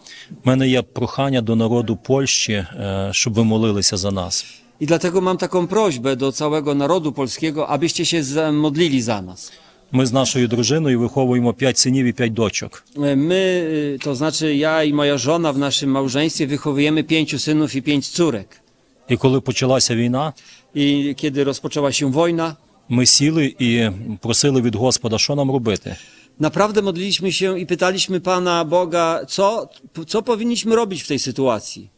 У 0.45 0.49
мене 0.49 0.69
є 0.69 0.83
прохання 0.83 1.41
до 1.41 1.57
народу 1.57 1.97
Польщі, 1.97 2.53
е, 2.53 3.09
щоб 3.13 3.33
ви 3.35 3.45
молилися 3.45 3.97
за 3.97 4.11
нас. 4.11 4.47
I 4.81 4.87
dlatego 4.87 5.21
mam 5.21 5.37
taką 5.37 5.67
prośbę 5.67 6.17
do 6.17 6.33
całego 6.33 6.75
narodu 6.75 7.13
polskiego, 7.13 7.69
abyście 7.69 8.05
się 8.05 8.23
za- 8.23 8.53
modlili 8.53 9.03
za 9.03 9.23
nas. 9.23 9.53
Ми 9.93 10.07
з 10.07 10.13
нашою 10.13 10.49
дружиною 10.49 11.01
виховуємо 11.01 11.53
5 11.55 11.79
синів 11.79 12.07
і 12.07 12.13
5 12.13 12.33
дочок. 12.33 12.85
E, 12.97 13.17
My, 13.17 13.35
e, 13.95 13.99
to 14.05 14.15
znaczy 14.15 14.55
ja 14.57 14.85
i 14.85 14.93
moja 14.93 15.19
żona 15.19 15.53
w 15.53 15.59
naszym 15.59 15.91
małżeństwie 15.91 16.47
wychowujemy 16.47 17.05
pięciu 17.05 17.39
synów 17.39 17.75
i 17.77 17.83
pięć 17.83 18.09
córek. 18.09 18.49
І 19.09 19.17
коли 19.17 19.41
почалася 19.41 19.95
війна, 19.97 20.33
I 20.75 21.15
kiedy 21.17 21.45
rozpoczęła 21.45 21.93
się 21.93 22.13
wojna, 22.13 22.57
ми 22.89 23.07
сіли 23.07 23.55
і 23.59 23.91
просили 24.21 24.61
від 24.63 24.75
Господа, 24.75 25.19
що 25.19 25.35
нам 25.35 25.51
робити. 25.51 25.97
naprawdę 26.41 26.83
modliliśmy 26.83 27.33
się 27.33 27.59
i 27.61 27.67
pytaliśmy 27.67 28.21
Pana 28.21 28.65
Boga, 28.65 29.21
co, 29.29 29.69
co 30.07 30.23
powinniśmy 30.23 30.77
robić 30.77 31.03
w 31.03 31.09
tej 31.09 31.19
sytuacji. 31.19 31.91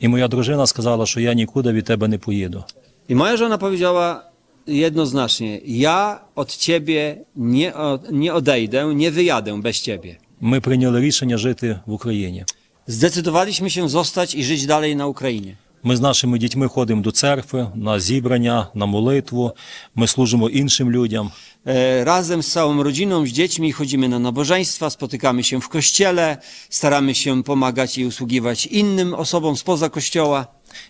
І 0.00 0.08
моя 0.08 0.28
дружина 0.28 0.66
сказала, 0.66 1.06
що 1.06 1.20
я 1.20 1.34
нікуди 1.34 1.72
від 1.72 1.84
тебе 1.84 2.08
не 2.08 2.18
поїду. 2.18 2.64
I 3.08 3.14
moja 3.14 3.36
żona 3.36 3.58
powiedziała 3.58 4.24
jednoznacznie: 4.66 5.60
Ja 5.64 6.20
od 6.34 6.56
ciebie 6.56 7.16
nie, 7.36 7.74
o- 7.74 7.98
nie 8.10 8.34
odejdę, 8.34 8.94
nie 8.94 9.10
wyjadę 9.10 9.60
bez 9.62 9.76
ciebie. 9.82 10.16
Ми 10.40 10.60
прийняли 10.60 11.00
рішення 11.00 11.36
жити 11.38 11.78
в 11.86 11.92
Україні. 11.92 12.44
Zdecydowaliśmy 12.86 13.70
się 13.70 13.88
zostać 13.88 14.34
i 14.34 14.44
żyć 14.44 14.66
dalej 14.66 14.96
na 14.96 15.06
Ukrainie. 15.06 15.56
Ми 15.87 15.95
з 15.95 16.01
нашими 16.01 16.37
дітьми 16.37 16.67
ходимо 16.67 17.01
до 17.01 17.11
церкви, 17.11 17.67
на 17.75 17.99
зібрання, 17.99 18.67
на 18.73 18.85
молитву. 18.85 19.51
Ми 19.95 20.07
служимо 20.07 20.49
іншим 20.49 20.91
людям. 20.91 21.31
E, 21.65 22.03
Razem 22.03 22.43
z 22.43 22.51
całą 22.51 22.83
rodziną, 22.83 23.25
z 23.27 23.29
dziećmi 23.29 23.71
chodzimy 23.71 24.07
na 24.09 24.19
nabożeństwa, 24.19 24.89
spotykamy 24.89 25.43
się 25.43 25.61
w 25.61 25.67
kościele, 25.67 26.37
staramy 26.69 27.15
się 27.15 27.43
pomagać 27.43 27.97
i 27.97 28.05
usługiwać 28.05 28.65
innym 28.65 29.13
osobom 29.13 29.57
spoza 29.57 29.89
kościoła. 29.89 30.47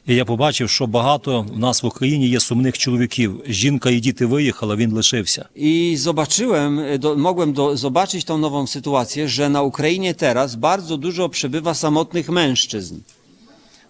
І 0.08 0.16
я 0.16 0.26
побачив, 0.26 0.70
що 0.70 0.88
багато 0.88 1.42
в 1.42 1.60
нас 1.60 1.84
в 1.84 1.86
Україні 1.86 2.28
є 2.28 2.40
сумних 2.40 2.78
чоловіків. 2.78 3.44
Жінка 3.48 3.90
і 3.90 4.00
діти 4.00 4.26
виїхали, 4.26 4.76
він 4.76 4.92
лишився. 4.92 5.46
I 5.56 5.98
zobaczyłem, 5.98 6.80
e, 6.80 6.98
do, 6.98 7.16
mogłem 7.16 7.54
do, 7.54 7.78
zobaczyć 7.78 8.24
tą 8.26 8.38
nową 8.38 8.68
sytuację, 8.68 9.28
że 9.28 9.50
na 9.50 9.62
Ukrainie 9.62 10.14
teraz 10.14 10.56
bardzo 10.56 10.98
dużo 10.98 11.30
przybywa 11.30 11.74
samotnych 11.74 12.30
mężczyzn. 12.30 12.96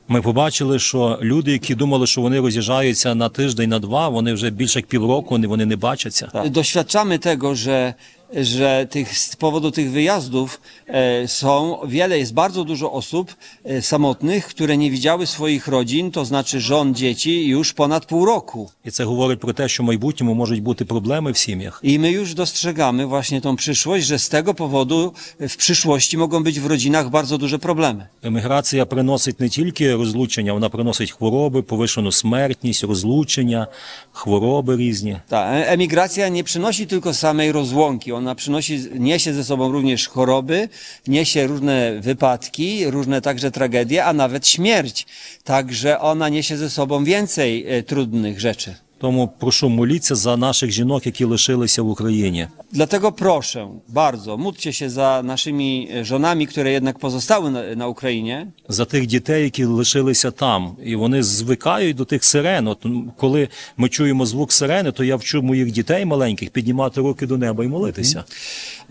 Ми 0.10 0.22
побачили, 0.22 0.80
що 0.80 1.20
люди, 1.22 1.52
які 1.52 1.76
думали, 1.76 2.08
що 2.08 2.22
вони 2.22 2.40
роз'їжджаються 2.40 3.16
на 3.16 3.30
тиждень, 3.30 3.70
на 3.70 3.80
два, 3.80 4.10
вони 4.10 4.34
вже 4.34 4.50
більше 4.50 4.80
як 4.80 4.86
півроку 4.86 5.38
вони, 5.38 5.66
не 5.66 5.76
бачаться. 5.76 6.28
Doświadczamy 6.34 7.20
того, 7.20 7.56
że, 7.56 7.94
że 8.35 8.87
tych, 8.91 9.19
z 9.19 9.37
powodu 9.37 9.71
tych 9.71 9.91
wyjazdów 9.91 10.61
e, 10.87 11.29
są 11.29 11.79
wiele, 11.87 12.19
jest 12.19 12.35
bardzo 12.35 12.65
dużo 12.65 12.93
osób 12.93 13.37
e, 13.65 13.83
samotnych, 13.83 14.47
które 14.47 14.77
nie 14.77 14.91
widziały 14.91 15.27
swoich 15.27 15.69
rodzin, 15.69 16.11
to 16.11 16.25
znaczy 16.25 16.61
żon, 16.61 16.95
dzieci 16.95 17.47
już 17.47 17.73
ponad 17.73 18.07
pół 18.07 18.25
roku. 18.25 18.71
І 18.85 18.91
це 18.91 19.05
говорить 19.05 19.41
про 19.41 19.53
те, 19.53 19.69
що 19.69 19.83
в 19.83 19.87
майбутньому 19.87 20.35
можуть 20.35 20.63
бути 20.63 20.85
проблеми 20.85 21.33
в 21.33 21.37
сім'ях. 21.37 21.81
I 21.83 21.99
my 21.99 22.11
już 22.11 22.35
dostrzegamy 22.35 23.07
właśnie 23.07 23.41
tą 23.41 23.57
przyszłość, 23.57 24.07
że 24.07 24.19
z 24.19 24.29
tego 24.29 24.55
powodu 24.55 25.13
w 25.41 25.57
przyszłości 25.57 26.19
mogą 26.19 26.43
być 26.43 26.61
w 26.61 26.67
rodzinach 26.67 27.11
bardzo 27.11 27.39
duże 27.39 27.59
problemy. 27.59 28.07
Еміграція 28.23 28.87
приносить 28.87 29.41
не 29.41 29.49
тільки 29.49 29.95
розлучення, 29.95 30.53
вона 30.53 30.69
приносить 30.69 31.11
хвороби, 31.11 31.63
повишену 31.63 32.13
смертність, 32.13 32.85
розлучення, 32.85 33.67
хвороби 34.13 34.77
різні. 34.77 35.17
Ta 35.29 35.53
e- 35.53 35.67
emigracja 35.73 36.29
nie 36.29 36.45
przynosi 36.45 36.87
tylko 36.87 37.15
samej 37.15 37.53
rozłąki, 37.53 38.13
ona 38.18 38.36
przynosi, 38.36 38.80
niesie 39.00 39.34
ze 39.34 39.44
sobą 39.44 39.72
również 39.72 40.08
choroby, 40.08 40.70
niesie 41.08 41.48
różne 41.48 42.00
wypadki, 42.02 42.92
różne 42.92 43.22
także 43.22 43.52
tragedie, 43.52 44.06
a 44.06 44.14
nawet 44.14 44.48
śmierć. 44.48 45.06
Także 45.44 46.00
ona 46.00 46.30
niesie 46.30 46.58
ze 46.58 46.70
sobą 46.70 47.04
więcej 47.04 47.66
e, 47.68 47.84
trudnych 47.84 48.40
rzeczy. 48.40 48.87
Тому 49.00 49.30
прошу 49.40 49.70
моліться 49.70 50.16
за 50.16 50.38
наших 50.38 50.72
жінок, 50.72 51.06
які 51.06 51.24
лишилися 51.26 51.82
в 51.82 51.90
Україні. 51.90 52.48
Dlatego 52.72 53.12
proszę 53.12 53.68
bardzo, 53.88 54.38
módlcie 54.38 54.74
się 54.74 54.90
za 54.90 55.22
naszymi 55.24 55.90
e, 55.96 56.06
żonami, 56.06 56.48
które 56.48 56.72
jednak 56.72 57.00
pozostały 57.00 57.52
na, 57.52 57.76
na 57.76 57.88
Ukrainie, 57.88 58.48
За 58.70 58.86
тих 58.86 59.06
дітей, 59.06 59.44
які 59.44 59.66
лишилися 59.66 60.32
там, 60.32 60.78
і 60.84 60.96
вони 60.96 61.24
звикають 61.24 61.96
до 61.98 62.06
тих 62.06 62.24
сирен. 62.24 62.68
От 62.68 62.86
коли 63.18 63.48
ми 63.78 63.90
чуємо 63.90 64.26
звук 64.26 64.52
сирени, 64.52 64.92
то 64.92 65.04
я 65.04 65.16
вчу 65.16 65.42
моїх 65.42 65.72
дітей 65.72 66.06
маленьких 66.06 66.50
піднімати 66.50 67.02
руки 67.02 67.26
до 67.26 67.38
неба 67.38 67.64
і 67.64 67.68
молитися. 67.68 68.24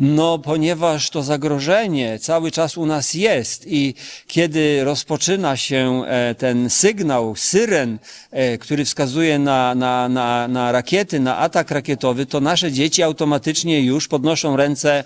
No, 0.01 0.39
ponieważ 0.39 1.11
to 1.11 1.23
zagrożenie 1.23 2.19
cały 2.19 2.51
czas 2.51 2.77
u 2.79 2.87
nas 2.87 3.15
jest 3.15 3.67
i 3.67 3.95
kiedy 4.27 4.85
rozpoczyna 4.85 5.57
się 5.57 6.05
e, 6.07 6.35
ten 6.35 6.71
sygnał, 6.71 7.37
syren, 7.37 7.99
e, 8.31 8.59
który 8.59 8.85
wskazuje 8.85 9.39
na, 9.39 9.75
na 9.75 9.96
na, 9.97 10.09
na, 10.19 10.49
na 10.57 10.65
rakiety, 10.73 11.17
na 11.21 11.33
atak 11.47 11.71
rakietowy, 11.71 12.27
to 12.33 12.41
nasze 12.51 12.69
dzieci 12.73 13.01
automatycznie 13.03 13.77
już 13.93 14.03
podnoszą 14.09 14.57
ręce 14.57 15.05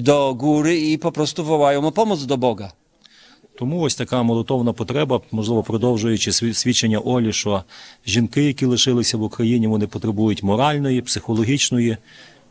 do 0.00 0.34
góry 0.34 0.72
i 0.90 0.98
po 0.98 1.10
prostu 1.12 1.44
wołają 1.44 1.86
o 1.86 1.92
pomoc 1.92 2.20
do 2.32 2.36
Boga. 2.46 2.68
Тому 3.58 3.80
ось 3.80 3.94
така 3.96 4.22
молитовна 4.22 4.72
потреба, 4.72 5.20
можливо, 5.32 5.62
продовжуючи 5.62 6.30
сві- 6.30 6.54
свідчення 6.54 6.98
Олі, 6.98 7.32
що 7.32 7.62
жінки, 8.06 8.42
які 8.44 8.66
лишилися 8.66 9.16
в 9.16 9.22
Україні, 9.22 9.66
вони 9.66 9.86
потребують 9.86 10.42
моральної, 10.42 11.02
психологічної, 11.02 11.96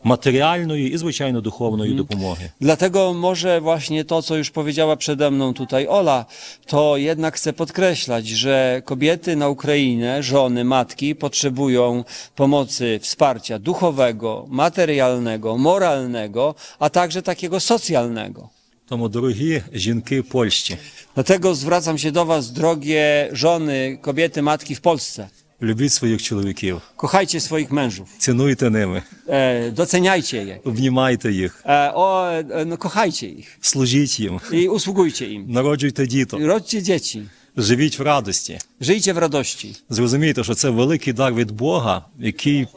матеріальної 0.04 0.92
і, 0.92 0.98
звичайно, 0.98 1.40
духовної 1.40 1.94
допомоги. 1.94 2.50
Dlatego 2.60 3.14
może 3.14 3.60
właśnie 3.60 4.04
to, 4.04 4.22
co 4.22 4.36
już 4.36 4.50
powiedziała 4.50 4.96
przede 4.96 5.30
mną 5.30 5.54
tutaj 5.54 5.86
Ola, 5.86 6.26
to 6.66 6.96
jednak 6.96 7.36
chcę 7.36 7.52
podkreślać, 7.52 8.26
że 8.28 8.82
kobiety 8.84 9.36
na 9.36 9.48
Ukrainie, 9.48 10.22
żony, 10.22 10.64
matki 10.64 11.14
potrzebują 11.14 12.04
pomocy, 12.34 12.98
wsparcia 13.02 13.58
duchowego, 13.58 14.46
materialnego, 14.48 15.58
moralnego, 15.58 16.54
a 16.78 16.90
także 16.90 17.22
takiego 17.22 17.60
socjalnego. 17.60 18.48
Тому, 18.86 19.08
дорогі 19.08 19.62
жінки 19.74 20.22
Польщі, 20.22 20.76
Dlatego 21.14 21.54
zwracam 21.54 21.98
się 21.98 22.12
do 22.12 22.24
Was, 22.24 22.52
drogie 22.52 23.28
żony, 23.32 23.98
kobiety, 24.00 24.42
matki 24.42 24.74
w 24.74 24.80
Polsce. 24.80 25.28
Любіть 25.61 25.91
своїх 25.91 26.23
чоловіків, 26.23 26.81
кохайте 26.95 27.39
своїх 27.39 27.71
менжів, 27.71 28.05
цінуйте 28.17 28.69
ними, 28.69 29.03
е, 29.29 29.71
доціняйте 29.71 30.37
їх, 30.37 30.57
обнімайте 30.63 31.31
їх, 31.31 31.63
е, 31.65 31.91
о, 31.95 32.25
е, 32.25 32.65
ну, 32.67 32.77
кохайте 32.77 33.25
їх, 33.25 33.45
служіть 33.61 34.19
їм 34.19 34.39
і 34.51 34.67
услугуйте 34.67 35.25
їм, 35.25 35.51
народжуйте 35.51 36.07
діток, 36.07 36.39
народжуйте 36.39 36.81
діти. 36.81 37.21
Живіть 37.59 37.99
в 37.99 38.01
радості, 38.01 38.59
Живіть 38.81 39.07
в 39.07 39.17
радості. 39.17 39.75
Зрозумійте, 39.89 40.43
що 40.43 40.53
це 40.53 40.69
великий 40.69 41.13
дар 41.13 41.33
від 41.33 41.51
Бога, 41.51 42.05
який 42.19 42.67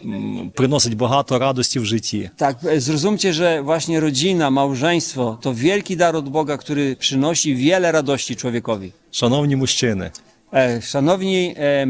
приносить 0.55 0.97
багато 0.97 1.39
радості 1.39 1.79
в 1.79 1.85
житті. 1.85 2.31
Так 2.37 2.57
е, 2.65 2.81
зрозумійте, 2.81 3.33
що 3.33 3.63
власне 3.63 4.01
родина, 4.01 4.51
małżeństwo– 4.51 5.39
то 5.43 5.53
великий 5.53 5.97
дар 5.97 6.17
від 6.17 6.25
Бога, 6.29 6.53
який 6.53 6.95
приносить 6.95 7.59
wiele 7.59 7.93
радості 7.93 8.35
чоловікові. 8.35 8.93
Шановні 9.11 9.57
мужчини. 9.57 10.11
E, 10.53 10.81
szanowni 10.83 11.55
e, 11.57 11.87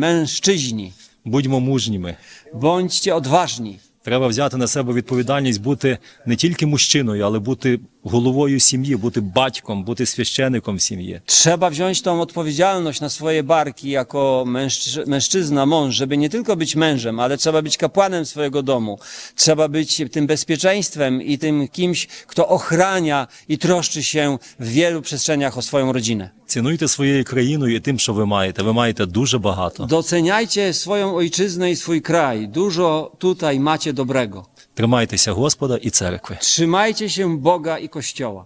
будьмо 1.24 1.61
мужніми. 1.61 2.16
bądźcie 2.55 3.15
одважні. 3.15 3.78
Треба 4.03 4.27
взяти 4.27 4.57
на 4.57 4.66
себе 4.66 4.93
відповідальність 4.93 5.62
бути 5.62 5.99
не 6.27 6.37
тільки 6.37 6.66
мужчиною, 6.66 7.24
але 7.24 7.39
бути 7.39 7.81
головою 8.03 8.60
сім'ї, 8.60 8.95
бути 8.95 9.22
батьком, 9.22 9.84
бути 9.84 10.06
священником 10.06 10.76
в 10.76 10.82
сім'ї. 10.82 11.22
Trzeba 11.26 11.69
wziąć 11.69 12.02
tą 12.02 12.22
odpowiedzialność 12.22 13.02
na 13.02 13.10
swoje 13.10 13.44
barki 13.44 13.90
jako 13.90 14.44
mężczy- 14.48 15.07
mężczyzna, 15.07 15.65
mąż, 15.65 15.95
żeby 15.95 16.18
nie 16.18 16.30
tylko 16.30 16.56
być 16.56 16.76
mężem, 16.76 17.19
ale 17.19 17.38
trzeba 17.38 17.61
być 17.61 17.77
kapłanem 17.77 18.26
swojego 18.26 18.64
domu. 18.64 18.99
Trzeba 19.36 19.68
być 19.68 20.02
tym 20.11 20.27
bezpieczeństwem 20.27 21.22
i 21.22 21.38
tym 21.38 21.68
kimś, 21.68 22.07
kto 22.27 22.48
ochrania 22.48 23.27
i 23.48 23.57
troszczy 23.57 24.03
się 24.03 24.38
w 24.60 24.68
wielu 24.69 25.02
przestrzeniach 25.02 25.57
o 25.57 25.61
swoją 25.61 25.91
rodzinę. 25.94 26.30
Цінуйте 26.48 26.88
своєю 26.88 27.23
країною 27.23 27.76
і 27.76 27.80
тим, 27.80 27.99
що 27.99 28.14
ви 28.14 28.26
маєте. 28.26 28.64
Ви 28.64 28.73
маєте 28.73 29.06
дуже 29.06 29.38
багато. 29.40 29.86
Doceniajcie 29.86 30.73
swoją 30.73 31.15
ojczyznę 31.15 31.72
i 31.72 31.76
swój 31.76 32.02
kraj. 32.02 32.48
Dużo 32.48 33.11
tutaj 33.18 33.60
macie 33.60 33.94
dobrego. 33.94 34.45
Тримайтеся 34.73 35.32
Господа 35.32 35.77
і 35.77 35.90
церкви. 35.90 36.38
Trzymajcie 36.41 37.10
się 37.10 37.38
Boga 37.38 37.77
i 37.77 37.88
Kościoła. 37.88 38.45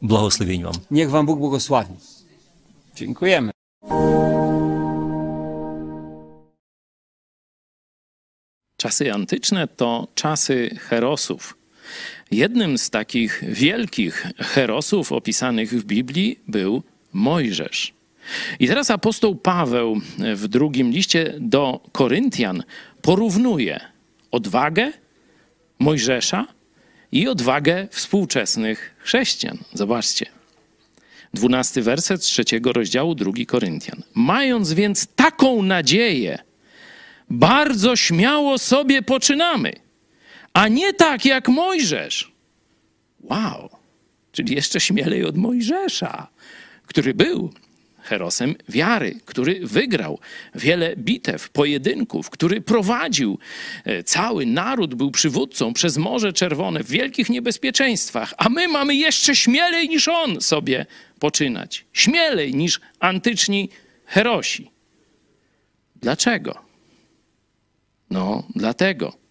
Благословінь 0.00 0.64
вам. 0.64 0.74
Niech 0.90 1.10
Wam 1.10 1.26
Bóg 1.26 1.38
błogosławi. 1.38 1.94
Dziękujemy. 2.96 3.50
Czasy 8.76 9.12
antyczne 9.12 9.68
to 9.68 10.08
czasy 10.14 10.78
herosów. 10.80 11.58
Jednym 12.30 12.78
z 12.78 12.90
takich 12.90 13.44
wielkich 13.48 14.26
herosów 14.38 15.12
opisanych 15.12 15.70
w 15.72 15.84
Biblii 15.84 16.38
był 16.48 16.82
Mojżesz. 17.12 17.94
I 18.58 18.68
teraz 18.68 18.90
apostoł 18.90 19.36
Paweł 19.36 20.00
w 20.34 20.48
drugim 20.48 20.90
liście 20.90 21.34
do 21.40 21.80
Koryntian 21.92 22.62
porównuje 23.02 23.80
odwagę 24.30 24.92
Mojżesza 25.79 26.47
i 27.11 27.27
odwagę 27.27 27.87
współczesnych 27.91 28.95
chrześcijan. 28.97 29.57
Zobaczcie. 29.73 30.25
Dwunasty 31.33 31.81
werset 31.81 32.21
trzeciego 32.21 32.73
rozdziału 32.73 33.15
drugi 33.15 33.45
Koryntian. 33.45 34.03
Mając 34.13 34.73
więc 34.73 35.07
taką 35.15 35.63
nadzieję, 35.63 36.39
bardzo 37.29 37.95
śmiało 37.95 38.57
sobie 38.57 39.01
poczynamy, 39.01 39.73
a 40.53 40.67
nie 40.67 40.93
tak 40.93 41.25
jak 41.25 41.49
Mojżesz. 41.49 42.31
Wow, 43.19 43.69
czyli 44.31 44.55
jeszcze 44.55 44.79
śmielej 44.79 45.25
od 45.25 45.37
Mojżesza, 45.37 46.27
który 46.85 47.13
był 47.13 47.53
herosem 48.03 48.55
wiary, 48.69 49.19
który 49.25 49.59
wygrał 49.63 50.19
wiele 50.55 50.95
bitew, 50.95 51.49
pojedynków, 51.49 52.29
który 52.29 52.61
prowadził 52.61 53.39
e, 53.85 54.03
cały 54.03 54.45
naród, 54.45 54.95
był 54.95 55.11
przywódcą 55.11 55.73
przez 55.73 55.97
Morze 55.97 56.33
Czerwone 56.33 56.83
w 56.83 56.89
wielkich 56.89 57.29
niebezpieczeństwach, 57.29 58.33
a 58.37 58.49
my 58.49 58.67
mamy 58.67 58.95
jeszcze 58.95 59.35
śmielej 59.35 59.89
niż 59.89 60.07
on 60.07 60.41
sobie 60.41 60.85
poczynać. 61.19 61.85
Śmielej 61.93 62.55
niż 62.55 62.79
antyczni 62.99 63.69
herosi. 64.05 64.71
Dlaczego? 65.95 66.61
No, 68.09 68.43
dlatego. 68.55 69.22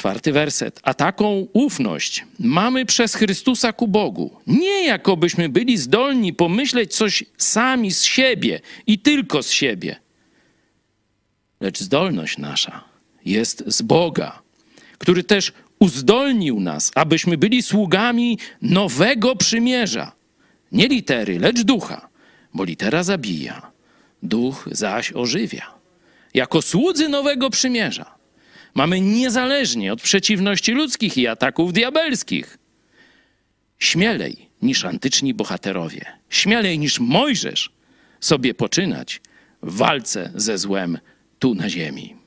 Czwarty 0.00 0.32
werset. 0.32 0.80
A 0.82 0.94
taką 0.94 1.46
ufność 1.52 2.24
mamy 2.38 2.86
przez 2.86 3.14
Chrystusa 3.14 3.72
ku 3.72 3.88
Bogu. 3.88 4.36
Nie 4.46 4.84
jakobyśmy 4.84 5.48
byli 5.48 5.78
zdolni 5.78 6.32
pomyśleć 6.32 6.94
coś 6.94 7.24
sami 7.38 7.90
z 7.92 8.02
siebie 8.02 8.60
i 8.86 8.98
tylko 8.98 9.42
z 9.42 9.50
siebie. 9.50 9.96
Lecz 11.60 11.80
zdolność 11.80 12.38
nasza 12.38 12.84
jest 13.24 13.64
z 13.66 13.82
Boga, 13.82 14.42
który 14.98 15.24
też 15.24 15.52
uzdolnił 15.78 16.60
nas, 16.60 16.90
abyśmy 16.94 17.38
byli 17.38 17.62
sługami 17.62 18.38
nowego 18.62 19.36
przymierza. 19.36 20.12
Nie 20.72 20.88
litery, 20.88 21.38
lecz 21.38 21.62
ducha, 21.62 22.08
bo 22.54 22.64
litera 22.64 23.02
zabija, 23.02 23.72
duch 24.22 24.68
zaś 24.72 25.12
ożywia. 25.12 25.74
Jako 26.34 26.62
słudzy 26.62 27.08
nowego 27.08 27.50
przymierza 27.50 28.19
mamy 28.74 29.00
niezależnie 29.00 29.92
od 29.92 30.02
przeciwności 30.02 30.72
ludzkich 30.72 31.18
i 31.18 31.26
ataków 31.26 31.72
diabelskich. 31.72 32.58
Śmielej 33.78 34.48
niż 34.62 34.84
antyczni 34.84 35.34
bohaterowie, 35.34 36.04
śmielej 36.28 36.78
niż 36.78 37.00
Mojżesz 37.00 37.70
sobie 38.20 38.54
poczynać 38.54 39.20
w 39.62 39.76
walce 39.76 40.32
ze 40.34 40.58
złem 40.58 40.98
tu 41.38 41.54
na 41.54 41.68
ziemi. 41.68 42.19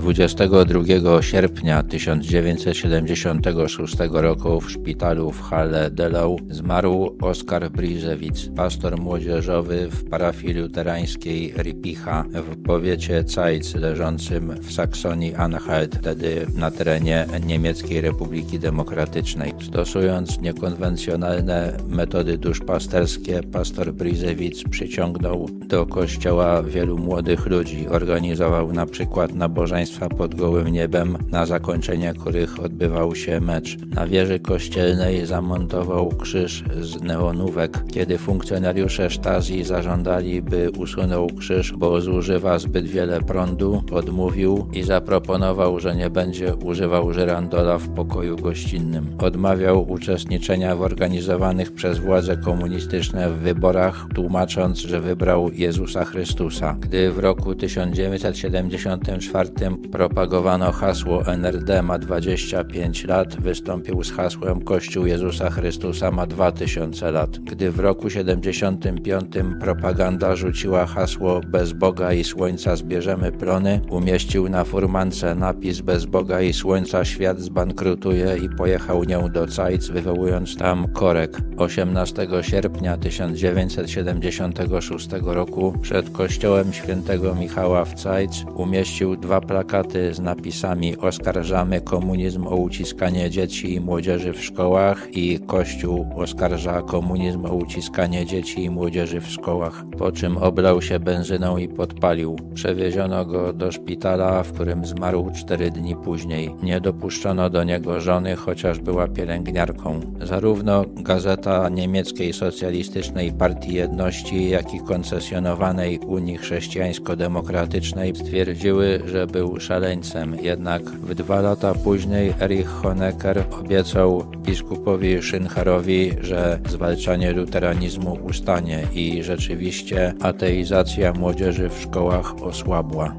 22 0.00 1.22
sierpnia 1.22 1.82
1976 1.82 3.96
roku 4.10 4.60
w 4.60 4.70
szpitalu 4.70 5.30
w 5.30 5.42
Halle 5.42 5.90
Delau 5.90 6.38
zmarł 6.50 7.16
Oskar 7.20 7.70
Brizewicz, 7.70 8.48
pastor 8.56 9.00
młodzieżowy 9.00 9.88
w 9.90 10.10
parafii 10.10 10.54
luterańskiej 10.54 11.54
Ripicha 11.56 12.22
w 12.22 12.62
powiecie 12.62 13.24
Zeitz 13.26 13.74
leżącym 13.74 14.54
w 14.60 14.72
Saksonii 14.72 15.34
Anhalt, 15.34 15.96
wtedy 15.96 16.46
na 16.54 16.70
terenie 16.70 17.26
Niemieckiej 17.46 18.00
Republiki 18.00 18.58
Demokratycznej. 18.58 19.52
Stosując 19.68 20.40
niekonwencjonalne 20.40 21.76
metody 21.88 22.38
duszpasterskie, 22.38 23.40
pastor 23.52 23.92
Brizewicz 23.92 24.68
przyciągnął 24.68 25.48
do 25.66 25.86
kościoła 25.86 26.62
wielu 26.62 26.98
młodych 26.98 27.46
ludzi. 27.46 27.88
Organizował 27.88 28.72
na 28.72 28.86
przykład 28.86 29.34
nabożeństwa 29.34 29.89
pod 30.18 30.34
gołym 30.34 30.68
niebem, 30.68 31.18
na 31.30 31.46
zakończenie 31.46 32.14
których 32.14 32.60
odbywał 32.64 33.14
się 33.14 33.40
mecz. 33.40 33.76
Na 33.94 34.06
wieży 34.06 34.38
kościelnej 34.38 35.26
zamontował 35.26 36.08
krzyż 36.08 36.64
z 36.80 37.02
neonówek. 37.02 37.84
Kiedy 37.92 38.18
funkcjonariusze 38.18 39.10
Stasi 39.10 39.64
zażądali, 39.64 40.42
by 40.42 40.70
usunął 40.70 41.26
krzyż, 41.38 41.72
bo 41.72 42.00
zużywa 42.00 42.58
zbyt 42.58 42.86
wiele 42.86 43.20
prądu, 43.20 43.82
odmówił 43.92 44.66
i 44.72 44.82
zaproponował, 44.82 45.80
że 45.80 45.96
nie 45.96 46.10
będzie 46.10 46.54
używał 46.54 47.12
żyrandola 47.12 47.78
w 47.78 47.88
pokoju 47.88 48.36
gościnnym. 48.36 49.06
Odmawiał 49.18 49.90
uczestniczenia 49.90 50.76
w 50.76 50.82
organizowanych 50.82 51.72
przez 51.72 51.98
władze 51.98 52.36
komunistyczne 52.36 53.30
wyborach, 53.30 54.06
tłumacząc, 54.14 54.78
że 54.78 55.00
wybrał 55.00 55.50
Jezusa 55.52 56.04
Chrystusa. 56.04 56.76
Gdy 56.80 57.12
w 57.12 57.18
roku 57.18 57.54
1974 57.54 59.50
Propagowano 59.78 60.72
hasło 60.72 61.26
NRD 61.26 61.82
ma 61.82 61.98
25 61.98 63.04
lat, 63.04 63.40
wystąpił 63.40 64.04
z 64.04 64.12
hasłem 64.12 64.64
Kościół 64.64 65.06
Jezusa 65.06 65.50
Chrystusa 65.50 66.10
ma 66.10 66.26
2000 66.26 67.10
lat. 67.10 67.38
Gdy 67.38 67.70
w 67.70 67.80
roku 67.80 68.10
75 68.10 69.26
propaganda 69.60 70.36
rzuciła 70.36 70.86
hasło 70.86 71.40
Bez 71.46 71.72
Boga 71.72 72.12
i 72.12 72.24
Słońca 72.24 72.76
zbierzemy 72.76 73.32
plony, 73.32 73.80
umieścił 73.90 74.48
na 74.48 74.64
furmance 74.64 75.34
napis 75.34 75.80
Bez 75.80 76.06
Boga 76.06 76.40
i 76.40 76.52
Słońca 76.52 77.04
świat 77.04 77.40
zbankrutuje 77.40 78.36
i 78.42 78.48
pojechał 78.48 79.04
nią 79.04 79.28
do 79.28 79.46
Cajc, 79.46 79.88
wywołując 79.88 80.56
tam 80.56 80.92
korek. 80.92 81.36
18 81.56 82.28
sierpnia 82.40 82.96
1976 82.96 85.08
roku 85.22 85.74
przed 85.82 86.10
kościołem 86.10 86.72
świętego 86.72 87.34
Michała 87.34 87.84
w 87.84 87.94
Cajc 87.94 88.44
umieścił 88.54 89.16
dwa 89.16 89.40
plakaty 89.60 90.14
z 90.14 90.20
napisami 90.20 90.96
Oskarżamy 90.96 91.80
komunizm 91.80 92.46
o 92.46 92.56
uciskanie 92.56 93.30
dzieci 93.30 93.74
i 93.74 93.80
młodzieży 93.80 94.32
w 94.32 94.44
szkołach 94.44 95.08
i 95.12 95.38
Kościół 95.46 96.06
oskarża 96.16 96.82
komunizm 96.82 97.46
o 97.46 97.54
uciskanie 97.54 98.26
dzieci 98.26 98.64
i 98.64 98.70
młodzieży 98.70 99.20
w 99.20 99.28
szkołach, 99.28 99.84
po 99.98 100.12
czym 100.12 100.36
oblał 100.36 100.82
się 100.82 101.00
benzyną 101.00 101.56
i 101.56 101.68
podpalił. 101.68 102.36
Przewieziono 102.54 103.24
go 103.24 103.52
do 103.52 103.72
szpitala, 103.72 104.42
w 104.42 104.52
którym 104.52 104.84
zmarł 104.84 105.30
cztery 105.34 105.70
dni 105.70 105.96
później. 105.96 106.54
Nie 106.62 106.80
dopuszczono 106.80 107.50
do 107.50 107.64
niego 107.64 108.00
żony, 108.00 108.36
chociaż 108.36 108.78
była 108.78 109.08
pielęgniarką. 109.08 110.00
Zarówno 110.22 110.84
gazeta 110.96 111.68
niemieckiej 111.68 112.32
socjalistycznej 112.32 113.32
Partii 113.32 113.74
Jedności, 113.74 114.50
jak 114.50 114.74
i 114.74 114.80
koncesjonowanej 114.80 115.98
Unii 115.98 116.38
Chrześcijańsko-Demokratycznej 116.38 118.16
stwierdziły, 118.16 119.02
że 119.06 119.26
był 119.26 119.49
szaleńcem. 119.60 120.36
Jednak 120.42 120.82
w 120.82 121.14
dwa 121.14 121.40
lata 121.40 121.74
później 121.74 122.34
Erich 122.40 122.68
Honecker 122.68 123.44
obiecał 123.60 124.24
biskupowi 124.36 125.22
Szyncharowi, 125.22 126.12
że 126.20 126.58
zwalczanie 126.68 127.32
luteranizmu 127.32 128.18
ustanie 128.28 128.82
i 128.94 129.22
rzeczywiście 129.22 130.14
ateizacja 130.20 131.12
młodzieży 131.12 131.68
w 131.68 131.80
szkołach 131.80 132.42
osłabła. 132.42 133.14